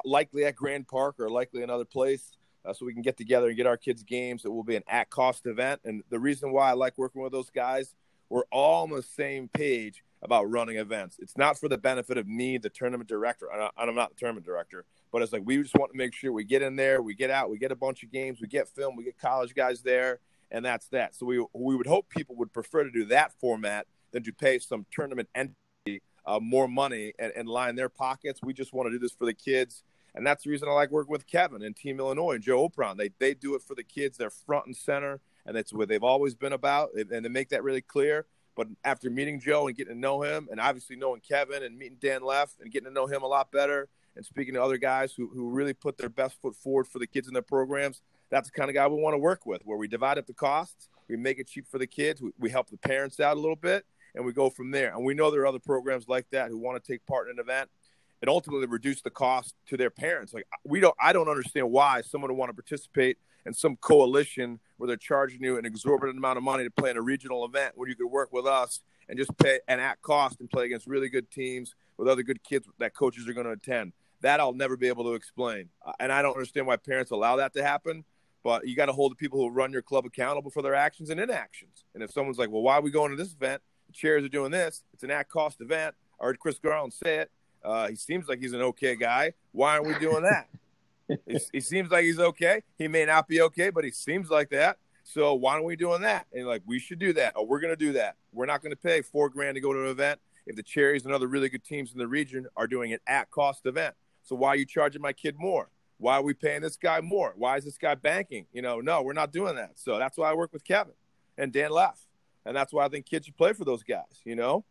likely 0.04 0.44
at 0.44 0.54
Grand 0.54 0.86
Park 0.86 1.16
or 1.18 1.30
likely 1.30 1.62
another 1.62 1.84
place. 1.84 2.32
Uh, 2.64 2.72
so 2.72 2.84
we 2.84 2.92
can 2.92 3.02
get 3.02 3.16
together 3.16 3.48
and 3.48 3.56
get 3.56 3.66
our 3.66 3.76
kids 3.76 4.02
games. 4.02 4.44
It 4.44 4.48
will 4.48 4.64
be 4.64 4.76
an 4.76 4.82
at 4.88 5.08
cost 5.08 5.46
event. 5.46 5.80
And 5.84 6.02
the 6.10 6.18
reason 6.18 6.52
why 6.52 6.68
I 6.68 6.72
like 6.72 6.98
working 6.98 7.22
with 7.22 7.32
those 7.32 7.48
guys, 7.48 7.94
we're 8.28 8.44
all 8.50 8.82
on 8.82 8.90
the 8.90 9.02
same 9.02 9.48
page 9.48 10.02
about 10.22 10.50
running 10.50 10.76
events. 10.76 11.16
It's 11.20 11.36
not 11.36 11.58
for 11.58 11.68
the 11.68 11.78
benefit 11.78 12.18
of 12.18 12.26
me, 12.26 12.58
the 12.58 12.68
tournament 12.68 13.08
director. 13.08 13.48
I'm 13.52 13.94
not 13.94 14.10
the 14.10 14.16
tournament 14.16 14.44
director. 14.44 14.84
But 15.10 15.22
it's 15.22 15.32
like 15.32 15.42
we 15.44 15.62
just 15.62 15.74
want 15.74 15.92
to 15.92 15.98
make 15.98 16.14
sure 16.14 16.32
we 16.32 16.44
get 16.44 16.62
in 16.62 16.76
there, 16.76 17.00
we 17.02 17.14
get 17.14 17.30
out, 17.30 17.50
we 17.50 17.58
get 17.58 17.72
a 17.72 17.76
bunch 17.76 18.02
of 18.02 18.12
games, 18.12 18.40
we 18.40 18.48
get 18.48 18.68
film, 18.68 18.96
we 18.96 19.04
get 19.04 19.18
college 19.18 19.54
guys 19.54 19.82
there, 19.82 20.20
and 20.50 20.64
that's 20.64 20.88
that. 20.88 21.14
So 21.14 21.26
we 21.26 21.44
we 21.52 21.76
would 21.76 21.86
hope 21.86 22.08
people 22.08 22.36
would 22.36 22.52
prefer 22.52 22.84
to 22.84 22.90
do 22.90 23.04
that 23.06 23.32
format 23.40 23.86
than 24.12 24.22
to 24.24 24.32
pay 24.32 24.58
some 24.58 24.86
tournament 24.90 25.28
entity 25.34 26.02
uh, 26.26 26.38
more 26.40 26.68
money 26.68 27.14
and, 27.18 27.32
and 27.34 27.48
line 27.48 27.74
their 27.74 27.88
pockets. 27.88 28.40
We 28.42 28.52
just 28.52 28.72
want 28.72 28.86
to 28.86 28.90
do 28.90 28.98
this 28.98 29.12
for 29.12 29.24
the 29.24 29.34
kids. 29.34 29.82
And 30.14 30.26
that's 30.26 30.44
the 30.44 30.50
reason 30.50 30.68
I 30.68 30.72
like 30.72 30.90
working 30.90 31.12
with 31.12 31.26
Kevin 31.26 31.62
and 31.62 31.74
Team 31.74 32.00
Illinois 32.00 32.32
and 32.32 32.42
Joe 32.42 32.68
Opron. 32.68 32.96
They, 32.96 33.10
they 33.18 33.34
do 33.34 33.54
it 33.54 33.62
for 33.62 33.74
the 33.74 33.82
kids. 33.82 34.18
They're 34.18 34.30
front 34.30 34.66
and 34.66 34.76
center, 34.76 35.20
and 35.46 35.56
that's 35.56 35.72
what 35.72 35.88
they've 35.88 36.02
always 36.02 36.34
been 36.34 36.52
about. 36.52 36.90
And 36.94 37.24
they 37.24 37.28
make 37.28 37.50
that 37.50 37.62
really 37.62 37.80
clear. 37.82 38.26
But 38.56 38.66
after 38.84 39.08
meeting 39.08 39.38
Joe 39.38 39.68
and 39.68 39.76
getting 39.76 39.94
to 39.94 39.98
know 39.98 40.22
him, 40.22 40.48
and 40.50 40.60
obviously 40.60 40.96
knowing 40.96 41.20
Kevin 41.20 41.62
and 41.62 41.78
meeting 41.78 41.98
Dan 42.00 42.22
Leff 42.22 42.56
and 42.60 42.72
getting 42.72 42.88
to 42.88 42.92
know 42.92 43.06
him 43.06 43.22
a 43.22 43.26
lot 43.26 43.52
better, 43.52 43.88
and 44.18 44.26
speaking 44.26 44.54
to 44.54 44.62
other 44.62 44.78
guys 44.78 45.14
who, 45.16 45.30
who 45.32 45.48
really 45.48 45.72
put 45.72 45.96
their 45.96 46.08
best 46.08 46.42
foot 46.42 46.56
forward 46.56 46.88
for 46.88 46.98
the 46.98 47.06
kids 47.06 47.28
in 47.28 47.34
their 47.34 47.40
programs, 47.40 48.02
that's 48.30 48.50
the 48.50 48.52
kind 48.52 48.68
of 48.68 48.74
guy 48.74 48.86
we 48.88 49.00
want 49.00 49.14
to 49.14 49.18
work 49.18 49.46
with, 49.46 49.62
where 49.64 49.78
we 49.78 49.86
divide 49.86 50.18
up 50.18 50.26
the 50.26 50.34
costs, 50.34 50.88
we 51.08 51.16
make 51.16 51.38
it 51.38 51.46
cheap 51.46 51.66
for 51.70 51.78
the 51.78 51.86
kids, 51.86 52.20
we, 52.20 52.32
we 52.36 52.50
help 52.50 52.68
the 52.68 52.76
parents 52.76 53.20
out 53.20 53.36
a 53.36 53.40
little 53.40 53.56
bit, 53.56 53.86
and 54.16 54.26
we 54.26 54.32
go 54.32 54.50
from 54.50 54.72
there. 54.72 54.92
And 54.92 55.04
we 55.04 55.14
know 55.14 55.30
there 55.30 55.42
are 55.42 55.46
other 55.46 55.60
programs 55.60 56.08
like 56.08 56.26
that 56.32 56.48
who 56.48 56.58
want 56.58 56.82
to 56.82 56.92
take 56.92 57.06
part 57.06 57.28
in 57.28 57.38
an 57.38 57.38
event 57.38 57.70
and 58.20 58.28
ultimately 58.28 58.66
reduce 58.66 59.00
the 59.02 59.10
cost 59.10 59.54
to 59.68 59.76
their 59.76 59.88
parents. 59.90 60.34
Like 60.34 60.48
we 60.64 60.80
don't, 60.80 60.96
I 61.00 61.12
don't 61.12 61.28
understand 61.28 61.70
why 61.70 62.00
someone 62.00 62.32
would 62.32 62.38
want 62.38 62.48
to 62.50 62.54
participate 62.54 63.18
in 63.46 63.54
some 63.54 63.76
coalition 63.76 64.58
where 64.78 64.88
they're 64.88 64.96
charging 64.96 65.42
you 65.42 65.58
an 65.58 65.64
exorbitant 65.64 66.18
amount 66.18 66.38
of 66.38 66.42
money 66.42 66.64
to 66.64 66.70
play 66.70 66.90
in 66.90 66.96
a 66.96 67.02
regional 67.02 67.44
event 67.44 67.74
where 67.76 67.88
you 67.88 67.94
could 67.94 68.08
work 68.08 68.32
with 68.32 68.46
us 68.46 68.80
and 69.08 69.16
just 69.16 69.36
pay 69.38 69.60
and 69.68 69.80
at 69.80 70.02
cost 70.02 70.40
and 70.40 70.50
play 70.50 70.66
against 70.66 70.88
really 70.88 71.08
good 71.08 71.30
teams 71.30 71.76
with 71.96 72.08
other 72.08 72.24
good 72.24 72.42
kids 72.42 72.66
that 72.78 72.94
coaches 72.94 73.28
are 73.28 73.32
going 73.32 73.46
to 73.46 73.52
attend. 73.52 73.92
That 74.20 74.40
I'll 74.40 74.52
never 74.52 74.76
be 74.76 74.88
able 74.88 75.04
to 75.04 75.14
explain. 75.14 75.68
Uh, 75.84 75.92
and 76.00 76.12
I 76.12 76.22
don't 76.22 76.34
understand 76.34 76.66
why 76.66 76.76
parents 76.76 77.10
allow 77.10 77.36
that 77.36 77.52
to 77.54 77.62
happen. 77.62 78.04
But 78.44 78.66
you 78.66 78.76
got 78.76 78.86
to 78.86 78.92
hold 78.92 79.12
the 79.12 79.16
people 79.16 79.40
who 79.40 79.50
run 79.50 79.72
your 79.72 79.82
club 79.82 80.06
accountable 80.06 80.50
for 80.50 80.62
their 80.62 80.74
actions 80.74 81.10
and 81.10 81.20
inactions. 81.20 81.84
And 81.94 82.02
if 82.02 82.10
someone's 82.12 82.38
like, 82.38 82.50
well, 82.50 82.62
why 82.62 82.74
are 82.74 82.80
we 82.80 82.90
going 82.90 83.10
to 83.10 83.16
this 83.16 83.32
event? 83.32 83.62
The 83.88 83.92
Cherries 83.92 84.24
are 84.24 84.28
doing 84.28 84.50
this. 84.50 84.84
It's 84.92 85.02
an 85.02 85.10
at 85.10 85.28
cost 85.28 85.60
event. 85.60 85.94
I 86.20 86.24
heard 86.24 86.38
Chris 86.38 86.58
Garland 86.58 86.92
say 86.92 87.16
it. 87.16 87.30
Uh, 87.64 87.88
he 87.88 87.96
seems 87.96 88.28
like 88.28 88.40
he's 88.40 88.52
an 88.52 88.62
okay 88.62 88.96
guy. 88.96 89.32
Why 89.52 89.72
aren't 89.72 89.86
we 89.86 89.98
doing 89.98 90.22
that? 90.22 90.48
he, 91.26 91.38
he, 91.52 91.60
seems 91.60 91.90
like 91.90 92.04
he's 92.04 92.18
okay. 92.18 92.62
He 92.76 92.88
may 92.88 93.04
not 93.04 93.28
be 93.28 93.40
okay, 93.42 93.70
but 93.70 93.84
he 93.84 93.90
seems 93.90 94.30
like 94.30 94.50
that. 94.50 94.78
So 95.02 95.34
why 95.34 95.54
aren't 95.54 95.64
we 95.64 95.76
doing 95.76 96.02
that? 96.02 96.26
And 96.32 96.46
like, 96.46 96.62
we 96.66 96.78
should 96.78 96.98
do 96.98 97.12
that. 97.14 97.32
Oh, 97.34 97.44
we're 97.44 97.60
going 97.60 97.72
to 97.72 97.76
do 97.76 97.92
that. 97.94 98.16
We're 98.32 98.46
not 98.46 98.62
going 98.62 98.72
to 98.72 98.76
pay 98.76 99.02
four 99.02 99.28
grand 99.28 99.54
to 99.54 99.60
go 99.60 99.72
to 99.72 99.84
an 99.84 99.90
event 99.90 100.20
if 100.46 100.54
the 100.54 100.62
Cherries 100.62 101.04
and 101.04 101.14
other 101.14 101.26
really 101.26 101.48
good 101.48 101.64
teams 101.64 101.92
in 101.92 101.98
the 101.98 102.06
region 102.06 102.46
are 102.56 102.66
doing 102.66 102.92
an 102.92 102.98
at 103.06 103.30
cost 103.30 103.66
event. 103.66 103.94
So 104.28 104.36
why 104.36 104.50
are 104.50 104.56
you 104.56 104.66
charging 104.66 105.00
my 105.00 105.14
kid 105.14 105.36
more? 105.38 105.70
Why 105.96 106.16
are 106.16 106.22
we 106.22 106.34
paying 106.34 106.60
this 106.60 106.76
guy 106.76 107.00
more? 107.00 107.32
Why 107.36 107.56
is 107.56 107.64
this 107.64 107.78
guy 107.78 107.94
banking? 107.94 108.46
You 108.52 108.62
know, 108.62 108.80
no, 108.80 109.02
we're 109.02 109.14
not 109.14 109.32
doing 109.32 109.56
that. 109.56 109.72
So 109.76 109.98
that's 109.98 110.18
why 110.18 110.30
I 110.30 110.34
work 110.34 110.52
with 110.52 110.64
Kevin 110.64 110.92
and 111.38 111.50
Dan 111.52 111.70
Leff. 111.70 111.98
And 112.44 112.54
that's 112.54 112.72
why 112.72 112.84
I 112.84 112.88
think 112.88 113.06
kids 113.06 113.26
should 113.26 113.36
play 113.36 113.54
for 113.54 113.64
those 113.64 113.82
guys, 113.82 114.22
you 114.24 114.36
know? 114.36 114.64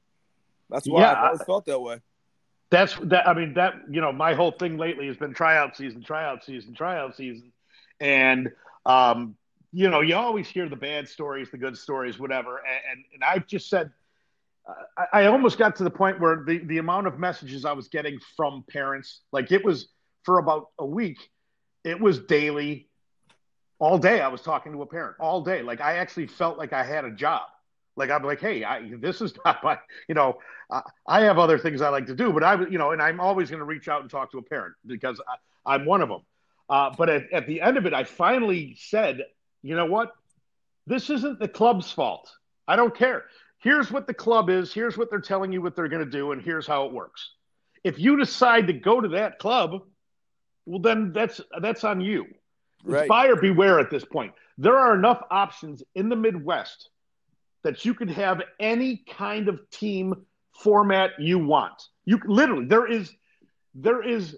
That's 0.70 0.88
why 0.88 1.02
yeah, 1.02 1.12
I've 1.12 1.24
always 1.26 1.43
felt 1.43 1.65
that 1.65 1.80
way. 1.80 2.00
That's 2.70 2.96
that 3.04 3.28
I 3.28 3.34
mean 3.34 3.54
that 3.54 3.76
you 3.89 4.02
know, 4.02 4.12
my 4.12 4.34
whole 4.34 4.52
thing 4.52 4.78
lately 4.78 5.08
has 5.08 5.15
been 5.15 5.34
tryout 5.34 5.78
season, 5.78 6.04
tryout 6.04 6.43
season, 6.43 6.74
tryout 6.74 7.15
season. 7.15 7.52
And 8.02 8.52
um, 8.86 9.36
you 9.72 9.89
know, 9.89 10.02
you 10.02 10.15
always 10.15 10.50
hear 10.50 10.67
the 10.67 10.76
bad 10.76 11.08
stories, 11.08 11.50
the 11.50 11.58
good 11.58 11.78
stories, 11.78 12.20
whatever. 12.20 12.58
And 12.58 12.80
and, 12.91 13.04
and 13.13 13.24
I've 13.24 13.48
just 13.48 13.70
said 13.70 13.91
I, 14.98 15.22
I 15.22 15.26
almost 15.28 15.58
got 15.58 15.76
to 15.78 15.84
the 15.84 15.90
point 15.90 16.20
where 16.20 16.44
the, 16.46 16.60
the 16.60 16.78
amount 16.78 17.08
of 17.08 17.20
messages 17.20 17.66
I 17.66 17.74
was 17.74 17.88
getting 17.88 18.20
from 18.36 18.64
parents, 18.70 19.22
like 19.32 19.52
it 19.52 19.64
was 19.64 19.90
for 20.24 20.40
about 20.40 20.68
a 20.78 20.86
week, 20.86 21.18
it 21.84 22.00
was 22.00 22.20
daily, 22.20 22.88
all 23.80 23.98
day. 23.98 24.22
I 24.22 24.28
was 24.28 24.42
talking 24.42 24.72
to 24.74 24.82
a 24.82 24.86
parent 24.86 25.18
all 25.20 25.42
day. 25.42 25.62
Like 25.62 25.82
I 25.82 25.98
actually 25.98 26.28
felt 26.28 26.58
like 26.58 26.74
I 26.74 26.84
had 26.84 27.06
a 27.06 27.12
job. 27.12 27.44
Like 27.96 28.10
I'm 28.10 28.24
like, 28.24 28.40
hey, 28.40 28.64
I, 28.64 28.92
this 29.00 29.22
is 29.22 29.34
not 29.46 29.64
my, 29.64 29.78
you 30.08 30.16
know, 30.16 30.40
uh, 30.70 30.82
I 31.08 31.22
have 31.22 31.38
other 31.38 31.58
things 31.58 31.82
I 31.82 31.90
like 31.90 32.08
to 32.08 32.16
do, 32.16 32.34
but 32.34 32.44
I, 32.44 32.60
you 32.68 32.78
know, 32.78 32.92
and 32.92 33.02
I'm 33.02 33.20
always 33.20 33.50
going 33.50 33.60
to 33.60 33.66
reach 33.66 33.88
out 33.88 34.02
and 34.02 34.10
talk 34.10 34.32
to 34.32 34.38
a 34.38 34.44
parent 34.44 34.76
because 34.86 35.22
I, 35.66 35.76
am 35.76 35.86
one 35.86 36.02
of 36.02 36.10
them. 36.10 36.22
Uh, 36.70 36.92
but 36.98 37.10
at, 37.10 37.32
at 37.32 37.48
the 37.48 37.62
end 37.62 37.78
of 37.78 37.86
it, 37.86 37.94
I 37.94 38.04
finally 38.04 38.76
said, 38.80 39.24
you 39.64 39.76
know 39.76 39.86
what? 39.86 40.12
This 40.86 41.10
isn't 41.10 41.40
the 41.40 41.48
club's 41.48 41.92
fault. 41.92 42.30
I 42.68 42.76
don't 42.76 42.96
care 42.96 43.26
here's 43.60 43.91
what 43.91 44.08
the 44.08 44.13
club 44.13 44.50
is, 44.50 44.74
here's 44.74 44.98
what 44.98 45.10
they're 45.10 45.20
telling 45.20 45.52
you 45.52 45.62
what 45.62 45.76
they're 45.76 45.88
going 45.88 46.06
to 46.06 46.12
do, 46.12 46.32
and 46.32 46.41
here's 46.41 46.67
how 46.67 46.86
it 46.86 46.93
works. 46.93 47.32
If 47.84 48.00
you 48.00 48.17
decide 48.17 48.67
to 48.67 48.74
go 48.74 49.00
to 49.02 49.08
that 49.10 49.39
club, 49.39 49.82
well, 50.65 50.80
then 50.80 51.13
that's 51.13 51.39
that's 51.62 51.84
on 51.84 52.02
you. 52.02 52.26
Right. 52.84 53.08
Buyer 53.08 53.36
beware 53.36 53.80
at 53.80 53.89
this 53.89 54.06
point. 54.06 54.34
There 54.58 54.78
are 54.78 54.93
enough 54.93 55.22
options 55.32 55.84
in 55.96 56.10
the 56.10 56.15
Midwest 56.15 56.89
that 57.63 57.86
you 57.86 57.93
can 57.93 58.08
have 58.08 58.41
any 58.60 59.04
kind 59.10 59.48
of 59.48 59.60
team 59.70 60.13
format 60.54 61.12
you 61.20 61.39
want. 61.39 61.82
You 62.06 62.20
literally 62.26 62.65
there 62.65 62.89
is 62.89 63.13
there 63.76 64.02
is 64.02 64.36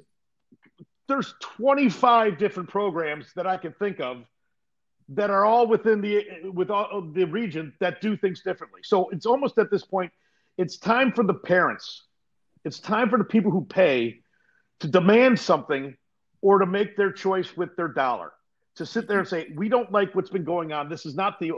there's 1.08 1.34
25 1.40 2.38
different 2.38 2.70
programs 2.70 3.34
that 3.36 3.48
I 3.48 3.58
can 3.58 3.74
think 3.74 4.00
of 4.00 4.24
that 5.10 5.30
are 5.30 5.44
all 5.44 5.68
within 5.68 6.02
the 6.02 6.26
with 6.54 6.70
all 6.70 7.02
the 7.02 7.26
region 7.26 7.74
that 7.80 8.00
do 8.02 8.16
things 8.16 8.42
differently. 8.42 8.82
So 8.84 9.10
it's 9.10 9.26
almost 9.26 9.58
at 9.58 9.72
this 9.72 9.84
point, 9.84 10.12
it's 10.58 10.78
time 10.78 11.12
for 11.12 11.24
the 11.24 11.34
parents, 11.34 12.04
it's 12.64 12.80
time 12.80 13.10
for 13.10 13.18
the 13.18 13.24
people 13.24 13.52
who 13.52 13.66
pay 13.66 14.22
to 14.80 14.88
demand 14.88 15.40
something 15.40 15.96
or 16.42 16.60
to 16.60 16.66
make 16.66 16.96
their 16.96 17.12
choice 17.12 17.58
with 17.58 17.76
their 17.76 17.90
dollar. 17.90 18.32
To 18.76 18.86
sit 18.86 19.08
there 19.08 19.20
and 19.20 19.28
say, 19.28 19.52
we 19.56 19.68
don't 19.68 19.92
like 19.92 20.16
what's 20.16 20.30
been 20.30 20.46
going 20.46 20.72
on. 20.72 20.88
This 20.88 21.06
is 21.06 21.16
not 21.16 21.40
the. 21.40 21.52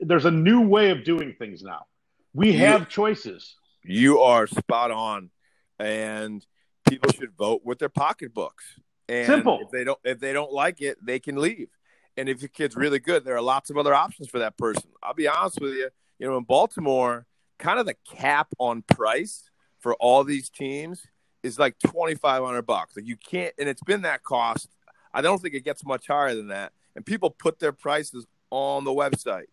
There's 0.00 0.26
a 0.26 0.30
new 0.30 0.60
way 0.60 0.90
of 0.90 1.02
doing 1.02 1.34
things 1.36 1.62
now. 1.62 1.86
We 2.32 2.52
have 2.52 2.88
choices. 2.88 3.56
You 3.82 4.20
are 4.20 4.46
spot 4.46 4.92
on, 4.92 5.30
and 5.80 6.46
people 6.88 7.10
should 7.12 7.32
vote 7.36 7.62
with 7.64 7.78
their 7.80 7.88
pocketbooks. 7.88 8.64
And 9.08 9.26
Simple. 9.26 9.58
If 9.62 9.70
they 9.70 9.82
don't, 9.82 9.98
if 10.04 10.20
they 10.20 10.32
don't 10.32 10.52
like 10.52 10.80
it, 10.80 11.04
they 11.04 11.18
can 11.18 11.36
leave. 11.36 11.70
And 12.16 12.28
if 12.28 12.42
your 12.42 12.48
kid's 12.48 12.76
really 12.76 12.98
good, 12.98 13.24
there 13.24 13.36
are 13.36 13.42
lots 13.42 13.70
of 13.70 13.78
other 13.78 13.94
options 13.94 14.28
for 14.28 14.38
that 14.40 14.56
person. 14.56 14.90
I'll 15.02 15.14
be 15.14 15.28
honest 15.28 15.60
with 15.60 15.74
you. 15.74 15.88
You 16.18 16.28
know, 16.28 16.36
in 16.36 16.44
Baltimore, 16.44 17.26
kind 17.58 17.78
of 17.78 17.86
the 17.86 17.96
cap 18.10 18.48
on 18.58 18.82
price 18.82 19.50
for 19.78 19.94
all 19.94 20.24
these 20.24 20.50
teams 20.50 21.06
is 21.42 21.58
like 21.58 21.78
twenty 21.78 22.14
five 22.14 22.42
hundred 22.44 22.62
bucks. 22.62 22.96
Like 22.96 23.06
you 23.06 23.16
can't, 23.16 23.54
and 23.58 23.68
it's 23.68 23.82
been 23.82 24.02
that 24.02 24.22
cost. 24.22 24.68
I 25.14 25.22
don't 25.22 25.40
think 25.40 25.54
it 25.54 25.64
gets 25.64 25.84
much 25.84 26.08
higher 26.08 26.34
than 26.34 26.48
that. 26.48 26.72
And 26.94 27.06
people 27.06 27.30
put 27.30 27.58
their 27.58 27.72
prices 27.72 28.26
on 28.50 28.84
the 28.84 28.90
website 28.90 29.46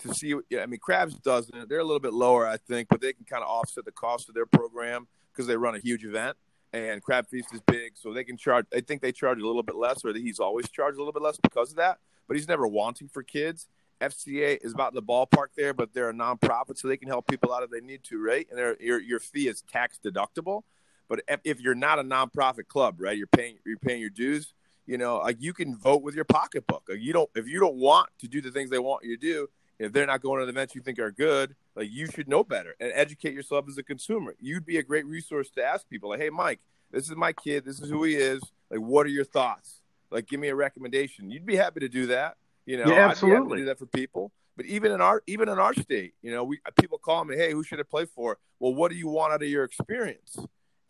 to 0.00 0.14
see. 0.14 0.34
I 0.58 0.66
mean, 0.66 0.80
Crabs 0.80 1.14
doesn't. 1.14 1.68
They're 1.68 1.78
a 1.78 1.84
little 1.84 2.00
bit 2.00 2.12
lower, 2.12 2.46
I 2.46 2.58
think, 2.58 2.88
but 2.88 3.00
they 3.00 3.12
can 3.12 3.24
kind 3.24 3.42
of 3.42 3.48
offset 3.48 3.84
the 3.84 3.92
cost 3.92 4.28
of 4.28 4.34
their 4.34 4.46
program 4.46 5.08
because 5.32 5.46
they 5.46 5.56
run 5.56 5.74
a 5.74 5.78
huge 5.78 6.04
event 6.04 6.36
and 6.72 7.02
Crab 7.02 7.28
Feast 7.28 7.52
is 7.52 7.60
big, 7.66 7.92
so 7.94 8.12
they 8.12 8.24
can 8.24 8.36
charge. 8.36 8.66
I 8.74 8.80
think 8.80 9.02
they 9.02 9.12
charge 9.12 9.40
a 9.40 9.46
little 9.46 9.62
bit 9.62 9.76
less, 9.76 10.04
or 10.04 10.12
he's 10.14 10.38
always 10.38 10.68
charged 10.68 10.96
a 10.96 11.00
little 11.00 11.12
bit 11.12 11.22
less 11.22 11.38
because 11.42 11.70
of 11.70 11.76
that. 11.76 11.98
But 12.28 12.36
he's 12.36 12.48
never 12.48 12.66
wanting 12.66 13.08
for 13.08 13.22
kids. 13.22 13.66
FCA 14.00 14.58
is 14.62 14.72
about 14.72 14.94
the 14.94 15.02
ballpark 15.02 15.48
there, 15.56 15.74
but 15.74 15.92
they're 15.92 16.10
a 16.10 16.14
nonprofit, 16.14 16.78
so 16.78 16.88
they 16.88 16.96
can 16.96 17.08
help 17.08 17.26
people 17.26 17.52
out 17.52 17.62
if 17.62 17.70
they 17.70 17.80
need 17.80 18.04
to, 18.04 18.22
right? 18.22 18.46
And 18.50 18.76
your 18.80 19.00
your 19.00 19.20
fee 19.20 19.48
is 19.48 19.62
tax 19.62 19.98
deductible. 20.02 20.62
But 21.08 21.22
if, 21.28 21.40
if 21.44 21.60
you're 21.60 21.74
not 21.74 21.98
a 21.98 22.04
nonprofit 22.04 22.68
club, 22.68 23.00
right, 23.00 23.16
you're 23.16 23.26
paying 23.26 23.58
you're 23.66 23.78
paying 23.78 24.00
your 24.00 24.10
dues. 24.10 24.54
You 24.86 24.96
know, 24.96 25.18
like 25.18 25.36
you 25.40 25.52
can 25.52 25.76
vote 25.76 26.02
with 26.02 26.14
your 26.14 26.24
pocketbook. 26.24 26.84
Like 26.88 27.00
you 27.00 27.12
don't 27.12 27.28
if 27.34 27.46
you 27.46 27.60
don't 27.60 27.76
want 27.76 28.08
to 28.20 28.28
do 28.28 28.40
the 28.40 28.50
things 28.50 28.70
they 28.70 28.78
want 28.78 29.04
you 29.04 29.16
to 29.16 29.20
do, 29.20 29.48
if 29.80 29.92
they're 29.92 30.06
not 30.06 30.20
going 30.20 30.40
to 30.40 30.46
the 30.46 30.50
events 30.50 30.74
you 30.74 30.82
think 30.82 30.98
are 30.98 31.10
good, 31.10 31.56
like 31.74 31.90
you 31.90 32.06
should 32.06 32.28
know 32.28 32.44
better 32.44 32.76
and 32.78 32.92
educate 32.94 33.32
yourself 33.32 33.64
as 33.68 33.78
a 33.78 33.82
consumer. 33.82 34.34
You'd 34.38 34.66
be 34.66 34.76
a 34.76 34.82
great 34.82 35.06
resource 35.06 35.50
to 35.52 35.64
ask 35.64 35.88
people, 35.88 36.10
like, 36.10 36.20
"Hey, 36.20 36.30
Mike, 36.30 36.60
this 36.90 37.04
is 37.04 37.16
my 37.16 37.32
kid. 37.32 37.64
This 37.64 37.80
is 37.80 37.88
who 37.88 38.04
he 38.04 38.14
is. 38.14 38.42
Like, 38.70 38.80
what 38.80 39.06
are 39.06 39.10
your 39.10 39.24
thoughts? 39.24 39.80
Like, 40.10 40.26
give 40.26 40.38
me 40.38 40.48
a 40.48 40.54
recommendation." 40.54 41.30
You'd 41.30 41.46
be 41.46 41.56
happy 41.56 41.80
to 41.80 41.88
do 41.88 42.06
that. 42.08 42.36
You 42.66 42.76
know, 42.76 42.90
yeah, 42.90 43.08
absolutely. 43.08 43.58
do 43.58 43.64
that 43.64 43.78
for 43.78 43.86
people. 43.86 44.32
But 44.56 44.66
even 44.66 44.92
in 44.92 45.00
our 45.00 45.22
even 45.26 45.48
in 45.48 45.58
our 45.58 45.72
state, 45.72 46.12
you 46.20 46.30
know, 46.30 46.44
we 46.44 46.60
people 46.78 46.98
call 46.98 47.24
me, 47.24 47.36
"Hey, 47.36 47.52
who 47.52 47.64
should 47.64 47.80
I 47.80 47.84
play 47.84 48.04
for?" 48.04 48.38
Well, 48.58 48.74
what 48.74 48.90
do 48.90 48.98
you 48.98 49.08
want 49.08 49.32
out 49.32 49.42
of 49.42 49.48
your 49.48 49.64
experience? 49.64 50.36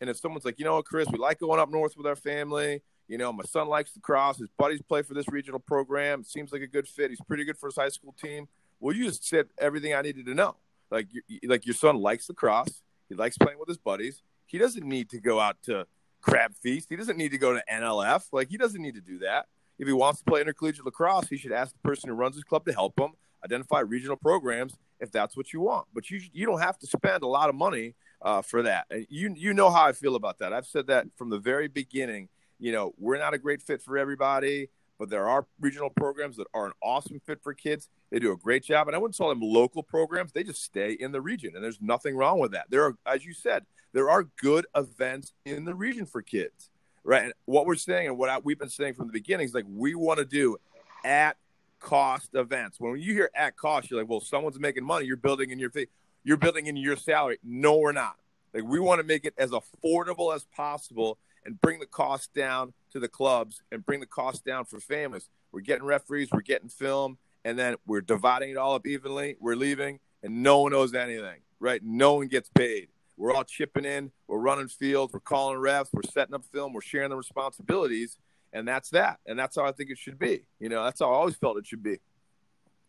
And 0.01 0.09
if 0.09 0.17
someone's 0.17 0.43
like, 0.43 0.57
you 0.57 0.65
know 0.65 0.75
what, 0.75 0.85
Chris, 0.85 1.07
we 1.11 1.19
like 1.19 1.39
going 1.39 1.59
up 1.59 1.69
north 1.69 1.95
with 1.95 2.07
our 2.07 2.15
family. 2.15 2.81
You 3.07 3.17
know, 3.17 3.31
my 3.31 3.43
son 3.43 3.67
likes 3.67 3.93
to 3.93 3.99
cross. 3.99 4.39
His 4.39 4.49
buddies 4.57 4.81
play 4.81 5.03
for 5.03 5.13
this 5.13 5.27
regional 5.27 5.59
program. 5.59 6.23
Seems 6.23 6.51
like 6.51 6.61
a 6.61 6.67
good 6.67 6.87
fit. 6.87 7.11
He's 7.11 7.21
pretty 7.21 7.43
good 7.43 7.57
for 7.57 7.67
his 7.67 7.75
high 7.75 7.89
school 7.89 8.15
team. 8.19 8.47
Well, 8.81 8.95
you 8.95 9.05
just 9.05 9.25
said 9.25 9.47
everything 9.59 9.93
I 9.93 10.01
needed 10.01 10.25
to 10.25 10.33
know. 10.33 10.55
Like, 10.89 11.07
like 11.45 11.65
your 11.65 11.75
son 11.75 11.97
likes 11.97 12.27
the 12.27 12.33
cross. 12.33 12.81
He 13.07 13.15
likes 13.15 13.37
playing 13.37 13.59
with 13.59 13.69
his 13.69 13.77
buddies. 13.77 14.23
He 14.47 14.57
doesn't 14.57 14.85
need 14.85 15.09
to 15.11 15.21
go 15.21 15.39
out 15.39 15.57
to 15.63 15.85
Crab 16.19 16.53
Feast. 16.55 16.87
He 16.89 16.95
doesn't 16.95 17.17
need 17.17 17.31
to 17.31 17.37
go 17.37 17.53
to 17.53 17.63
NLF. 17.71 18.25
Like, 18.33 18.49
he 18.49 18.57
doesn't 18.57 18.81
need 18.81 18.95
to 18.95 19.01
do 19.01 19.19
that. 19.19 19.45
If 19.79 19.87
he 19.87 19.93
wants 19.93 20.19
to 20.19 20.25
play 20.25 20.41
intercollegiate 20.41 20.85
lacrosse, 20.85 21.27
he 21.29 21.37
should 21.37 21.51
ask 21.51 21.73
the 21.73 21.79
person 21.87 22.09
who 22.09 22.15
runs 22.15 22.35
his 22.35 22.43
club 22.43 22.65
to 22.65 22.73
help 22.73 22.99
him 22.99 23.11
identify 23.45 23.79
regional 23.79 24.17
programs 24.17 24.75
if 24.99 25.11
that's 25.11 25.37
what 25.37 25.53
you 25.53 25.61
want. 25.61 25.87
But 25.93 26.09
you 26.09 26.21
you 26.33 26.45
don't 26.45 26.61
have 26.61 26.77
to 26.79 26.87
spend 26.87 27.23
a 27.23 27.27
lot 27.27 27.49
of 27.49 27.55
money 27.55 27.95
uh, 28.21 28.43
for 28.43 28.61
that. 28.63 28.85
And 28.91 29.07
you 29.09 29.33
you 29.35 29.53
know 29.53 29.71
how 29.71 29.85
I 29.85 29.93
feel 29.93 30.15
about 30.15 30.37
that. 30.39 30.53
I've 30.53 30.67
said 30.67 30.87
that 30.87 31.07
from 31.15 31.29
the 31.29 31.39
very 31.39 31.67
beginning. 31.67 32.29
You 32.59 32.71
know, 32.71 32.93
we're 32.99 33.17
not 33.17 33.33
a 33.33 33.39
great 33.39 33.61
fit 33.61 33.81
for 33.81 33.97
everybody 33.97 34.69
but 35.01 35.09
there 35.09 35.27
are 35.27 35.47
regional 35.59 35.89
programs 35.89 36.37
that 36.37 36.45
are 36.53 36.67
an 36.67 36.73
awesome 36.79 37.19
fit 37.25 37.41
for 37.41 37.55
kids. 37.55 37.89
They 38.11 38.19
do 38.19 38.33
a 38.33 38.37
great 38.37 38.63
job, 38.63 38.87
and 38.87 38.95
I 38.95 38.99
wouldn't 38.99 39.17
call 39.17 39.29
them 39.29 39.41
local 39.41 39.81
programs. 39.81 40.31
They 40.31 40.43
just 40.43 40.63
stay 40.63 40.91
in 40.91 41.11
the 41.11 41.19
region, 41.19 41.55
and 41.55 41.63
there's 41.63 41.81
nothing 41.81 42.15
wrong 42.15 42.37
with 42.37 42.51
that. 42.51 42.67
There 42.69 42.83
are, 42.85 42.95
as 43.03 43.25
you 43.25 43.33
said, 43.33 43.65
there 43.93 44.11
are 44.11 44.27
good 44.39 44.67
events 44.75 45.33
in 45.43 45.65
the 45.65 45.73
region 45.73 46.05
for 46.05 46.21
kids, 46.21 46.69
right? 47.03 47.23
And 47.23 47.33
what 47.45 47.65
we're 47.65 47.77
saying 47.77 48.09
and 48.09 48.17
what 48.19 48.29
I, 48.29 48.37
we've 48.43 48.59
been 48.59 48.69
saying 48.69 48.93
from 48.93 49.07
the 49.07 49.11
beginning 49.11 49.47
is 49.47 49.55
like 49.55 49.65
we 49.67 49.95
want 49.95 50.19
to 50.19 50.25
do 50.25 50.57
at 51.03 51.35
cost 51.79 52.35
events. 52.35 52.79
When 52.79 52.99
you 52.99 53.15
hear 53.15 53.31
at 53.33 53.57
cost, 53.57 53.89
you're 53.89 53.99
like, 53.99 54.07
well, 54.07 54.21
someone's 54.21 54.59
making 54.59 54.85
money. 54.85 55.07
You're 55.07 55.17
building 55.17 55.49
in 55.49 55.57
your 55.57 55.71
fee. 55.71 55.87
you're 56.23 56.37
building 56.37 56.67
in 56.67 56.75
your 56.75 56.95
salary. 56.95 57.39
No, 57.43 57.79
we're 57.79 57.91
not. 57.91 58.17
Like 58.53 58.65
we 58.65 58.79
want 58.79 59.01
to 59.01 59.03
make 59.03 59.25
it 59.25 59.33
as 59.35 59.49
affordable 59.49 60.35
as 60.35 60.45
possible 60.55 61.17
and 61.43 61.59
bring 61.59 61.79
the 61.79 61.87
cost 61.87 62.35
down 62.35 62.73
to 62.91 62.99
the 62.99 63.07
clubs 63.07 63.61
and 63.71 63.85
bring 63.85 63.99
the 63.99 64.05
cost 64.05 64.45
down 64.45 64.65
for 64.65 64.79
families. 64.79 65.29
We're 65.51 65.61
getting 65.61 65.85
referees, 65.85 66.29
we're 66.31 66.41
getting 66.41 66.69
film, 66.69 67.17
and 67.43 67.57
then 67.57 67.75
we're 67.85 68.01
dividing 68.01 68.51
it 68.51 68.57
all 68.57 68.75
up 68.75 68.87
evenly. 68.87 69.35
We're 69.39 69.55
leaving, 69.55 69.99
and 70.23 70.43
no 70.43 70.59
one 70.59 70.71
knows 70.71 70.93
anything, 70.93 71.39
right? 71.59 71.81
No 71.83 72.15
one 72.15 72.27
gets 72.27 72.49
paid. 72.49 72.89
We're 73.17 73.33
all 73.33 73.43
chipping 73.43 73.85
in, 73.85 74.11
we're 74.27 74.39
running 74.39 74.67
fields, 74.67 75.13
we're 75.13 75.19
calling 75.19 75.57
refs, 75.57 75.89
we're 75.93 76.01
setting 76.11 76.33
up 76.33 76.43
film, 76.51 76.73
we're 76.73 76.81
sharing 76.81 77.11
the 77.11 77.15
responsibilities, 77.17 78.17
and 78.51 78.67
that's 78.67 78.89
that. 78.91 79.19
And 79.27 79.37
that's 79.37 79.55
how 79.55 79.65
I 79.65 79.71
think 79.71 79.91
it 79.91 79.97
should 79.97 80.17
be. 80.17 80.45
You 80.59 80.69
know, 80.69 80.83
that's 80.83 81.01
how 81.01 81.11
I 81.11 81.15
always 81.15 81.35
felt 81.35 81.57
it 81.57 81.67
should 81.67 81.83
be. 81.83 81.99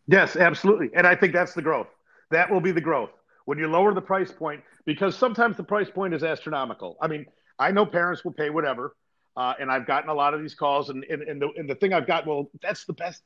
Yes, 0.07 0.35
absolutely. 0.35 0.89
And 0.95 1.05
I 1.05 1.15
think 1.15 1.33
that's 1.33 1.53
the 1.53 1.61
growth. 1.61 1.87
That 2.31 2.49
will 2.49 2.61
be 2.61 2.71
the 2.71 2.81
growth. 2.81 3.11
When 3.45 3.59
you 3.59 3.67
lower 3.67 3.93
the 3.93 4.01
price 4.01 4.31
point, 4.31 4.63
because 4.85 5.15
sometimes 5.15 5.55
the 5.55 5.63
price 5.63 5.89
point 5.89 6.13
is 6.13 6.23
astronomical. 6.23 6.97
I 7.01 7.07
mean, 7.07 7.25
I 7.59 7.71
know 7.71 7.85
parents 7.85 8.25
will 8.25 8.33
pay 8.33 8.49
whatever, 8.49 8.95
uh, 9.35 9.53
and 9.59 9.71
I've 9.71 9.85
gotten 9.87 10.09
a 10.09 10.13
lot 10.13 10.33
of 10.33 10.41
these 10.41 10.55
calls, 10.55 10.89
and, 10.89 11.03
and, 11.05 11.21
and, 11.23 11.41
the, 11.41 11.49
and 11.57 11.69
the 11.69 11.75
thing 11.75 11.93
I've 11.93 12.07
got, 12.07 12.27
well, 12.27 12.49
that's 12.61 12.85
the 12.85 12.93
best, 12.93 13.21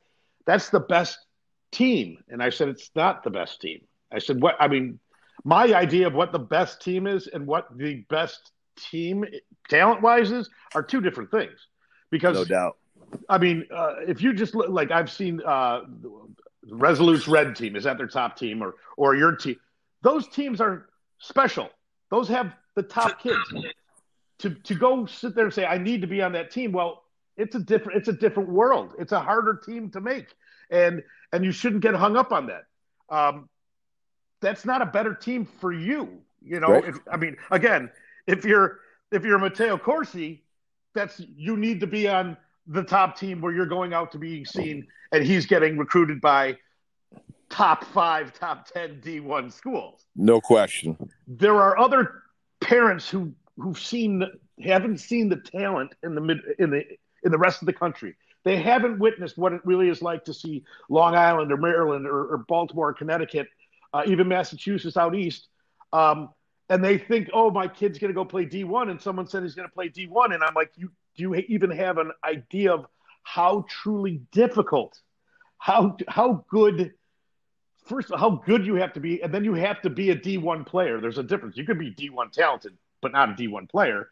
that's 0.45 0.69
the 0.69 0.79
best 0.79 1.19
team. 1.71 2.17
And 2.29 2.41
I 2.41 2.49
said, 2.49 2.69
it's 2.69 2.91
not 2.95 3.23
the 3.23 3.29
best 3.29 3.61
team. 3.61 3.81
I 4.11 4.19
said, 4.19 4.41
what, 4.41 4.55
I 4.59 4.67
mean, 4.67 4.99
my 5.43 5.73
idea 5.73 6.07
of 6.07 6.13
what 6.13 6.31
the 6.31 6.39
best 6.39 6.81
team 6.81 7.07
is 7.07 7.27
and 7.27 7.45
what 7.45 7.67
the 7.77 8.05
best 8.09 8.51
team 8.77 9.25
talent 9.69 10.01
wise 10.01 10.31
is 10.31 10.49
are 10.75 10.83
two 10.83 11.01
different 11.01 11.31
things. 11.31 11.67
Because 12.09 12.35
no 12.35 12.45
doubt. 12.45 12.77
I 13.29 13.37
mean, 13.37 13.65
uh, 13.73 13.95
if 14.07 14.21
you 14.21 14.33
just 14.33 14.55
look, 14.55 14.69
like 14.69 14.91
I've 14.91 15.11
seen 15.11 15.41
uh, 15.45 15.81
Resolute's 16.69 17.27
red 17.27 17.55
team 17.55 17.75
is 17.75 17.83
that 17.83 17.97
their 17.97 18.07
top 18.07 18.37
team, 18.37 18.61
or 18.61 18.75
or 18.95 19.15
your 19.15 19.35
team. 19.35 19.57
Those 20.01 20.27
teams 20.27 20.61
are 20.61 20.87
special. 21.19 21.69
Those 22.11 22.27
have 22.29 22.53
the 22.75 22.83
top 22.83 23.21
kids. 23.21 23.53
To 24.39 24.51
to 24.51 24.75
go 24.75 25.05
sit 25.05 25.35
there 25.35 25.45
and 25.45 25.53
say 25.53 25.65
I 25.65 25.77
need 25.77 26.01
to 26.01 26.07
be 26.07 26.21
on 26.21 26.33
that 26.33 26.51
team. 26.51 26.71
Well, 26.71 27.03
it's 27.37 27.55
a 27.55 27.59
different 27.59 27.97
it's 27.97 28.07
a 28.07 28.13
different 28.13 28.49
world. 28.49 28.93
It's 28.99 29.11
a 29.11 29.19
harder 29.19 29.55
team 29.55 29.89
to 29.91 30.01
make, 30.01 30.27
and 30.69 31.03
and 31.31 31.43
you 31.43 31.51
shouldn't 31.51 31.81
get 31.81 31.95
hung 31.95 32.15
up 32.15 32.31
on 32.31 32.47
that. 32.47 32.65
Um, 33.09 33.49
that's 34.41 34.65
not 34.65 34.81
a 34.81 34.85
better 34.85 35.13
team 35.13 35.45
for 35.59 35.73
you. 35.73 36.21
You 36.41 36.59
know, 36.59 36.67
right. 36.67 36.85
if, 36.85 36.99
I 37.11 37.17
mean, 37.17 37.37
again, 37.51 37.89
if 38.27 38.45
you're 38.45 38.79
if 39.11 39.23
you're 39.23 39.39
Matteo 39.39 39.77
Corsi, 39.77 40.43
that's 40.93 41.19
you 41.19 41.57
need 41.57 41.79
to 41.79 41.87
be 41.87 42.07
on 42.07 42.37
the 42.67 42.83
top 42.83 43.17
team 43.17 43.41
where 43.41 43.53
you're 43.53 43.65
going 43.65 43.93
out 43.93 44.11
to 44.11 44.17
be 44.17 44.43
seen, 44.45 44.87
and 45.11 45.23
he's 45.23 45.45
getting 45.45 45.77
recruited 45.77 46.21
by 46.21 46.57
top 47.49 47.83
five, 47.85 48.33
top 48.33 48.67
ten 48.67 49.01
D1 49.01 49.51
schools. 49.51 50.05
No 50.15 50.41
question. 50.41 50.97
There 51.27 51.55
are 51.55 51.77
other 51.77 52.23
parents 52.59 53.09
who 53.09 53.33
who've 53.57 53.79
seen 53.79 54.23
haven't 54.63 54.99
seen 54.99 55.29
the 55.29 55.37
talent 55.37 55.93
in 56.03 56.15
the 56.15 56.21
mid 56.21 56.39
in 56.59 56.69
the 56.69 56.83
in 57.23 57.31
the 57.31 57.37
rest 57.37 57.61
of 57.61 57.65
the 57.65 57.73
country. 57.73 58.15
They 58.43 58.57
haven't 58.57 58.99
witnessed 58.99 59.37
what 59.37 59.53
it 59.53 59.61
really 59.65 59.89
is 59.89 60.01
like 60.01 60.25
to 60.25 60.33
see 60.33 60.63
Long 60.89 61.15
Island 61.15 61.51
or 61.51 61.57
Maryland 61.57 62.07
or, 62.07 62.33
or 62.33 62.37
Baltimore, 62.47 62.89
or 62.89 62.93
Connecticut, 62.93 63.47
uh, 63.93 64.03
even 64.07 64.27
Massachusetts 64.27 64.95
out 64.95 65.15
east. 65.15 65.49
Um, 65.91 66.29
and 66.69 66.83
they 66.83 66.97
think, 66.97 67.29
oh, 67.33 67.49
my 67.49 67.67
kid's 67.67 67.97
going 67.97 68.09
to 68.09 68.15
go 68.15 68.25
play 68.25 68.45
D1, 68.45 68.89
and 68.89 69.01
someone 69.01 69.27
said 69.27 69.43
he's 69.43 69.55
going 69.55 69.67
to 69.67 69.73
play 69.73 69.89
D1, 69.89 70.33
and 70.33 70.43
I'm 70.43 70.53
like, 70.53 70.71
you 70.75 70.91
do 71.15 71.23
you 71.23 71.35
even 71.47 71.71
have 71.71 71.97
an 71.97 72.11
idea 72.23 72.73
of 72.73 72.85
how 73.23 73.65
truly 73.69 74.21
difficult, 74.31 74.99
how 75.57 75.97
how 76.07 76.45
good, 76.49 76.93
first 77.85 78.11
how 78.15 78.41
good 78.45 78.65
you 78.65 78.75
have 78.75 78.93
to 78.93 78.99
be, 78.99 79.21
and 79.23 79.33
then 79.33 79.43
you 79.43 79.53
have 79.55 79.81
to 79.81 79.89
be 79.89 80.11
a 80.11 80.15
D1 80.15 80.65
player. 80.65 81.01
There's 81.01 81.17
a 81.17 81.23
difference. 81.23 81.57
You 81.57 81.65
could 81.65 81.79
be 81.79 81.91
D1 81.91 82.31
talented, 82.31 82.77
but 83.01 83.11
not 83.11 83.29
a 83.29 83.33
D1 83.33 83.69
player. 83.69 84.09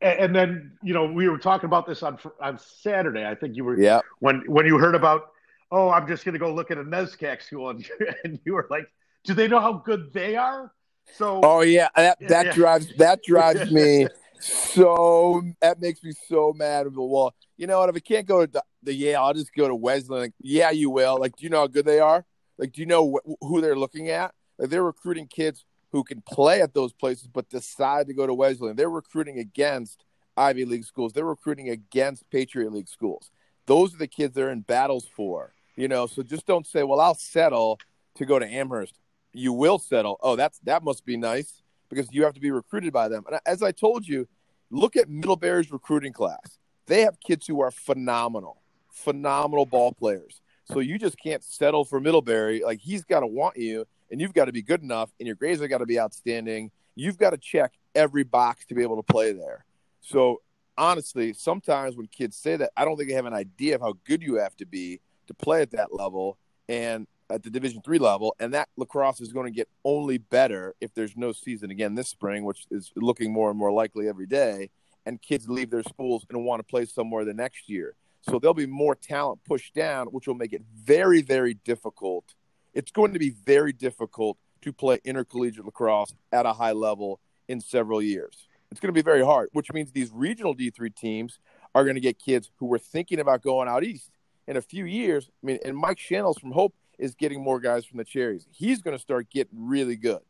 And, 0.00 0.18
and 0.18 0.36
then 0.36 0.72
you 0.82 0.94
know 0.94 1.06
we 1.06 1.28
were 1.28 1.38
talking 1.38 1.66
about 1.66 1.86
this 1.86 2.02
on 2.02 2.18
on 2.40 2.58
Saturday. 2.58 3.26
I 3.26 3.34
think 3.34 3.56
you 3.56 3.64
were 3.64 3.78
yeah 3.78 4.00
when 4.20 4.42
when 4.46 4.66
you 4.66 4.78
heard 4.78 4.94
about 4.94 5.30
oh 5.70 5.90
I'm 5.90 6.06
just 6.06 6.24
going 6.24 6.34
to 6.34 6.38
go 6.38 6.52
look 6.52 6.70
at 6.70 6.78
a 6.78 6.84
NESCAC 6.84 7.42
school, 7.42 7.70
and, 7.70 7.86
and 8.24 8.38
you 8.44 8.54
were 8.54 8.66
like, 8.70 8.86
do 9.24 9.34
they 9.34 9.48
know 9.48 9.60
how 9.60 9.74
good 9.74 10.12
they 10.12 10.36
are? 10.36 10.72
So 11.14 11.40
oh 11.42 11.60
yeah, 11.60 11.88
that 11.96 12.18
that 12.28 12.46
yeah. 12.46 12.52
drives 12.52 12.88
that 12.96 13.22
drives 13.22 13.70
me 13.70 14.08
so 14.44 15.42
that 15.60 15.80
makes 15.80 16.02
me 16.02 16.12
so 16.28 16.52
mad. 16.54 16.86
Well, 16.94 17.34
you 17.56 17.66
know 17.66 17.78
what? 17.78 17.88
If 17.88 17.96
I 17.96 18.00
can't 18.00 18.26
go 18.26 18.44
to 18.44 18.52
the, 18.52 18.62
the 18.82 18.92
Yale, 18.92 19.22
I'll 19.22 19.34
just 19.34 19.54
go 19.54 19.68
to 19.68 19.74
Wesleyan. 19.74 20.24
Like, 20.24 20.34
yeah, 20.40 20.70
you 20.70 20.90
will. 20.90 21.18
Like, 21.18 21.36
do 21.36 21.44
you 21.44 21.50
know 21.50 21.60
how 21.60 21.66
good 21.66 21.86
they 21.86 21.98
are? 21.98 22.26
Like, 22.58 22.72
do 22.72 22.82
you 22.82 22.86
know 22.86 23.16
wh- 23.16 23.30
who 23.40 23.60
they're 23.60 23.76
looking 23.76 24.10
at? 24.10 24.34
Like, 24.58 24.68
they're 24.68 24.84
recruiting 24.84 25.28
kids 25.28 25.64
who 25.94 26.02
can 26.02 26.20
play 26.22 26.60
at 26.60 26.74
those 26.74 26.92
places, 26.92 27.28
but 27.28 27.48
decide 27.48 28.08
to 28.08 28.12
go 28.12 28.26
to 28.26 28.34
Wesleyan. 28.34 28.74
They're 28.74 28.90
recruiting 28.90 29.38
against 29.38 30.04
Ivy 30.36 30.64
League 30.64 30.84
schools. 30.84 31.12
They're 31.12 31.24
recruiting 31.24 31.68
against 31.68 32.28
Patriot 32.30 32.72
League 32.72 32.88
schools. 32.88 33.30
Those 33.66 33.94
are 33.94 33.98
the 33.98 34.08
kids 34.08 34.34
they're 34.34 34.50
in 34.50 34.62
battles 34.62 35.06
for. 35.14 35.54
You 35.76 35.86
know, 35.86 36.08
so 36.08 36.24
just 36.24 36.46
don't 36.46 36.66
say, 36.66 36.82
"Well, 36.82 36.98
I'll 36.98 37.14
settle 37.14 37.78
to 38.16 38.26
go 38.26 38.40
to 38.40 38.44
Amherst." 38.44 38.98
You 39.32 39.52
will 39.52 39.78
settle. 39.78 40.18
Oh, 40.20 40.34
that's 40.34 40.58
that 40.64 40.82
must 40.82 41.06
be 41.06 41.16
nice 41.16 41.62
because 41.88 42.08
you 42.10 42.24
have 42.24 42.34
to 42.34 42.40
be 42.40 42.50
recruited 42.50 42.92
by 42.92 43.06
them. 43.06 43.22
And 43.30 43.38
as 43.46 43.62
I 43.62 43.70
told 43.70 44.04
you, 44.04 44.26
look 44.70 44.96
at 44.96 45.08
Middlebury's 45.08 45.70
recruiting 45.70 46.12
class. 46.12 46.58
They 46.86 47.02
have 47.02 47.20
kids 47.20 47.46
who 47.46 47.60
are 47.60 47.70
phenomenal, 47.70 48.60
phenomenal 48.90 49.64
ball 49.64 49.92
players. 49.92 50.40
So 50.64 50.80
you 50.80 50.98
just 50.98 51.16
can't 51.22 51.44
settle 51.44 51.84
for 51.84 52.00
Middlebury. 52.00 52.62
Like 52.64 52.80
he's 52.80 53.04
got 53.04 53.20
to 53.20 53.28
want 53.28 53.56
you, 53.56 53.86
and 54.10 54.20
you've 54.20 54.34
got 54.34 54.46
to 54.46 54.52
be 54.52 54.62
good 54.62 54.82
enough, 54.82 55.10
and 55.18 55.26
your 55.26 55.36
grades 55.36 55.60
have 55.60 55.70
got 55.70 55.78
to 55.78 55.86
be 55.86 55.98
outstanding. 55.98 56.70
You've 56.94 57.18
got 57.18 57.30
to 57.30 57.38
check 57.38 57.72
every 57.94 58.24
box 58.24 58.66
to 58.66 58.74
be 58.74 58.82
able 58.82 58.96
to 58.96 59.02
play 59.02 59.32
there. 59.32 59.64
So 60.00 60.42
honestly, 60.76 61.32
sometimes 61.32 61.96
when 61.96 62.06
kids 62.06 62.36
say 62.36 62.56
that, 62.56 62.70
I 62.76 62.84
don't 62.84 62.96
think 62.96 63.08
they 63.08 63.16
have 63.16 63.26
an 63.26 63.34
idea 63.34 63.74
of 63.74 63.80
how 63.80 63.94
good 64.04 64.22
you 64.22 64.36
have 64.36 64.56
to 64.56 64.66
be 64.66 65.00
to 65.26 65.34
play 65.34 65.62
at 65.62 65.70
that 65.72 65.94
level. 65.94 66.38
And 66.68 67.06
at 67.30 67.42
the 67.42 67.50
Division 67.50 67.80
three 67.82 67.98
level, 67.98 68.36
and 68.38 68.52
that 68.52 68.68
lacrosse 68.76 69.20
is 69.20 69.32
going 69.32 69.46
to 69.46 69.50
get 69.50 69.68
only 69.82 70.18
better 70.18 70.74
if 70.80 70.92
there's 70.94 71.16
no 71.16 71.32
season 71.32 71.70
again 71.70 71.94
this 71.94 72.08
spring, 72.08 72.44
which 72.44 72.66
is 72.70 72.92
looking 72.96 73.32
more 73.32 73.48
and 73.48 73.58
more 73.58 73.72
likely 73.72 74.08
every 74.08 74.26
day. 74.26 74.70
And 75.06 75.20
kids 75.20 75.48
leave 75.48 75.70
their 75.70 75.82
schools 75.82 76.24
and 76.30 76.44
want 76.44 76.60
to 76.60 76.64
play 76.64 76.84
somewhere 76.84 77.24
the 77.24 77.34
next 77.34 77.68
year, 77.68 77.94
so 78.22 78.38
there'll 78.38 78.54
be 78.54 78.66
more 78.66 78.94
talent 78.94 79.40
pushed 79.44 79.74
down, 79.74 80.06
which 80.08 80.26
will 80.26 80.34
make 80.34 80.52
it 80.52 80.62
very, 80.74 81.20
very 81.22 81.54
difficult. 81.54 82.34
It's 82.74 82.90
going 82.90 83.12
to 83.12 83.18
be 83.18 83.30
very 83.30 83.72
difficult 83.72 84.36
to 84.62 84.72
play 84.72 84.98
intercollegiate 85.04 85.64
lacrosse 85.64 86.14
at 86.32 86.46
a 86.46 86.52
high 86.52 86.72
level 86.72 87.20
in 87.48 87.60
several 87.60 88.02
years. 88.02 88.48
It's 88.70 88.80
going 88.80 88.92
to 88.92 88.98
be 88.98 89.02
very 89.02 89.24
hard, 89.24 89.50
which 89.52 89.72
means 89.72 89.92
these 89.92 90.10
regional 90.12 90.54
D3 90.54 90.94
teams 90.94 91.38
are 91.74 91.84
going 91.84 91.94
to 91.94 92.00
get 92.00 92.18
kids 92.18 92.50
who 92.56 92.66
were 92.66 92.78
thinking 92.78 93.20
about 93.20 93.42
going 93.42 93.68
out 93.68 93.84
east 93.84 94.10
in 94.46 94.56
a 94.56 94.62
few 94.62 94.84
years. 94.84 95.30
I 95.42 95.46
mean, 95.46 95.58
and 95.64 95.76
Mike 95.76 95.98
Schanhals 95.98 96.40
from 96.40 96.52
Hope 96.52 96.74
is 96.98 97.14
getting 97.14 97.42
more 97.42 97.60
guys 97.60 97.84
from 97.84 97.98
the 97.98 98.04
cherries. 98.04 98.46
He's 98.50 98.80
going 98.80 98.96
to 98.96 99.02
start 99.02 99.30
getting 99.30 99.68
really 99.68 99.96
good. 99.96 100.20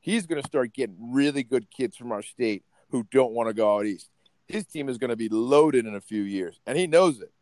He's 0.00 0.26
going 0.26 0.40
to 0.40 0.46
start 0.46 0.72
getting 0.72 0.96
really 1.12 1.42
good 1.42 1.70
kids 1.70 1.96
from 1.96 2.12
our 2.12 2.22
state 2.22 2.64
who 2.90 3.06
don't 3.10 3.32
want 3.32 3.48
to 3.48 3.54
go 3.54 3.76
out 3.76 3.86
east. 3.86 4.10
His 4.48 4.66
team 4.66 4.88
is 4.88 4.98
going 4.98 5.10
to 5.10 5.16
be 5.16 5.28
loaded 5.28 5.86
in 5.86 5.94
a 5.94 6.00
few 6.00 6.22
years, 6.22 6.58
and 6.66 6.76
he 6.76 6.86
knows 6.86 7.20
it. 7.20 7.32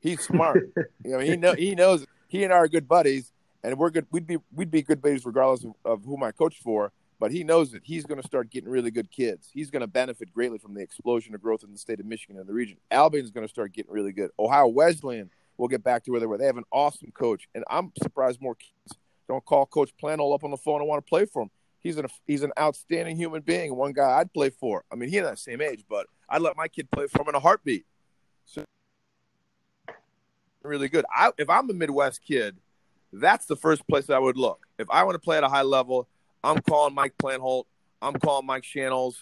He's 0.00 0.20
smart. 0.20 0.68
you 1.04 1.12
know, 1.12 1.18
he 1.20 1.36
know 1.36 1.54
he 1.54 1.74
knows. 1.74 2.02
It. 2.02 2.08
He 2.28 2.44
and 2.44 2.52
I 2.52 2.56
are 2.56 2.68
good 2.68 2.88
buddies, 2.88 3.31
and 3.62 3.78
we're 3.78 3.90
good. 3.90 4.06
We'd 4.10 4.26
be 4.26 4.38
we'd 4.54 4.70
be 4.70 4.82
good 4.82 5.00
buddies 5.00 5.24
regardless 5.24 5.64
of, 5.64 5.74
of 5.84 6.04
whom 6.04 6.22
I 6.22 6.32
coach 6.32 6.58
for. 6.62 6.92
But 7.20 7.30
he 7.30 7.44
knows 7.44 7.72
it. 7.72 7.82
He's 7.84 8.04
going 8.04 8.20
to 8.20 8.26
start 8.26 8.50
getting 8.50 8.68
really 8.68 8.90
good 8.90 9.08
kids. 9.08 9.48
He's 9.52 9.70
going 9.70 9.82
to 9.82 9.86
benefit 9.86 10.34
greatly 10.34 10.58
from 10.58 10.74
the 10.74 10.80
explosion 10.80 11.36
of 11.36 11.40
growth 11.40 11.62
in 11.62 11.70
the 11.70 11.78
state 11.78 12.00
of 12.00 12.06
Michigan 12.06 12.36
and 12.36 12.48
the 12.48 12.52
region. 12.52 12.78
Albion's 12.90 13.30
going 13.30 13.46
to 13.46 13.52
start 13.52 13.72
getting 13.72 13.92
really 13.92 14.10
good. 14.10 14.30
Ohio 14.40 14.66
Wesleyan 14.66 15.30
we'll 15.56 15.68
get 15.68 15.84
back 15.84 16.02
to 16.02 16.10
where 16.10 16.18
they 16.18 16.26
were. 16.26 16.38
They 16.38 16.46
have 16.46 16.56
an 16.56 16.64
awesome 16.72 17.12
coach, 17.12 17.48
and 17.54 17.62
I'm 17.70 17.92
surprised 18.02 18.40
more 18.40 18.56
kids 18.56 18.98
don't 19.28 19.44
call 19.44 19.66
Coach 19.66 19.92
Plantholt 20.02 20.34
up 20.34 20.44
on 20.44 20.50
the 20.50 20.56
phone 20.56 20.80
and 20.80 20.88
want 20.88 21.04
to 21.04 21.08
play 21.08 21.24
for 21.24 21.42
him. 21.42 21.50
He's 21.78 21.96
an 21.96 22.06
he's 22.26 22.42
an 22.42 22.52
outstanding 22.58 23.16
human 23.16 23.42
being. 23.42 23.74
One 23.74 23.92
guy 23.92 24.18
I'd 24.18 24.32
play 24.32 24.50
for. 24.50 24.84
I 24.92 24.94
mean, 24.94 25.08
he's 25.08 25.22
not 25.22 25.32
the 25.32 25.36
same 25.36 25.60
age, 25.60 25.84
but 25.88 26.06
I'd 26.28 26.42
let 26.42 26.56
my 26.56 26.68
kid 26.68 26.90
play 26.90 27.06
for 27.06 27.22
him 27.22 27.28
in 27.28 27.34
a 27.34 27.40
heartbeat. 27.40 27.86
So 28.44 28.64
really 30.62 30.88
good. 30.88 31.04
I, 31.14 31.32
if 31.38 31.48
I'm 31.48 31.68
a 31.70 31.72
Midwest 31.72 32.22
kid, 32.24 32.56
that's 33.12 33.46
the 33.46 33.56
first 33.56 33.86
place 33.88 34.10
I 34.10 34.18
would 34.18 34.36
look. 34.36 34.66
If 34.78 34.88
I 34.90 35.04
want 35.04 35.14
to 35.14 35.18
play 35.18 35.36
at 35.36 35.44
a 35.44 35.48
high 35.48 35.62
level, 35.62 36.08
I'm 36.42 36.60
calling 36.62 36.94
Mike 36.94 37.14
Plantholt. 37.22 37.64
I'm 38.00 38.14
calling 38.14 38.46
Mike 38.46 38.64
Schanhals. 38.64 39.14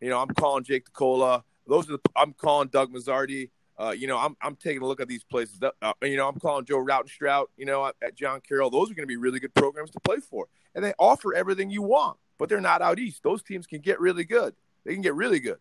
You 0.00 0.10
know, 0.10 0.20
I'm 0.20 0.28
calling 0.28 0.64
Jake 0.64 0.90
DeCola. 0.92 1.42
Those 1.66 1.88
are 1.88 1.92
the, 1.92 2.00
I'm 2.14 2.32
calling 2.34 2.68
Doug 2.68 2.92
Misarti. 2.92 3.50
Uh, 3.78 3.94
you 3.96 4.06
know, 4.06 4.18
I'm 4.18 4.36
I'm 4.40 4.56
taking 4.56 4.82
a 4.82 4.86
look 4.86 5.00
at 5.00 5.08
these 5.08 5.24
places. 5.24 5.60
Uh, 5.62 5.92
you 6.02 6.16
know, 6.16 6.28
I'm 6.28 6.38
calling 6.38 6.64
Joe 6.64 6.84
Rautenstrauch. 6.84 7.46
You 7.56 7.66
know, 7.66 7.90
at 8.02 8.14
John 8.14 8.40
Carroll. 8.40 8.70
Those 8.70 8.90
are 8.90 8.94
going 8.94 9.04
to 9.04 9.06
be 9.06 9.16
really 9.16 9.38
good 9.38 9.54
programs 9.54 9.90
to 9.92 10.00
play 10.00 10.18
for, 10.18 10.46
and 10.74 10.84
they 10.84 10.94
offer 10.98 11.34
everything 11.34 11.70
you 11.70 11.82
want. 11.82 12.18
But 12.38 12.48
they're 12.48 12.60
not 12.60 12.82
out 12.82 12.98
east. 12.98 13.22
Those 13.22 13.42
teams 13.42 13.66
can 13.66 13.80
get 13.80 14.00
really 14.00 14.24
good. 14.24 14.54
They 14.84 14.92
can 14.92 15.02
get 15.02 15.14
really 15.14 15.40
good. 15.40 15.58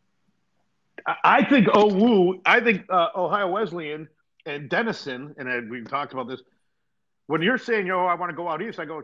I 1.24 1.44
think 1.44 1.68
OWU. 1.68 2.42
I 2.46 2.60
think 2.62 2.86
uh, 2.90 3.10
Ohio 3.16 3.50
Wesleyan 3.50 4.08
and 4.46 4.70
Denison, 4.70 5.36
and 5.38 5.70
we've 5.70 5.90
talked 5.90 6.14
about 6.14 6.28
this. 6.28 6.42
When 7.28 7.42
you're 7.42 7.58
saying, 7.58 7.88
"Yo, 7.88 8.06
I 8.06 8.14
want 8.16 8.30
to 8.30 8.36
go 8.36 8.48
out 8.48 8.62
east," 8.62 8.80
I 8.80 8.86
go, 8.86 9.04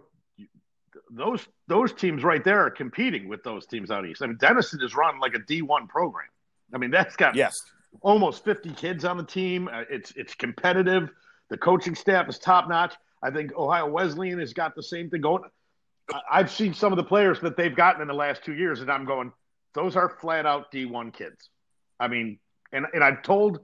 those 1.09 1.47
those 1.67 1.93
teams 1.93 2.23
right 2.23 2.43
there 2.43 2.65
are 2.65 2.71
competing 2.71 3.27
with 3.27 3.43
those 3.43 3.65
teams 3.65 3.91
out 3.91 4.05
east. 4.05 4.21
I 4.21 4.27
mean, 4.27 4.37
Denison 4.37 4.79
is 4.81 4.95
run 4.95 5.19
like 5.19 5.33
a 5.33 5.39
D1 5.39 5.89
program. 5.89 6.27
I 6.73 6.77
mean, 6.77 6.91
that's 6.91 7.15
got 7.15 7.35
yes 7.35 7.61
almost 8.01 8.43
50 8.43 8.71
kids 8.71 9.03
on 9.03 9.17
the 9.17 9.23
team. 9.23 9.69
Uh, 9.71 9.83
it's 9.89 10.11
it's 10.15 10.33
competitive. 10.35 11.09
The 11.49 11.57
coaching 11.57 11.95
staff 11.95 12.29
is 12.29 12.39
top 12.39 12.69
notch. 12.69 12.95
I 13.21 13.29
think 13.29 13.53
Ohio 13.53 13.87
Wesleyan 13.87 14.39
has 14.39 14.53
got 14.53 14.75
the 14.75 14.83
same 14.83 15.09
thing 15.09 15.21
going. 15.21 15.43
I've 16.29 16.51
seen 16.51 16.73
some 16.73 16.91
of 16.91 16.97
the 16.97 17.03
players 17.03 17.39
that 17.41 17.55
they've 17.55 17.75
gotten 17.75 18.01
in 18.01 18.07
the 18.07 18.13
last 18.13 18.43
two 18.43 18.53
years, 18.53 18.81
and 18.81 18.91
I'm 18.91 19.05
going, 19.05 19.31
those 19.73 19.95
are 19.95 20.09
flat 20.09 20.45
out 20.45 20.71
D1 20.71 21.13
kids. 21.13 21.49
I 21.99 22.07
mean, 22.07 22.39
and 22.71 22.85
and 22.93 23.03
I've 23.03 23.21
told 23.21 23.59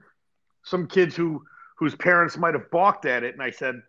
some 0.64 0.88
kids 0.88 1.16
who 1.16 1.44
whose 1.78 1.96
parents 1.96 2.38
might 2.38 2.54
have 2.54 2.70
balked 2.72 3.06
at 3.06 3.24
it, 3.24 3.34
and 3.34 3.42
I 3.42 3.52
said, 3.52 3.82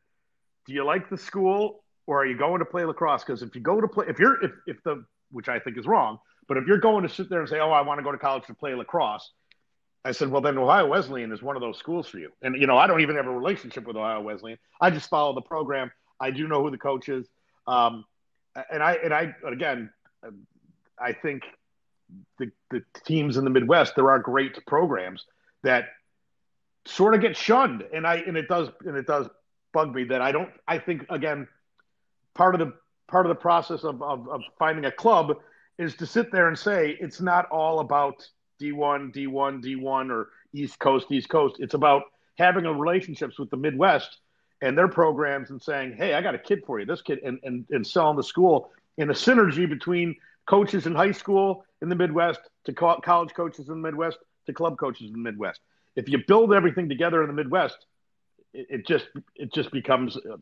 do 0.69 0.75
you 0.75 0.85
like 0.85 1.09
the 1.11 1.19
school 1.19 1.83
or 2.07 2.23
are 2.23 2.27
you 2.27 2.37
going 2.37 2.61
to 2.61 2.65
play 2.65 2.85
lacrosse? 2.85 3.25
Because 3.25 3.43
if 3.43 3.55
you 3.55 3.61
go 3.61 3.81
to 3.81 3.89
play, 3.89 4.05
if 4.09 4.19
you're 4.19 4.45
if 4.45 4.53
if 4.67 4.83
the 4.85 5.05
which 5.33 5.49
I 5.49 5.59
think 5.59 5.79
is 5.79 5.87
wrong, 5.87 6.19
but 6.47 6.59
if 6.59 6.67
you're 6.67 6.79
going 6.79 7.03
to 7.03 7.09
sit 7.09 7.29
there 7.29 7.41
and 7.41 7.49
say, 7.49 7.59
oh, 7.59 7.71
I 7.71 7.81
want 7.81 7.99
to 7.99 8.05
go 8.05 8.13
to 8.13 8.19
college 8.19 8.47
to 8.47 8.55
play 8.55 8.75
lacrosse, 8.75 9.33
I 10.05 10.13
said, 10.13 10.31
well, 10.31 10.41
then 10.41 10.57
Ohio 10.57 10.87
Wesleyan 10.87 11.33
is 11.33 11.43
one 11.43 11.57
of 11.57 11.63
those 11.63 11.79
schools 11.79 12.07
for 12.07 12.19
you. 12.19 12.31
And, 12.43 12.57
you 12.59 12.67
know, 12.67 12.79
I 12.79 12.87
don't 12.87 13.01
even 13.01 13.17
have 13.17 13.27
a 13.27 13.31
relationship 13.31 13.87
with 13.87 13.97
Ohio 13.97 14.21
Wesleyan. 14.21 14.59
I 14.81 14.91
just 14.91 15.11
follow 15.11 15.35
the 15.35 15.43
program. 15.43 15.91
I 16.21 16.31
do 16.31 16.49
know 16.49 16.63
who 16.63 16.71
the 16.71 16.79
coach 16.79 17.09
is. 17.09 17.27
Um, 17.67 18.05
and 18.71 18.83
I, 18.83 18.95
and 18.95 19.13
I, 19.13 19.35
again, 19.47 19.91
I 20.99 21.13
think 21.13 21.43
the, 22.39 22.51
the 22.71 22.83
teams 23.05 23.37
in 23.37 23.45
the 23.45 23.51
Midwest, 23.51 23.97
there 23.97 24.11
are 24.11 24.19
great 24.19 24.65
programs 24.67 25.27
that 25.63 25.89
sort 26.87 27.15
of 27.15 27.21
get 27.21 27.37
shunned. 27.37 27.85
And 27.93 28.07
I, 28.07 28.17
and 28.17 28.37
it 28.37 28.49
does, 28.49 28.71
and 28.87 28.97
it 28.97 29.07
does 29.07 29.29
bug 29.73 29.95
me 29.95 30.05
that 30.05 30.21
I 30.21 30.33
don't. 30.33 30.51
I 30.67 30.79
think 30.79 31.07
again, 31.11 31.49
part 32.35 32.55
of 32.55 32.61
the 32.61 32.75
part 33.09 33.27
of 33.27 33.31
the 33.31 33.41
process 33.41 33.85
of, 33.85 34.03
of, 34.03 34.29
of 34.29 34.43
finding 34.59 34.85
a 34.85 34.93
club 34.93 35.37
is 35.79 35.95
to 35.97 36.07
sit 36.07 36.31
there 36.31 36.49
and 36.49 36.59
say 36.59 36.97
it's 37.01 37.21
not 37.21 37.49
all 37.51 37.81
about 37.81 38.27
D1, 38.61 39.15
D1, 39.15 39.65
D1, 39.65 40.11
or 40.11 40.31
East 40.53 40.79
Coast, 40.79 41.07
East 41.11 41.29
Coast. 41.29 41.57
It's 41.59 41.75
about 41.75 42.03
having 42.37 42.67
a 42.67 42.73
relationships 42.73 43.39
with 43.39 43.51
the 43.51 43.57
Midwest 43.57 44.19
and 44.61 44.77
their 44.77 44.89
programs 44.89 45.51
and 45.51 45.63
saying, 45.63 45.95
hey, 45.97 46.15
I 46.15 46.21
got 46.21 46.35
a 46.35 46.39
kid 46.39 46.63
for 46.67 46.81
you, 46.81 46.87
this 46.87 47.03
kid, 47.03 47.21
and, 47.25 47.39
and, 47.45 47.65
and 47.71 47.87
selling 47.87 48.17
the 48.17 48.23
school 48.23 48.71
in 48.97 49.11
a 49.11 49.15
synergy 49.15 49.69
between 49.69 50.17
coaches 50.47 50.87
in 50.87 50.95
high 50.95 51.13
school 51.13 51.65
in 51.81 51.89
the 51.89 51.95
Midwest 51.95 52.41
to 52.65 52.73
co- 52.73 53.01
college 53.05 53.33
coaches 53.35 53.69
in 53.69 53.75
the 53.75 53.89
Midwest 53.89 54.19
to 54.47 54.53
club 54.53 54.79
coaches 54.79 55.07
in 55.07 55.13
the 55.13 55.19
Midwest. 55.19 55.61
If 55.95 56.09
you 56.09 56.19
build 56.27 56.53
everything 56.53 56.89
together 56.89 57.23
in 57.23 57.29
the 57.29 57.35
Midwest, 57.35 57.87
it, 58.53 58.87
just 58.87 59.07
it 59.35 59.53
just 59.53 59.71
becomes 59.71 60.17
uh, 60.17 60.37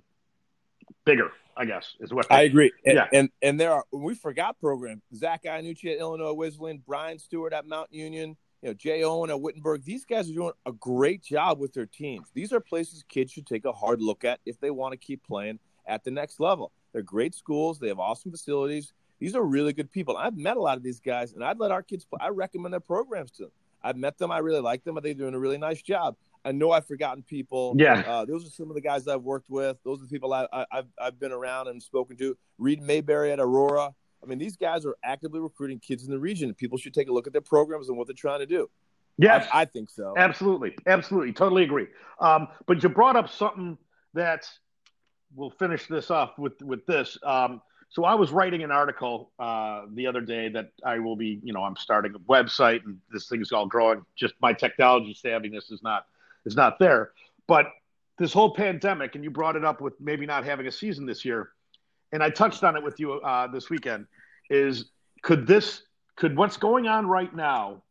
bigger. 1.04 1.30
I 1.58 1.64
guess 1.64 1.94
is 2.00 2.12
what 2.12 2.30
I 2.30 2.42
agree. 2.42 2.70
And, 2.84 2.96
yeah, 2.96 3.08
and 3.12 3.30
and 3.40 3.58
there 3.58 3.72
are 3.72 3.84
we 3.90 4.14
forgot 4.14 4.60
program 4.60 5.00
Zach 5.14 5.44
Iannucci 5.44 5.92
at 5.92 5.98
Illinois 5.98 6.34
Wesleyan, 6.34 6.82
Brian 6.86 7.18
Stewart 7.18 7.54
at 7.54 7.66
Mount 7.66 7.90
Union, 7.92 8.36
you 8.60 8.68
know 8.68 8.74
Jay 8.74 9.02
Owen 9.04 9.30
at 9.30 9.40
Wittenberg. 9.40 9.82
These 9.82 10.04
guys 10.04 10.30
are 10.30 10.34
doing 10.34 10.52
a 10.66 10.72
great 10.72 11.22
job 11.22 11.58
with 11.58 11.72
their 11.72 11.86
teams. 11.86 12.28
These 12.34 12.52
are 12.52 12.60
places 12.60 13.04
kids 13.08 13.32
should 13.32 13.46
take 13.46 13.64
a 13.64 13.72
hard 13.72 14.02
look 14.02 14.22
at 14.24 14.40
if 14.44 14.60
they 14.60 14.70
want 14.70 14.92
to 14.92 14.98
keep 14.98 15.26
playing 15.26 15.58
at 15.86 16.04
the 16.04 16.10
next 16.10 16.40
level. 16.40 16.72
They're 16.92 17.02
great 17.02 17.34
schools. 17.34 17.78
They 17.78 17.88
have 17.88 17.98
awesome 17.98 18.30
facilities. 18.30 18.92
These 19.18 19.34
are 19.34 19.42
really 19.42 19.72
good 19.72 19.90
people. 19.90 20.16
I've 20.16 20.36
met 20.36 20.58
a 20.58 20.60
lot 20.60 20.76
of 20.76 20.82
these 20.82 21.00
guys, 21.00 21.32
and 21.32 21.42
I'd 21.42 21.58
let 21.58 21.70
our 21.70 21.82
kids 21.82 22.04
play. 22.04 22.18
I 22.20 22.28
recommend 22.28 22.74
their 22.74 22.80
programs 22.80 23.30
to 23.32 23.44
them. 23.44 23.52
I've 23.82 23.96
met 23.96 24.18
them. 24.18 24.30
I 24.30 24.38
really 24.38 24.60
like 24.60 24.84
them. 24.84 24.98
I 24.98 25.00
think 25.00 25.16
they're 25.16 25.26
doing 25.26 25.34
a 25.34 25.38
really 25.38 25.58
nice 25.58 25.80
job. 25.80 26.16
I 26.46 26.52
know 26.52 26.70
I've 26.70 26.86
forgotten 26.86 27.24
people. 27.24 27.74
Yeah, 27.76 28.04
uh, 28.06 28.24
those 28.24 28.46
are 28.46 28.50
some 28.50 28.68
of 28.70 28.74
the 28.74 28.80
guys 28.80 29.04
that 29.04 29.14
I've 29.14 29.22
worked 29.22 29.50
with. 29.50 29.76
Those 29.84 29.98
are 30.00 30.04
the 30.04 30.08
people 30.08 30.32
I, 30.32 30.46
have 30.70 30.86
I've 31.00 31.18
been 31.18 31.32
around 31.32 31.68
and 31.68 31.82
spoken 31.82 32.16
to. 32.18 32.36
Reed 32.58 32.80
Mayberry 32.80 33.32
at 33.32 33.40
Aurora. 33.40 33.92
I 34.22 34.26
mean, 34.26 34.38
these 34.38 34.56
guys 34.56 34.86
are 34.86 34.96
actively 35.04 35.40
recruiting 35.40 35.80
kids 35.80 36.04
in 36.04 36.10
the 36.10 36.18
region. 36.18 36.54
People 36.54 36.78
should 36.78 36.94
take 36.94 37.08
a 37.08 37.12
look 37.12 37.26
at 37.26 37.32
their 37.32 37.42
programs 37.42 37.88
and 37.88 37.98
what 37.98 38.06
they're 38.06 38.14
trying 38.14 38.40
to 38.40 38.46
do. 38.46 38.70
Yes, 39.18 39.48
I, 39.52 39.62
I 39.62 39.64
think 39.64 39.90
so. 39.90 40.14
Absolutely, 40.16 40.76
absolutely, 40.86 41.32
totally 41.32 41.64
agree. 41.64 41.88
Um, 42.20 42.48
but 42.66 42.82
you 42.82 42.88
brought 42.90 43.16
up 43.16 43.28
something 43.28 43.76
that 44.14 44.48
we'll 45.34 45.50
finish 45.50 45.88
this 45.88 46.10
off 46.10 46.38
with 46.38 46.62
with 46.62 46.86
this. 46.86 47.18
Um, 47.24 47.60
so 47.88 48.04
I 48.04 48.14
was 48.14 48.30
writing 48.30 48.62
an 48.62 48.70
article 48.70 49.32
uh, 49.38 49.82
the 49.94 50.06
other 50.06 50.20
day 50.20 50.48
that 50.50 50.70
I 50.84 50.98
will 50.98 51.16
be, 51.16 51.40
you 51.42 51.52
know, 51.52 51.62
I'm 51.62 51.76
starting 51.76 52.14
a 52.14 52.18
website 52.18 52.84
and 52.84 52.98
this 53.10 53.28
thing's 53.28 53.52
all 53.52 53.66
growing. 53.66 54.04
Just 54.16 54.34
my 54.40 54.52
technology 54.52 55.16
savviness 55.24 55.72
is 55.72 55.80
not 55.82 56.06
is 56.46 56.56
not 56.56 56.78
there. 56.78 57.10
But 57.46 57.66
this 58.18 58.32
whole 58.32 58.54
pandemic, 58.54 59.14
and 59.14 59.22
you 59.22 59.30
brought 59.30 59.56
it 59.56 59.64
up 59.64 59.80
with 59.80 59.94
maybe 60.00 60.24
not 60.24 60.44
having 60.44 60.66
a 60.66 60.72
season 60.72 61.04
this 61.04 61.24
year, 61.24 61.50
and 62.12 62.22
I 62.22 62.30
touched 62.30 62.64
on 62.64 62.76
it 62.76 62.82
with 62.82 62.98
you 62.98 63.14
uh, 63.14 63.48
this 63.48 63.68
weekend. 63.68 64.06
Is 64.48 64.86
could 65.22 65.46
this 65.46 65.82
could 66.16 66.36
what's 66.36 66.56
going 66.56 66.86
on 66.86 67.06
right 67.06 67.34
now 67.34 67.82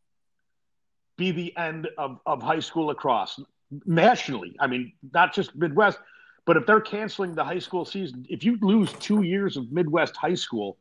be 1.16 1.30
the 1.30 1.56
end 1.56 1.88
of, 1.96 2.18
of 2.26 2.42
high 2.42 2.60
school 2.60 2.86
lacrosse 2.86 3.38
nationally? 3.84 4.56
I 4.58 4.66
mean, 4.66 4.92
not 5.12 5.32
just 5.32 5.54
Midwest, 5.54 5.98
but 6.44 6.56
if 6.56 6.66
they're 6.66 6.80
canceling 6.80 7.34
the 7.34 7.44
high 7.44 7.58
school 7.58 7.84
season, 7.84 8.26
if 8.28 8.42
you 8.42 8.58
lose 8.60 8.92
two 8.94 9.22
years 9.22 9.56
of 9.56 9.70
Midwest 9.70 10.16
high 10.16 10.34
school, 10.34 10.78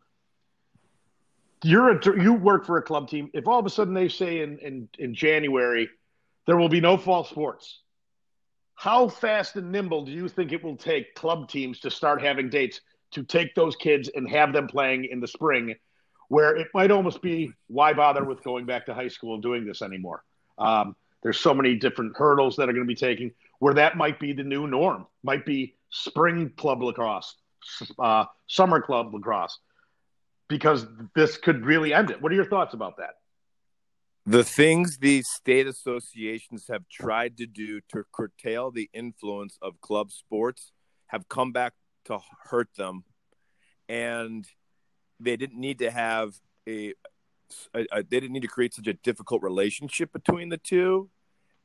you're 1.63 1.97
a, 1.97 2.21
you 2.21 2.34
work 2.34 2.65
for 2.65 2.78
a 2.78 2.82
club 2.82 3.09
team. 3.09 3.30
If 3.34 3.47
all 3.47 3.59
of 3.59 3.65
a 3.65 3.69
sudden 3.69 3.93
they 3.93 4.07
say 4.07 4.41
in, 4.41 4.59
in, 4.59 4.89
in 4.99 5.13
January 5.13 5.89
there 6.46 6.58
will 6.58 6.70
be 6.70 6.82
no 6.82 6.98
fall 6.98 7.24
sports. 7.24 7.82
How 8.76 9.08
fast 9.08 9.56
and 9.56 9.72
nimble 9.72 10.06
do 10.06 10.12
you 10.12 10.28
think 10.28 10.52
it 10.52 10.64
will 10.64 10.76
take 10.76 11.16
club 11.16 11.50
teams 11.50 11.80
to 11.82 11.91
start 11.91 12.22
having 12.22 12.50
dates 12.50 12.82
to 13.12 13.24
take 13.24 13.56
those 13.56 13.76
kids 13.76 14.10
and 14.14 14.30
have 14.30 14.52
them 14.52 14.68
playing 14.68 15.06
in 15.06 15.22
the 15.22 15.28
spring, 15.28 15.76
where 16.28 16.56
it 16.56 16.68
might 16.74 16.91
almost 16.91 17.22
be 17.22 17.52
why 17.68 17.93
bother 17.93 18.24
with 18.24 18.43
going 18.43 18.66
back 18.66 18.86
to 18.88 18.93
high 18.93 19.08
school 19.08 19.36
and 19.36 19.43
doing 19.43 19.66
this 19.66 19.82
anymore? 19.82 20.24
Um, 20.58 20.96
there's 21.24 21.39
so 21.39 21.54
many 21.54 21.76
different 21.76 22.16
hurdles 22.18 22.58
that 22.58 22.70
are 22.70 22.74
going 22.74 22.86
to 22.86 22.88
be 22.88 22.96
taken 22.96 23.32
where 23.60 23.74
that 23.76 23.98
might 23.98 24.20
be 24.20 24.34
the 24.34 24.43
new 24.43 24.68
norm, 24.68 25.08
might 25.24 25.46
be 25.46 25.76
spring 25.89 26.52
club 26.58 26.84
lacrosse, 26.84 27.36
uh, 27.98 28.26
summer 28.48 28.82
club 28.82 29.14
lacrosse, 29.14 29.58
because 30.50 30.86
this 31.16 31.38
could 31.38 31.66
really 31.66 31.93
end 31.93 32.12
it. 32.12 32.22
What 32.22 32.32
are 32.32 32.36
your 32.36 32.46
thoughts 32.46 32.74
about 32.74 32.98
that? 32.98 33.16
The 34.26 34.43
things 34.43 34.97
these 34.97 35.28
state 35.28 35.67
associations 35.67 36.65
have 36.67 36.89
tried 36.89 37.38
to 37.38 37.45
do 37.45 37.80
to 37.89 38.03
curtail 38.11 38.71
the 38.71 38.89
influence 38.91 39.57
of 39.61 39.80
club 39.82 40.11
sports 40.11 40.71
have 41.07 41.30
come 41.30 41.51
back 41.51 41.73
to 42.05 42.19
hurt 42.45 42.69
them. 42.76 43.03
And 43.88 44.47
they 45.19 45.38
didn't 45.38 45.59
need 45.59 45.78
to 45.80 45.91
have 45.91 46.34
a, 46.67 46.93
a, 47.76 47.86
a, 47.91 48.03
they 48.03 48.19
didn't 48.19 48.32
need 48.32 48.41
to 48.41 48.47
create 48.47 48.73
such 48.73 48.88
a 48.88 48.93
difficult 48.93 49.43
relationship 49.43 50.11
between 50.11 50.49
the 50.49 50.57
two. 50.57 51.09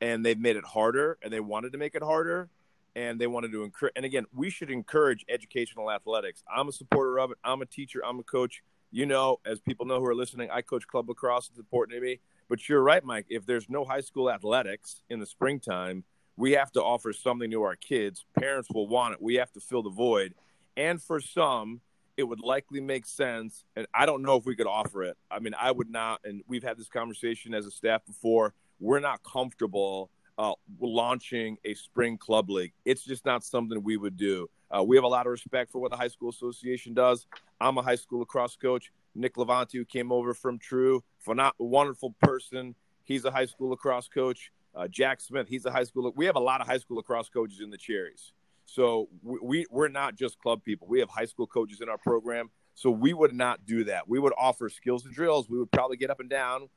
And 0.02 0.24
they've 0.24 0.38
made 0.38 0.56
it 0.56 0.64
harder 0.64 1.18
and 1.22 1.32
they 1.32 1.40
wanted 1.40 1.72
to 1.72 1.78
make 1.78 1.94
it 1.94 2.02
harder 2.02 2.50
and 2.94 3.18
they 3.20 3.26
wanted 3.26 3.52
to 3.52 3.62
encourage 3.62 3.92
and 3.94 4.04
again 4.04 4.24
we 4.34 4.50
should 4.50 4.70
encourage 4.70 5.24
educational 5.28 5.90
athletics. 5.90 6.42
I'm 6.54 6.68
a 6.68 6.72
supporter 6.72 7.18
of 7.20 7.30
it. 7.30 7.38
I'm 7.44 7.62
a 7.62 7.66
teacher. 7.66 8.04
I'm 8.04 8.18
a 8.18 8.22
coach. 8.22 8.62
You 8.90 9.06
know 9.06 9.38
as 9.46 9.60
people 9.60 9.86
know 9.86 10.00
who 10.00 10.06
are 10.06 10.14
listening 10.14 10.50
i 10.50 10.62
coach 10.62 10.86
club 10.86 11.08
lacrosse. 11.08 11.48
It's 11.48 11.58
important 11.58 11.96
to 11.96 12.00
me 12.02 12.20
but 12.50 12.68
you're 12.68 12.82
right, 12.82 13.04
Mike. 13.04 13.26
If 13.30 13.46
there's 13.46 13.70
no 13.70 13.84
high 13.84 14.00
school 14.00 14.28
athletics 14.28 15.02
in 15.08 15.20
the 15.20 15.26
springtime, 15.26 16.02
we 16.36 16.52
have 16.52 16.72
to 16.72 16.82
offer 16.82 17.12
something 17.12 17.48
to 17.52 17.62
our 17.62 17.76
kids. 17.76 18.26
Parents 18.38 18.68
will 18.74 18.88
want 18.88 19.14
it. 19.14 19.22
We 19.22 19.36
have 19.36 19.52
to 19.52 19.60
fill 19.60 19.84
the 19.84 19.90
void. 19.90 20.34
And 20.76 21.00
for 21.00 21.20
some, 21.20 21.80
it 22.16 22.24
would 22.24 22.40
likely 22.40 22.80
make 22.80 23.06
sense. 23.06 23.64
And 23.76 23.86
I 23.94 24.04
don't 24.04 24.22
know 24.22 24.36
if 24.36 24.44
we 24.44 24.56
could 24.56 24.66
offer 24.66 25.04
it. 25.04 25.16
I 25.30 25.38
mean, 25.38 25.54
I 25.58 25.70
would 25.70 25.88
not. 25.88 26.20
And 26.24 26.42
we've 26.48 26.64
had 26.64 26.76
this 26.76 26.88
conversation 26.88 27.54
as 27.54 27.66
a 27.66 27.70
staff 27.70 28.04
before. 28.04 28.52
We're 28.80 28.98
not 28.98 29.22
comfortable 29.22 30.10
uh, 30.36 30.54
launching 30.80 31.56
a 31.64 31.74
spring 31.74 32.18
club 32.18 32.50
league. 32.50 32.72
It's 32.84 33.04
just 33.04 33.24
not 33.24 33.44
something 33.44 33.80
we 33.84 33.96
would 33.96 34.16
do. 34.16 34.48
Uh, 34.76 34.82
we 34.82 34.96
have 34.96 35.04
a 35.04 35.08
lot 35.08 35.26
of 35.26 35.30
respect 35.30 35.70
for 35.70 35.78
what 35.78 35.92
the 35.92 35.96
high 35.96 36.08
school 36.08 36.30
association 36.30 36.94
does. 36.94 37.26
I'm 37.60 37.78
a 37.78 37.82
high 37.82 37.96
school 37.96 38.20
lacrosse 38.20 38.56
coach. 38.56 38.90
Nick 39.14 39.36
Levante, 39.36 39.76
who 39.78 39.84
came 39.84 40.12
over 40.12 40.34
from 40.34 40.58
True, 40.58 41.02
a 41.26 41.52
wonderful 41.58 42.14
person. 42.20 42.74
He's 43.04 43.24
a 43.24 43.30
high 43.30 43.46
school 43.46 43.70
lacrosse 43.70 44.08
coach. 44.08 44.52
Uh, 44.74 44.86
Jack 44.86 45.20
Smith, 45.20 45.48
he's 45.48 45.66
a 45.66 45.70
high 45.70 45.82
school. 45.84 46.12
We 46.14 46.26
have 46.26 46.36
a 46.36 46.40
lot 46.40 46.60
of 46.60 46.66
high 46.66 46.78
school 46.78 46.96
lacrosse 46.96 47.28
coaches 47.28 47.60
in 47.60 47.70
the 47.70 47.76
Cherries. 47.78 48.32
So 48.66 49.08
we, 49.22 49.38
we 49.42 49.66
we're 49.70 49.88
not 49.88 50.14
just 50.14 50.38
club 50.38 50.62
people. 50.62 50.86
We 50.88 51.00
have 51.00 51.10
high 51.10 51.24
school 51.24 51.46
coaches 51.46 51.80
in 51.80 51.88
our 51.88 51.98
program. 51.98 52.50
So 52.74 52.90
we 52.90 53.12
would 53.12 53.34
not 53.34 53.66
do 53.66 53.84
that. 53.84 54.08
We 54.08 54.20
would 54.20 54.32
offer 54.38 54.68
skills 54.68 55.04
and 55.04 55.12
drills. 55.12 55.50
We 55.50 55.58
would 55.58 55.72
probably 55.72 55.96
get 55.96 56.10
up 56.10 56.20
and 56.20 56.30
down 56.30 56.68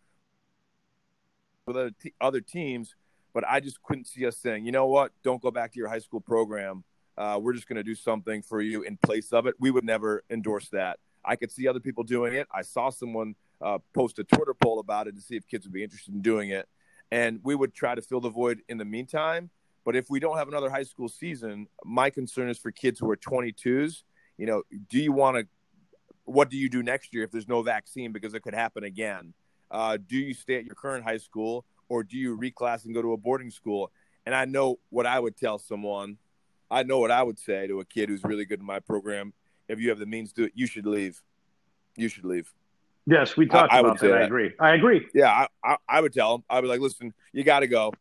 with 1.66 1.78
other, 1.78 1.92
other 2.20 2.42
teams, 2.42 2.96
but 3.34 3.44
I 3.48 3.60
just 3.60 3.82
couldn't 3.84 4.08
see 4.08 4.26
us 4.26 4.38
saying, 4.38 4.66
you 4.66 4.72
know 4.72 4.88
what, 4.88 5.12
don't 5.24 5.42
go 5.42 5.52
back 5.52 5.72
to 5.74 5.80
your 5.80 5.88
high 5.88 6.00
school 6.00 6.20
program. 6.20 6.84
Uh, 7.18 7.40
we're 7.42 7.54
just 7.54 7.68
going 7.68 7.78
to 7.78 7.84
do 7.84 7.96
something 7.96 8.42
for 8.42 8.60
you 8.60 8.82
in 8.82 8.98
place 8.98 9.32
of 9.32 9.46
it. 9.46 9.56
We 9.60 9.72
would 9.72 9.86
never 9.86 10.24
endorse 10.30 10.70
that. 10.70 11.00
I 11.26 11.36
could 11.36 11.52
see 11.52 11.68
other 11.68 11.80
people 11.80 12.04
doing 12.04 12.34
it. 12.34 12.48
I 12.54 12.62
saw 12.62 12.90
someone 12.90 13.36
uh, 13.62 13.80
post 13.94 14.20
a 14.20 14.24
Twitter 14.24 14.54
poll 14.54 14.80
about 14.80 15.08
it 15.08 15.16
to 15.16 15.22
see 15.22 15.36
if 15.36 15.48
kids 15.48 15.66
would 15.66 15.74
be 15.74 15.84
interested 15.84 16.14
in 16.14 16.22
doing 16.22 16.50
it. 16.50 16.68
And 17.12 17.40
we 17.44 17.56
would 17.56 17.74
try 17.74 17.96
to 17.96 18.02
fill 18.02 18.22
the 18.22 18.30
void 18.30 18.62
in 18.70 18.78
the 18.78 18.86
meantime. 18.86 19.50
But 19.86 19.96
if 19.96 20.10
we 20.10 20.20
don't 20.20 20.38
have 20.38 20.48
another 20.48 20.70
high 20.70 20.84
school 20.84 21.10
season, 21.10 21.68
my 21.84 22.10
concern 22.10 22.50
is 22.50 22.58
for 22.58 22.72
kids 22.72 23.00
who 23.00 23.10
are 23.10 23.18
22s. 23.18 24.04
You 24.38 24.46
know, 24.46 24.64
do 24.90 25.00
you 25.00 25.12
want 25.12 25.38
to? 25.38 25.48
What 26.26 26.50
do 26.50 26.58
you 26.58 26.70
do 26.70 26.82
next 26.82 27.14
year 27.14 27.24
if 27.24 27.32
there's 27.32 27.50
no 27.50 27.62
vaccine 27.62 28.14
because 28.14 28.34
it 28.34 28.42
could 28.42 28.54
happen 28.54 28.84
again? 28.86 29.34
Uh, 29.70 29.98
do 29.98 30.16
you 30.16 30.34
stay 30.34 30.56
at 30.56 30.66
your 30.66 30.76
current 30.76 31.04
high 31.04 31.18
school 31.18 31.66
or 31.90 32.04
do 32.04 32.18
you 32.18 32.38
reclass 32.38 32.86
and 32.86 32.94
go 32.94 33.02
to 33.02 33.12
a 33.12 33.18
boarding 33.18 33.52
school? 33.52 33.92
And 34.26 34.34
I 34.34 34.46
know 34.46 34.80
what 34.90 35.06
I 35.06 35.20
would 35.20 35.36
tell 35.36 35.60
someone. 35.60 36.18
I 36.72 36.84
know 36.84 37.00
what 37.00 37.12
I 37.12 37.22
would 37.22 37.38
say 37.38 37.68
to 37.68 37.82
a 37.82 37.86
kid 37.86 38.08
who's 38.08 38.24
really 38.24 38.46
good 38.46 38.62
in 38.62 38.66
my 38.66 38.80
program 38.80 39.34
if 39.68 39.80
you 39.80 39.90
have 39.90 40.00
the 40.00 40.06
means 40.06 40.34
to 40.34 40.44
it, 40.46 40.52
you 40.56 40.68
should 40.68 40.86
leave. 40.86 41.22
You 41.96 42.10
should 42.10 42.26
leave. 42.26 42.52
Yes, 43.06 43.36
we 43.36 43.46
talked 43.46 43.74
I, 43.74 43.80
about 43.80 44.04
I 44.04 44.08
that. 44.08 44.14
that. 44.14 44.22
I 44.22 44.26
agree. 44.26 44.52
I 44.60 44.74
agree. 44.76 45.08
Yeah, 45.14 45.30
I, 45.30 45.48
I, 45.64 45.78
I, 45.90 46.02
would 46.02 46.14
tell 46.14 46.36
him. 46.36 46.44
I 46.50 46.56
would 46.56 46.62
be 46.64 46.68
like, 46.70 46.80
listen, 46.80 47.14
you 47.34 47.44
got 47.44 47.60
to 47.60 47.68
go. 47.68 47.94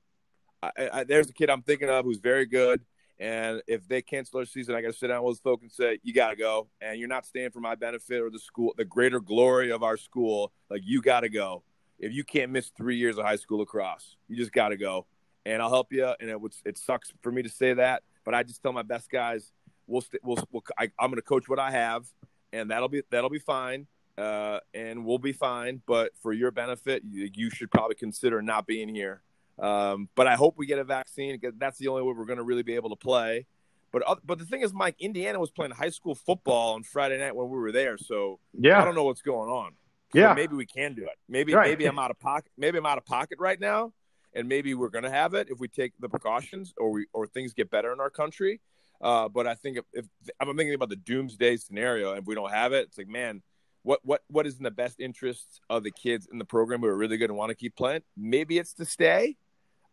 I, 0.63 1.03
there's 1.03 1.29
a 1.29 1.33
kid 1.33 1.51
I'm 1.51 1.63
thinking 1.63 1.89
of 1.91 2.05
who's 2.05 2.21
very 2.21 2.47
good, 2.47 2.83
and 3.19 3.63
if 3.67 3.87
they 3.89 4.01
cancel 4.01 4.39
their 4.39 4.47
season, 4.47 4.77
I 4.77 4.81
got 4.81 4.93
to 4.93 4.99
sit 4.99 5.09
down 5.09 5.25
with 5.25 5.41
folks 5.41 5.63
and 5.63 5.73
say, 5.73 5.99
you 6.05 6.13
got 6.13 6.31
to 6.31 6.37
go, 6.37 6.69
and 6.81 7.01
you're 7.01 7.09
not 7.09 7.27
staying 7.27 7.51
for 7.51 7.59
my 7.59 7.75
benefit 7.75 8.23
or 8.23 8.31
the 8.31 8.39
school, 8.39 8.73
the 8.77 8.85
greater 8.85 9.19
glory 9.19 9.73
of 9.73 9.83
our 9.83 9.97
school. 9.97 10.53
Like 10.71 10.83
you 10.85 11.03
got 11.03 11.21
to 11.21 11.29
go. 11.29 11.65
If 11.99 12.13
you 12.13 12.23
can't 12.23 12.53
miss 12.53 12.71
three 12.77 12.97
years 12.97 13.19
of 13.19 13.25
high 13.25 13.37
school 13.37 13.59
lacrosse, 13.59 14.17
you 14.29 14.37
just 14.37 14.53
got 14.53 14.69
to 14.69 14.77
go, 14.77 15.07
and 15.45 15.61
I'll 15.61 15.69
help 15.69 15.93
you. 15.93 16.13
And 16.21 16.31
it 16.31 16.41
would 16.41 16.55
it 16.65 16.79
sucks 16.79 17.13
for 17.23 17.33
me 17.33 17.43
to 17.43 17.49
say 17.49 17.75
that, 17.75 18.05
but 18.25 18.35
I 18.35 18.45
just 18.45 18.63
tell 18.63 18.73
my 18.73 18.83
best 18.83 19.11
guys 19.11 19.51
we'll, 19.93 20.01
st- 20.01 20.25
we'll, 20.25 20.39
we'll 20.51 20.63
I, 20.79 20.85
am 20.99 21.11
going 21.11 21.17
to 21.17 21.23
coach 21.23 21.49
what 21.49 21.59
I 21.59 21.71
have, 21.71 22.07
and 22.53 22.71
that'll 22.71 22.89
be 22.89 23.03
that'll 23.11 23.31
be 23.31 23.39
fine, 23.39 23.87
uh, 24.19 24.61
and 24.75 25.05
we'll 25.05 25.19
be 25.19 25.33
fine. 25.33 25.83
But 25.87 26.13
for 26.21 26.33
your 26.33 26.51
benefit, 26.51 27.03
you, 27.09 27.31
you 27.33 27.51
should 27.51 27.71
probably 27.71 27.95
consider 27.95 28.43
not 28.43 28.67
being 28.67 28.89
here. 28.89 29.23
Um, 29.59 30.09
but 30.15 30.27
I 30.27 30.35
hope 30.35 30.55
we 30.57 30.67
get 30.67 30.79
a 30.79 30.85
vaccine. 30.85 31.39
because 31.39 31.57
That's 31.59 31.79
the 31.79 31.89
only 31.89 32.03
way 32.03 32.13
we're 32.17 32.25
going 32.25 32.39
to 32.39 32.43
really 32.43 32.63
be 32.63 32.75
able 32.75 32.91
to 32.91 32.97
play. 32.97 33.47
But 33.93 34.03
uh, 34.09 34.17
but 34.25 34.39
the 34.39 34.47
thing 34.47 34.63
is, 34.63 34.73
Mike, 34.73 34.97
Indiana 34.99 35.39
was 35.39 35.51
playing 35.51 35.73
high 35.73 35.91
school 35.91 36.15
football 36.15 36.75
on 36.75 36.83
Friday 36.83 37.19
night 37.19 37.37
when 37.37 37.51
we 37.51 37.59
were 37.59 37.73
there, 37.73 37.99
so 37.99 38.41
yeah, 38.59 38.81
I 38.81 38.85
don't 38.85 38.95
know 38.95 39.05
what's 39.05 39.21
going 39.21 39.51
on. 39.51 39.73
So 40.13 40.19
yeah, 40.19 40.33
maybe 40.33 40.57
we 40.57 40.67
can 40.67 40.95
do 40.95 41.03
it. 41.03 41.17
Maybe 41.29 41.53
right. 41.53 41.69
maybe 41.69 41.85
I'm 41.85 41.99
out 41.99 42.11
of 42.11 42.19
pocket. 42.19 42.51
Maybe 42.57 42.79
I'm 42.79 42.87
out 42.87 42.97
of 42.97 43.05
pocket 43.05 43.39
right 43.39 43.61
now, 43.61 43.93
and 44.35 44.49
maybe 44.49 44.73
we're 44.73 44.89
going 44.89 45.05
to 45.05 45.11
have 45.11 45.35
it 45.35 45.49
if 45.51 45.61
we 45.61 45.69
take 45.69 45.93
the 46.01 46.09
precautions 46.09 46.73
or 46.79 46.91
we 46.91 47.07
or 47.13 47.27
things 47.27 47.53
get 47.53 47.71
better 47.71 47.93
in 47.93 48.01
our 48.01 48.11
country. 48.11 48.61
Uh, 49.03 49.29
but 49.29 49.47
I 49.47 49.55
think 49.55 49.79
if, 49.79 49.85
if 49.93 50.07
I'm 50.41 50.57
thinking 50.57 50.75
about 50.75 50.89
the 50.89 50.97
doomsday 50.97 51.57
scenario, 51.57 52.13
if 52.15 52.25
we 52.25 52.35
don't 52.35 52.53
have 52.53 52.73
it, 52.73 52.87
it's 52.89 52.99
like 52.99 53.09
man, 53.09 53.43
what 53.83 54.01
what 54.05 54.23
what 54.29 54.47
is 54.47 54.57
in 54.57 54.63
the 54.63 54.71
best 54.71 55.01
interest 55.01 55.61
of 55.69 55.83
the 55.83 55.91
kids 55.91 56.29
in 56.31 56.39
the 56.39 56.45
program 56.45 56.81
who 56.81 56.87
are 56.87 56.97
really 56.97 57.17
good 57.17 57.31
and 57.31 57.37
want 57.37 57.51
to 57.51 57.57
keep 57.57 57.77
playing? 57.77 58.03
Maybe 58.17 58.59
it's 58.59 58.75
to 58.75 58.85
stay. 58.85 59.37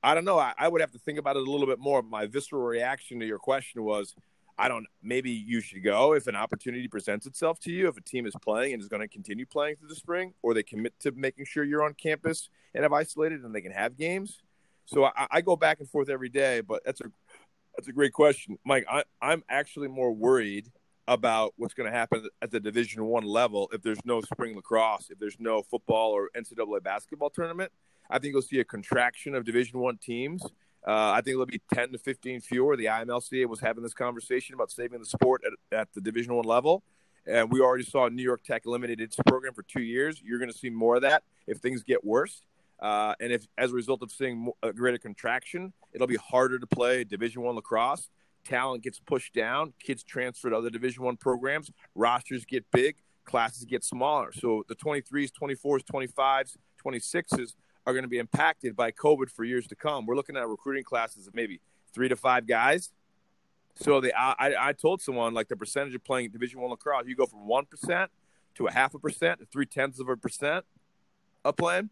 I 0.01 0.13
don't 0.13 0.25
know. 0.25 0.39
I, 0.39 0.53
I, 0.57 0.69
would 0.69 0.79
have 0.79 0.91
to 0.91 0.99
think 0.99 1.19
about 1.19 1.35
it 1.35 1.45
a 1.45 1.51
little 1.51 1.67
bit 1.67 1.79
more. 1.79 2.01
But 2.01 2.09
My 2.09 2.25
visceral 2.25 2.61
reaction 2.61 3.19
to 3.19 3.25
your 3.25 3.39
question 3.39 3.83
was, 3.83 4.15
I 4.57 4.67
don't. 4.67 4.85
Maybe 5.01 5.31
you 5.31 5.61
should 5.61 5.83
go 5.83 6.13
if 6.13 6.27
an 6.27 6.35
opportunity 6.35 6.87
presents 6.87 7.25
itself 7.25 7.59
to 7.61 7.71
you. 7.71 7.87
If 7.87 7.97
a 7.97 8.01
team 8.01 8.25
is 8.25 8.33
playing 8.41 8.73
and 8.73 8.81
is 8.81 8.87
going 8.87 9.01
to 9.01 9.07
continue 9.07 9.45
playing 9.45 9.77
through 9.77 9.89
the 9.89 9.95
spring, 9.95 10.33
or 10.41 10.53
they 10.53 10.63
commit 10.63 10.93
to 11.01 11.11
making 11.11 11.45
sure 11.45 11.63
you're 11.63 11.83
on 11.83 11.93
campus 11.93 12.49
and 12.73 12.83
have 12.83 12.93
isolated 12.93 13.43
and 13.43 13.53
they 13.53 13.61
can 13.61 13.71
have 13.71 13.97
games. 13.97 14.39
So 14.85 15.05
I, 15.05 15.27
I 15.31 15.41
go 15.41 15.55
back 15.55 15.79
and 15.79 15.89
forth 15.89 16.09
every 16.09 16.29
day. 16.29 16.61
But 16.61 16.83
that's 16.85 17.01
a 17.01 17.05
that's 17.79 17.87
a 17.87 17.93
great 17.93 18.11
question, 18.11 18.59
Mike. 18.65 18.85
I, 18.91 19.03
I'm 19.21 19.41
actually 19.47 19.87
more 19.87 20.11
worried 20.11 20.69
about 21.07 21.53
what's 21.55 21.73
going 21.73 21.89
to 21.89 21.97
happen 21.97 22.27
at 22.41 22.51
the 22.51 22.59
Division 22.59 23.05
One 23.05 23.23
level 23.23 23.69
if 23.71 23.81
there's 23.81 24.03
no 24.03 24.19
spring 24.19 24.53
lacrosse, 24.57 25.09
if 25.09 25.17
there's 25.17 25.37
no 25.39 25.61
football 25.61 26.11
or 26.11 26.29
NCAA 26.35 26.83
basketball 26.83 27.29
tournament. 27.29 27.71
I 28.09 28.19
think 28.19 28.33
you'll 28.33 28.41
see 28.41 28.59
a 28.59 28.65
contraction 28.65 29.33
of 29.33 29.45
Division 29.45 29.79
One 29.79 29.97
teams. 29.97 30.43
Uh, 30.85 31.11
I 31.11 31.21
think 31.21 31.35
it'll 31.35 31.45
be 31.45 31.61
10 31.73 31.93
to 31.93 31.97
15 31.97 32.41
fewer. 32.41 32.75
The 32.75 32.85
IMLCA 32.85 33.45
was 33.45 33.61
having 33.61 33.81
this 33.81 33.93
conversation 33.93 34.55
about 34.55 34.71
saving 34.71 34.99
the 34.99 35.05
sport 35.05 35.43
at, 35.47 35.79
at 35.79 35.87
the 35.93 36.01
Division 36.01 36.35
One 36.35 36.43
level, 36.43 36.83
and 37.25 37.49
we 37.49 37.61
already 37.61 37.85
saw 37.85 38.09
New 38.09 38.23
York 38.23 38.43
Tech 38.43 38.63
eliminate 38.65 38.99
its 38.99 39.15
program 39.25 39.53
for 39.53 39.63
two 39.63 39.83
years. 39.83 40.21
You're 40.21 40.39
going 40.39 40.51
to 40.51 40.57
see 40.57 40.69
more 40.69 40.97
of 40.97 41.03
that 41.03 41.23
if 41.47 41.59
things 41.59 41.81
get 41.81 42.03
worse. 42.03 42.41
Uh, 42.81 43.13
and 43.19 43.31
if, 43.31 43.45
as 43.57 43.71
a 43.71 43.75
result 43.75 44.01
of 44.01 44.11
seeing 44.11 44.51
a 44.63 44.71
greater 44.71 44.97
contraction, 44.97 45.73
it'll 45.93 46.07
be 46.07 46.15
harder 46.15 46.59
to 46.59 46.67
play 46.67 47.03
Division 47.03 47.41
One 47.41 47.55
lacrosse. 47.55 48.09
Talent 48.45 48.83
gets 48.83 48.99
pushed 48.99 49.33
down. 49.33 49.73
Kids 49.83 50.03
transfer 50.03 50.49
to 50.49 50.55
other 50.55 50.69
Division 50.69 51.03
One 51.03 51.17
programs. 51.17 51.71
Rosters 51.93 52.45
get 52.45 52.65
big. 52.71 52.95
Classes 53.25 53.65
get 53.65 53.83
smaller. 53.83 54.31
So 54.31 54.63
the 54.67 54.75
23s, 54.75 55.31
24s, 55.31 55.81
25s, 55.83 56.57
26s 56.83 57.53
are 57.85 57.93
going 57.93 58.03
to 58.03 58.09
be 58.09 58.17
impacted 58.17 58.75
by 58.75 58.91
COVID 58.91 59.29
for 59.29 59.43
years 59.43 59.67
to 59.67 59.75
come. 59.75 60.05
We're 60.05 60.15
looking 60.15 60.37
at 60.37 60.47
recruiting 60.47 60.83
classes 60.83 61.27
of 61.27 61.35
maybe 61.35 61.59
three 61.93 62.09
to 62.09 62.15
five 62.15 62.47
guys. 62.47 62.91
So 63.75 64.01
the 64.01 64.13
I, 64.17 64.69
I 64.69 64.73
told 64.73 65.01
someone 65.01 65.33
like 65.33 65.47
the 65.47 65.55
percentage 65.55 65.95
of 65.95 66.03
playing 66.03 66.31
Division 66.31 66.61
One 66.61 66.71
lacrosse, 66.71 67.05
you 67.07 67.15
go 67.15 67.25
from 67.25 67.47
one 67.47 67.65
percent 67.65 68.11
to 68.55 68.67
a 68.67 68.71
half 68.71 68.93
a 68.93 68.99
percent 68.99 69.39
to 69.39 69.45
three 69.45 69.65
tenths 69.65 69.99
of 69.99 70.09
a 70.09 70.17
percent 70.17 70.65
of 71.45 71.55
playing. 71.55 71.89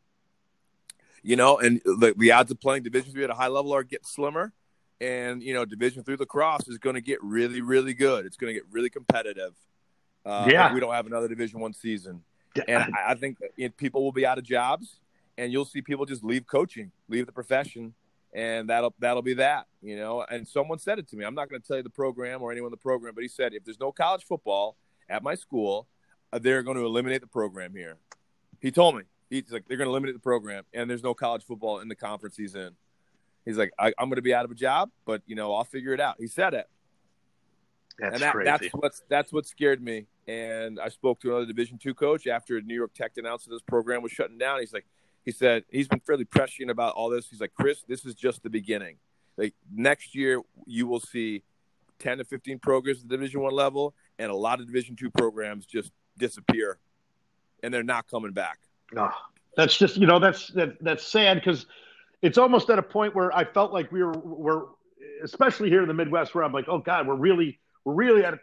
You 1.24 1.36
know, 1.36 1.58
and 1.60 1.82
the, 1.84 2.14
the 2.18 2.32
odds 2.32 2.52
of 2.52 2.60
playing 2.60 2.84
Division 2.84 3.12
three 3.12 3.24
at 3.24 3.30
a 3.30 3.36
high 3.36 3.48
level 3.48 3.74
are 3.74 3.84
getting 3.84 4.06
slimmer, 4.06 4.54
and 5.02 5.42
you 5.42 5.54
know 5.54 5.66
Division 5.66 6.04
three 6.04 6.16
lacrosse 6.16 6.68
is 6.68 6.78
going 6.78 6.96
to 6.96 7.02
get 7.02 7.22
really, 7.24 7.62
really 7.62 7.94
good. 7.94 8.26
It's 8.26 8.38
going 8.38 8.54
to 8.54 8.60
get 8.60 8.64
really 8.72 8.90
competitive. 8.90 9.54
Uh, 10.26 10.48
yeah, 10.50 10.74
we 10.74 10.80
don't 10.80 10.94
have 10.94 11.08
another 11.08 11.28
Division 11.28 11.60
one 11.60 11.74
season, 11.74 12.24
and 12.68 12.84
I, 12.96 13.12
I 13.12 13.16
think 13.16 13.38
people 13.78 14.04
will 14.04 14.12
be 14.12 14.26
out 14.26 14.38
of 14.38 14.44
jobs 14.44 15.00
and 15.38 15.52
you'll 15.52 15.66
see 15.66 15.82
people 15.82 16.06
just 16.06 16.24
leave 16.24 16.48
coaching, 16.48 16.92
leave 17.08 17.26
the 17.26 17.32
profession, 17.32 17.94
and 18.34 18.70
that'll 18.70 18.94
that'll 19.00 19.22
be 19.22 19.36
that, 19.36 19.68
you 19.82 19.96
know. 19.96 20.26
And 20.30 20.48
someone 20.48 20.80
said 20.80 21.00
it 21.00 21.08
to 21.10 21.16
me. 21.16 21.26
I'm 21.26 21.36
not 21.36 21.50
going 21.50 21.62
to 21.62 21.68
tell 21.68 21.78
you 21.78 21.84
the 21.84 21.90
program 21.90 22.42
or 22.42 22.52
anyone 22.52 22.68
in 22.68 22.72
the 22.72 22.78
program, 22.78 23.14
but 23.14 23.22
he 23.22 23.28
said 23.28 23.54
if 23.54 23.64
there's 23.64 23.80
no 23.80 23.92
college 23.92 24.26
football 24.26 24.78
at 25.10 25.24
my 25.24 25.36
school, 25.36 25.88
uh, 26.34 26.40
they're 26.40 26.64
going 26.64 26.78
to 26.78 26.86
eliminate 26.86 27.22
the 27.22 27.28
program 27.28 27.74
here. 27.74 27.98
He 28.60 28.72
told 28.72 28.96
me 28.96 29.04
he's 29.30 29.52
like 29.52 29.68
they're 29.68 29.78
going 29.78 29.88
to 29.88 29.92
eliminate 29.92 30.16
the 30.16 30.22
program, 30.22 30.64
and 30.74 30.90
there's 30.90 31.04
no 31.04 31.14
college 31.14 31.44
football 31.44 31.80
in 31.80 31.88
the 31.88 31.96
conference 31.96 32.38
he's 32.38 32.56
in. 32.56 32.72
He's 33.46 33.58
like 33.58 33.72
I, 33.80 33.88
am 34.00 34.10
going 34.10 34.16
to 34.16 34.22
be 34.22 34.34
out 34.34 34.46
of 34.46 34.52
a 34.52 34.56
job, 34.56 34.90
but 35.06 35.22
you 35.26 35.36
know 35.36 35.54
I'll 35.54 35.64
figure 35.64 35.94
it 35.94 36.00
out. 36.00 36.16
He 36.20 36.28
said 36.28 36.54
it. 36.54 36.68
That's 38.00 38.14
and 38.14 38.22
that, 38.22 38.34
crazy. 38.34 38.46
that's 38.46 38.68
what's 38.74 39.02
that's 39.10 39.34
what 39.34 39.48
scared 39.48 39.82
me. 39.82 40.06
And 40.28 40.80
I 40.80 40.90
spoke 40.90 41.20
to 41.22 41.30
another 41.30 41.46
Division 41.46 41.78
two 41.78 41.94
coach 41.94 42.28
after 42.28 42.62
New 42.62 42.76
York 42.76 42.94
Tech 42.94 43.14
announced 43.18 43.46
that 43.46 43.52
this 43.52 43.62
program 43.62 44.04
was 44.04 44.12
shutting 44.12 44.38
down. 44.38 44.60
He's 44.60 44.74
like, 44.74 44.86
he 45.26 45.32
said 45.32 45.64
he's 45.70 45.88
been 45.88 46.02
fairly 46.02 46.26
prescient 46.26 46.70
about 46.70 46.94
all 46.96 47.10
this. 47.10 47.28
He's 47.30 47.42
like, 47.42 47.54
Chris, 47.56 47.84
this 47.88 48.06
is 48.06 48.14
just 48.14 48.44
the 48.44 48.50
beginning. 48.50 48.98
Like 49.36 49.54
next 49.74 50.16
year, 50.16 50.42
you 50.66 50.88
will 50.88 51.00
see 51.00 51.44
ten 52.00 52.20
to 52.20 52.24
fifteen 52.24 52.60
programs 52.60 53.02
at 53.02 53.10
the 53.10 53.18
Division 53.18 53.42
One 53.42 53.54
level, 53.54 53.96
and 54.20 54.30
a 54.30 54.36
lot 54.36 54.60
of 54.60 54.68
Division 54.68 54.96
Two 54.96 55.10
programs 55.10 55.66
just 55.66 55.92
disappear, 56.18 56.78
and 57.64 57.74
they're 57.74 57.84
not 57.84 58.08
coming 58.08 58.32
back. 58.32 58.60
Oh, 58.96 59.14
that's 59.56 59.78
just 59.78 59.98
you 59.98 60.08
know 60.08 60.20
that's 60.20 60.48
that 60.50 60.82
that's 60.82 61.06
sad 61.06 61.36
because 61.36 61.66
it's 62.22 62.38
almost 62.38 62.70
at 62.70 62.80
a 62.80 62.84
point 62.84 63.16
where 63.16 63.36
I 63.36 63.44
felt 63.44 63.74
like 63.74 63.92
we 63.92 64.04
were 64.04 64.18
we're 64.18 64.64
especially 65.24 65.70
here 65.70 65.82
in 65.82 65.88
the 65.88 65.94
Midwest 65.94 66.36
where 66.36 66.44
I'm 66.44 66.54
like, 66.54 66.68
oh 66.68 66.80
God, 66.80 67.08
we're 67.08 67.16
really 67.16 67.60
we're 67.84 67.94
really 67.94 68.24
at 68.24 68.36
a, 68.36 68.40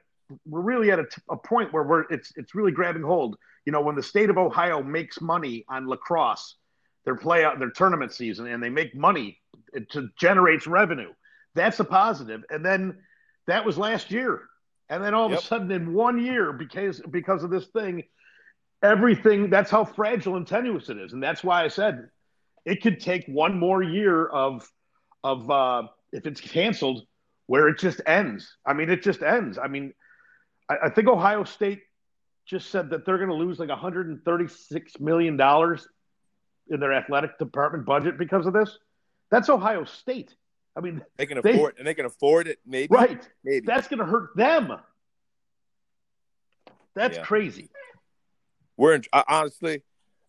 we're 0.47 0.61
really 0.61 0.91
at 0.91 0.99
a, 0.99 1.07
a 1.31 1.37
point 1.37 1.73
where 1.73 1.83
we're 1.83 2.03
it's 2.11 2.33
it's 2.37 2.55
really 2.55 2.73
grabbing 2.73 3.03
hold. 3.03 3.37
You 3.65 3.73
know, 3.73 3.81
when 3.81 3.97
the 3.97 4.03
state 4.03 4.29
of 4.29 4.37
Ohio 4.37 4.83
makes 4.83 5.21
money 5.21 5.65
on 5.69 5.89
lacrosse 5.89 6.57
their 7.05 7.17
play 7.17 7.45
out 7.45 7.59
their 7.59 7.71
tournament 7.71 8.13
season 8.13 8.47
and 8.47 8.63
they 8.63 8.71
make 8.71 8.95
money 8.95 9.39
it 9.73 9.91
to, 9.91 10.09
generates 10.19 10.67
revenue. 10.67 11.13
That's 11.55 11.79
a 11.81 11.85
positive. 11.85 12.45
And 12.51 12.65
then 12.65 12.99
that 13.47 13.65
was 13.65 13.79
last 13.79 14.11
year. 14.11 14.43
And 14.89 15.03
then 15.03 15.15
all 15.15 15.31
yep. 15.31 15.39
of 15.39 15.45
a 15.45 15.47
sudden 15.47 15.71
in 15.71 15.95
one 15.95 16.23
year, 16.23 16.53
because 16.53 17.01
because 17.11 17.43
of 17.43 17.51
this 17.51 17.67
thing, 17.67 18.05
everything 18.85 19.49
that's 19.49 19.71
how 19.71 19.85
fragile 19.85 20.37
and 20.37 20.47
tenuous 20.47 20.91
it 20.91 20.99
is. 20.99 21.15
And 21.15 21.23
that's 21.23 21.43
why 21.43 21.65
I 21.65 21.69
said 21.69 22.11
it 22.67 22.83
could 22.83 23.01
take 23.01 23.25
one 23.27 23.59
more 23.59 23.83
year 23.83 24.27
of 24.27 24.69
of 25.25 25.51
uh, 25.51 25.85
if 26.13 26.27
it's 26.27 26.41
canceled 26.41 27.03
where 27.47 27.69
it 27.69 27.79
just 27.79 28.01
ends. 28.07 28.57
I 28.65 28.75
mean, 28.75 28.91
it 28.91 29.03
just 29.03 29.23
ends. 29.23 29.59
I 29.59 29.69
mean, 29.69 29.95
I, 30.69 30.77
I 30.85 30.91
think 30.91 31.09
Ohio 31.09 31.45
State 31.45 31.81
just 32.47 32.71
said 32.71 32.91
that 32.91 33.07
they're 33.07 33.17
going 33.17 33.31
to 33.31 33.35
lose 33.35 33.59
like 33.59 33.71
136 33.71 35.01
million 35.01 35.37
dollars 35.39 35.89
in 36.69 36.79
their 36.79 36.93
athletic 36.93 37.39
department 37.39 37.87
budget 37.87 38.19
because 38.19 38.47
of 38.47 38.53
this. 38.53 38.79
That's 39.31 39.49
Ohio 39.49 39.85
State. 39.85 40.35
I 40.77 40.81
mean, 40.81 41.03
they 41.17 41.27
can 41.27 41.39
afford 41.39 41.75
they, 41.75 41.79
and 41.79 41.87
they 41.87 41.95
can 41.95 42.05
afford 42.05 42.49
it. 42.49 42.59
Maybe 42.67 42.89
right. 42.91 43.27
Maybe 43.45 43.65
that's 43.65 43.89
going 43.89 44.01
to 44.01 44.07
hurt 44.07 44.31
them. 44.37 44.73
That's 46.95 47.17
yeah. 47.17 47.25
crazy. 47.25 47.71
We're 48.77 48.95
in, 48.95 49.05
honestly, 49.29 49.83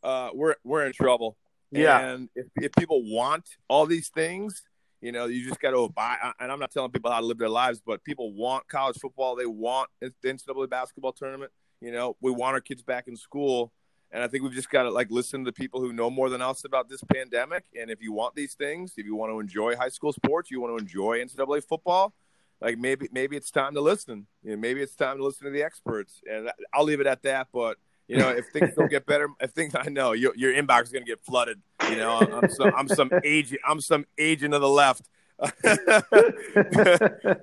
uh, 0.03 0.29
we're 0.33 0.55
we're 0.63 0.85
in 0.85 0.93
trouble. 0.93 1.37
Yeah. 1.71 1.99
And 1.99 2.29
if, 2.35 2.45
if 2.55 2.71
people 2.73 3.03
want 3.03 3.49
all 3.67 3.85
these 3.85 4.09
things, 4.09 4.61
you 5.01 5.11
know, 5.11 5.25
you 5.25 5.47
just 5.47 5.59
got 5.59 5.71
to 5.71 5.89
buy. 5.89 6.17
And 6.39 6.51
I'm 6.51 6.59
not 6.59 6.71
telling 6.71 6.91
people 6.91 7.11
how 7.11 7.19
to 7.19 7.25
live 7.25 7.37
their 7.37 7.49
lives, 7.49 7.81
but 7.85 8.03
people 8.03 8.33
want 8.33 8.67
college 8.67 8.97
football. 8.97 9.35
They 9.35 9.45
want 9.45 9.89
the 9.99 10.11
NCAA 10.23 10.69
basketball 10.69 11.11
tournament. 11.11 11.51
You 11.81 11.91
know, 11.91 12.15
we 12.21 12.31
want 12.31 12.53
our 12.53 12.61
kids 12.61 12.81
back 12.81 13.07
in 13.07 13.15
school. 13.15 13.71
And 14.11 14.23
I 14.23 14.27
think 14.27 14.43
we've 14.43 14.53
just 14.53 14.69
got 14.69 14.83
to 14.83 14.91
like 14.91 15.11
listen 15.11 15.43
to 15.45 15.51
people 15.51 15.81
who 15.81 15.91
know 15.91 16.09
more 16.09 16.29
than 16.29 16.41
us 16.41 16.63
about 16.63 16.87
this 16.87 17.03
pandemic. 17.13 17.65
And 17.79 17.89
if 17.89 18.01
you 18.01 18.13
want 18.13 18.35
these 18.35 18.53
things, 18.53 18.93
if 18.97 19.05
you 19.05 19.15
want 19.15 19.31
to 19.31 19.39
enjoy 19.39 19.75
high 19.75 19.89
school 19.89 20.13
sports, 20.13 20.49
you 20.49 20.61
want 20.61 20.77
to 20.77 20.81
enjoy 20.81 21.19
NCAA 21.19 21.63
football, 21.63 22.13
like 22.61 22.77
maybe 22.77 23.09
maybe 23.11 23.35
it's 23.35 23.51
time 23.51 23.73
to 23.73 23.81
listen. 23.81 24.27
You 24.43 24.51
know, 24.51 24.57
maybe 24.57 24.81
it's 24.81 24.95
time 24.95 25.17
to 25.17 25.23
listen 25.23 25.45
to 25.45 25.51
the 25.51 25.63
experts. 25.63 26.21
And 26.31 26.49
I'll 26.73 26.85
leave 26.85 27.01
it 27.01 27.07
at 27.07 27.23
that. 27.23 27.47
But 27.51 27.77
you 28.07 28.17
know, 28.17 28.29
if 28.29 28.47
things 28.47 28.73
don't 28.75 28.89
get 28.89 29.05
better, 29.07 29.29
if 29.39 29.51
things 29.51 29.75
I 29.75 29.89
know 29.89 30.13
your, 30.13 30.35
your 30.35 30.53
inbox 30.53 30.83
is 30.83 30.91
going 30.91 31.05
to 31.05 31.09
get 31.09 31.23
flooded. 31.23 31.61
You 31.89 31.97
know, 31.97 32.19
I'm 32.19 32.49
some 32.49 32.73
I'm 32.75 32.87
some 32.87 33.11
agent 33.23 33.61
I'm 33.65 33.81
some 33.81 34.05
agent 34.17 34.53
of 34.53 34.61
the 34.61 34.69
left. 34.69 35.03
but 35.37 35.57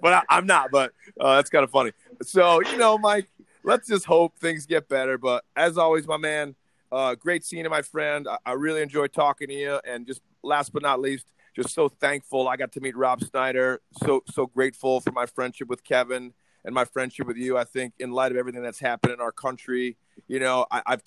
I, 0.05 0.23
am 0.31 0.47
not. 0.47 0.71
But 0.71 0.93
uh, 1.21 1.37
that's 1.37 1.51
kind 1.51 1.65
of 1.65 1.71
funny. 1.71 1.93
So 2.23 2.63
you 2.63 2.79
know, 2.79 2.97
Mike, 2.99 3.29
let's 3.65 3.89
just 3.89 4.07
hope 4.07 4.39
things 4.39 4.67
get 4.67 4.89
better. 4.89 5.19
But 5.19 5.45
as 5.57 5.77
always, 5.77 6.07
my 6.07 6.17
man, 6.17 6.55
uh, 6.91 7.15
great 7.15 7.45
seeing 7.45 7.65
you, 7.65 7.71
my 7.71 7.83
friend. 7.83 8.29
I, 8.29 8.39
I 8.47 8.53
really 8.53 8.83
enjoyed 8.83 9.13
talking 9.13 9.49
to 9.49 9.55
you. 9.55 9.81
And 9.87 10.07
just 10.07 10.23
last 10.43 10.73
but 10.73 10.83
not 10.83 11.01
least, 11.01 11.27
just 11.55 11.75
so 11.75 11.89
thankful 11.89 12.49
I 12.49 12.57
got 12.57 12.73
to 12.73 12.81
meet 12.81 12.97
Rob 12.97 13.23
Snyder. 13.23 13.81
So 14.05 14.23
so 14.31 14.47
grateful 14.47 15.01
for 15.01 15.13
my 15.13 15.27
friendship 15.27 15.69
with 15.69 15.85
Kevin 15.85 16.33
and 16.65 16.75
my 16.75 16.85
friendship 16.85 17.27
with 17.27 17.37
you. 17.37 17.59
I 17.59 17.65
think 17.65 17.95
in 17.99 18.13
light 18.13 18.33
of 18.33 18.39
everything 18.39 18.63
that's 18.63 18.79
happened 18.79 19.13
in 19.13 19.21
our 19.21 19.33
country, 19.33 19.97
you 20.29 20.39
know, 20.39 20.67
I, 20.71 20.83
have 20.87 21.03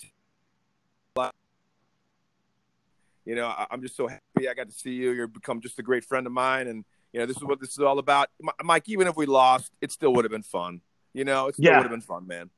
you 3.26 3.34
know, 3.34 3.46
I, 3.46 3.66
am 3.72 3.82
just 3.82 3.96
so 3.96 4.06
happy 4.06 4.48
I 4.48 4.54
got 4.54 4.70
to 4.70 4.74
see 4.74 4.92
you. 4.92 5.10
You've 5.10 5.32
become 5.32 5.60
just 5.60 5.78
a 5.78 5.82
great 5.82 6.04
friend 6.04 6.26
of 6.26 6.32
mine, 6.32 6.68
and 6.68 6.84
you 7.12 7.20
know, 7.20 7.26
this 7.26 7.36
is 7.36 7.42
what 7.42 7.60
this 7.60 7.72
is 7.72 7.80
all 7.80 7.98
about. 7.98 8.28
Mike, 8.62 8.84
even 8.86 9.08
if 9.08 9.16
we 9.16 9.26
lost, 9.26 9.72
it 9.80 9.90
still 9.90 10.14
would 10.14 10.24
have 10.24 10.32
been 10.32 10.42
fun. 10.42 10.80
You 11.12 11.24
know, 11.24 11.48
it 11.48 11.56
still 11.56 11.66
yeah. 11.66 11.78
would 11.78 11.82
have 11.82 11.90
been 11.90 12.00
fun, 12.00 12.26
man. 12.26 12.50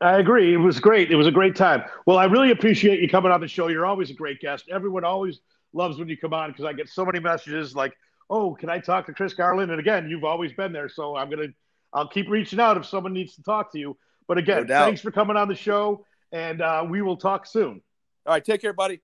I 0.00 0.18
agree. 0.18 0.52
It 0.52 0.58
was 0.58 0.80
great. 0.80 1.12
It 1.12 1.16
was 1.16 1.28
a 1.28 1.30
great 1.30 1.54
time. 1.54 1.84
Well, 2.06 2.18
I 2.18 2.24
really 2.24 2.50
appreciate 2.50 3.00
you 3.00 3.08
coming 3.08 3.30
on 3.30 3.40
the 3.40 3.48
show. 3.48 3.68
You're 3.68 3.86
always 3.86 4.10
a 4.10 4.14
great 4.14 4.40
guest. 4.40 4.64
Everyone 4.70 5.04
always 5.04 5.40
loves 5.72 5.98
when 5.98 6.08
you 6.08 6.16
come 6.16 6.34
on 6.34 6.50
because 6.50 6.64
I 6.64 6.72
get 6.72 6.88
so 6.88 7.04
many 7.04 7.20
messages 7.20 7.76
like, 7.76 7.94
oh, 8.30 8.54
can 8.54 8.70
I 8.70 8.80
talk 8.80 9.06
to 9.06 9.12
Chris 9.12 9.34
Garland? 9.34 9.70
And 9.70 9.78
again, 9.78 10.08
you've 10.08 10.24
always 10.24 10.52
been 10.52 10.72
there, 10.72 10.88
so 10.88 11.14
I'm 11.14 11.30
gonna 11.30 11.48
I'll 11.94 12.08
keep 12.08 12.28
reaching 12.28 12.60
out 12.60 12.76
if 12.76 12.84
someone 12.84 13.12
needs 13.12 13.36
to 13.36 13.42
talk 13.42 13.72
to 13.72 13.78
you. 13.78 13.96
But 14.26 14.38
again, 14.38 14.66
No 14.66 14.84
thanks 14.84 15.00
for 15.00 15.10
coming 15.10 15.36
on 15.36 15.48
the 15.48 15.54
show, 15.54 16.04
and 16.32 16.60
uh, 16.60 16.84
we 16.88 17.00
will 17.00 17.16
talk 17.16 17.46
soon. 17.46 17.80
All 18.26 18.32
right, 18.32 18.44
take 18.44 18.60
care, 18.60 18.72
buddy. 18.72 19.00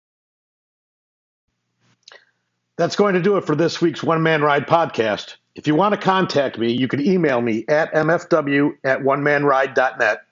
That's 2.77 2.97
going 2.97 3.15
to 3.15 3.23
do 3.23 3.37
it 3.37 3.45
for 3.45 3.55
this 3.55 3.81
week's 3.81 4.03
One 4.03 4.23
Man 4.23 4.43
Ride 4.43 4.67
podcast. 4.67 5.37
If 5.55 5.67
you 5.67 5.75
want 5.75 5.95
to 5.95 6.01
contact 6.01 6.59
me, 6.59 6.73
you 6.73 6.89
can 6.89 7.01
email 7.01 7.41
me 7.41 7.65
at 7.69 7.93
mfw 7.93 8.73
at 8.85 9.01
onemanride.net 9.01 10.23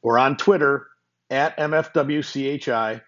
or 0.00 0.18
on 0.18 0.36
Twitter 0.36 0.86
at 1.28 1.56
mfwchi 1.58 3.02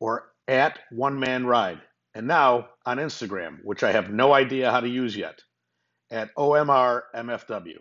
or 0.00 0.32
at 0.48 0.78
One 0.90 1.20
Man 1.20 1.44
Ride. 1.44 1.80
And 2.14 2.26
now 2.26 2.68
on 2.86 2.96
Instagram, 2.96 3.58
which 3.62 3.82
I 3.82 3.92
have 3.92 4.10
no 4.10 4.32
idea 4.32 4.70
how 4.70 4.80
to 4.80 4.88
use 4.88 5.14
yet, 5.14 5.42
at 6.10 6.34
OMRMFW. 6.34 7.78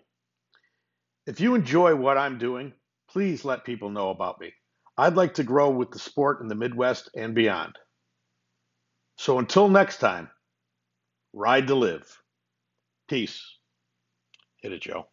If 1.28 1.40
you 1.40 1.56
enjoy 1.56 1.96
what 1.96 2.18
I'm 2.18 2.38
doing, 2.38 2.74
please 3.10 3.46
let 3.46 3.66
people 3.66 3.90
know 3.90 4.10
about 4.10 4.40
me. 4.40 4.54
I'd 4.98 5.16
like 5.16 5.34
to 5.36 5.44
grow 5.44 5.70
with 5.70 5.92
the 5.92 6.00
sport 6.00 6.42
in 6.42 6.48
the 6.48 6.56
Midwest 6.56 7.10
and 7.16 7.36
beyond. 7.36 7.78
So 9.18 9.40
until 9.40 9.68
next 9.68 9.98
time, 9.98 10.30
ride 11.34 11.68
to 11.68 11.76
live. 11.76 12.22
Peace. 13.08 13.42
Hit 14.62 14.72
it, 14.72 14.82
Joe. 14.82 15.08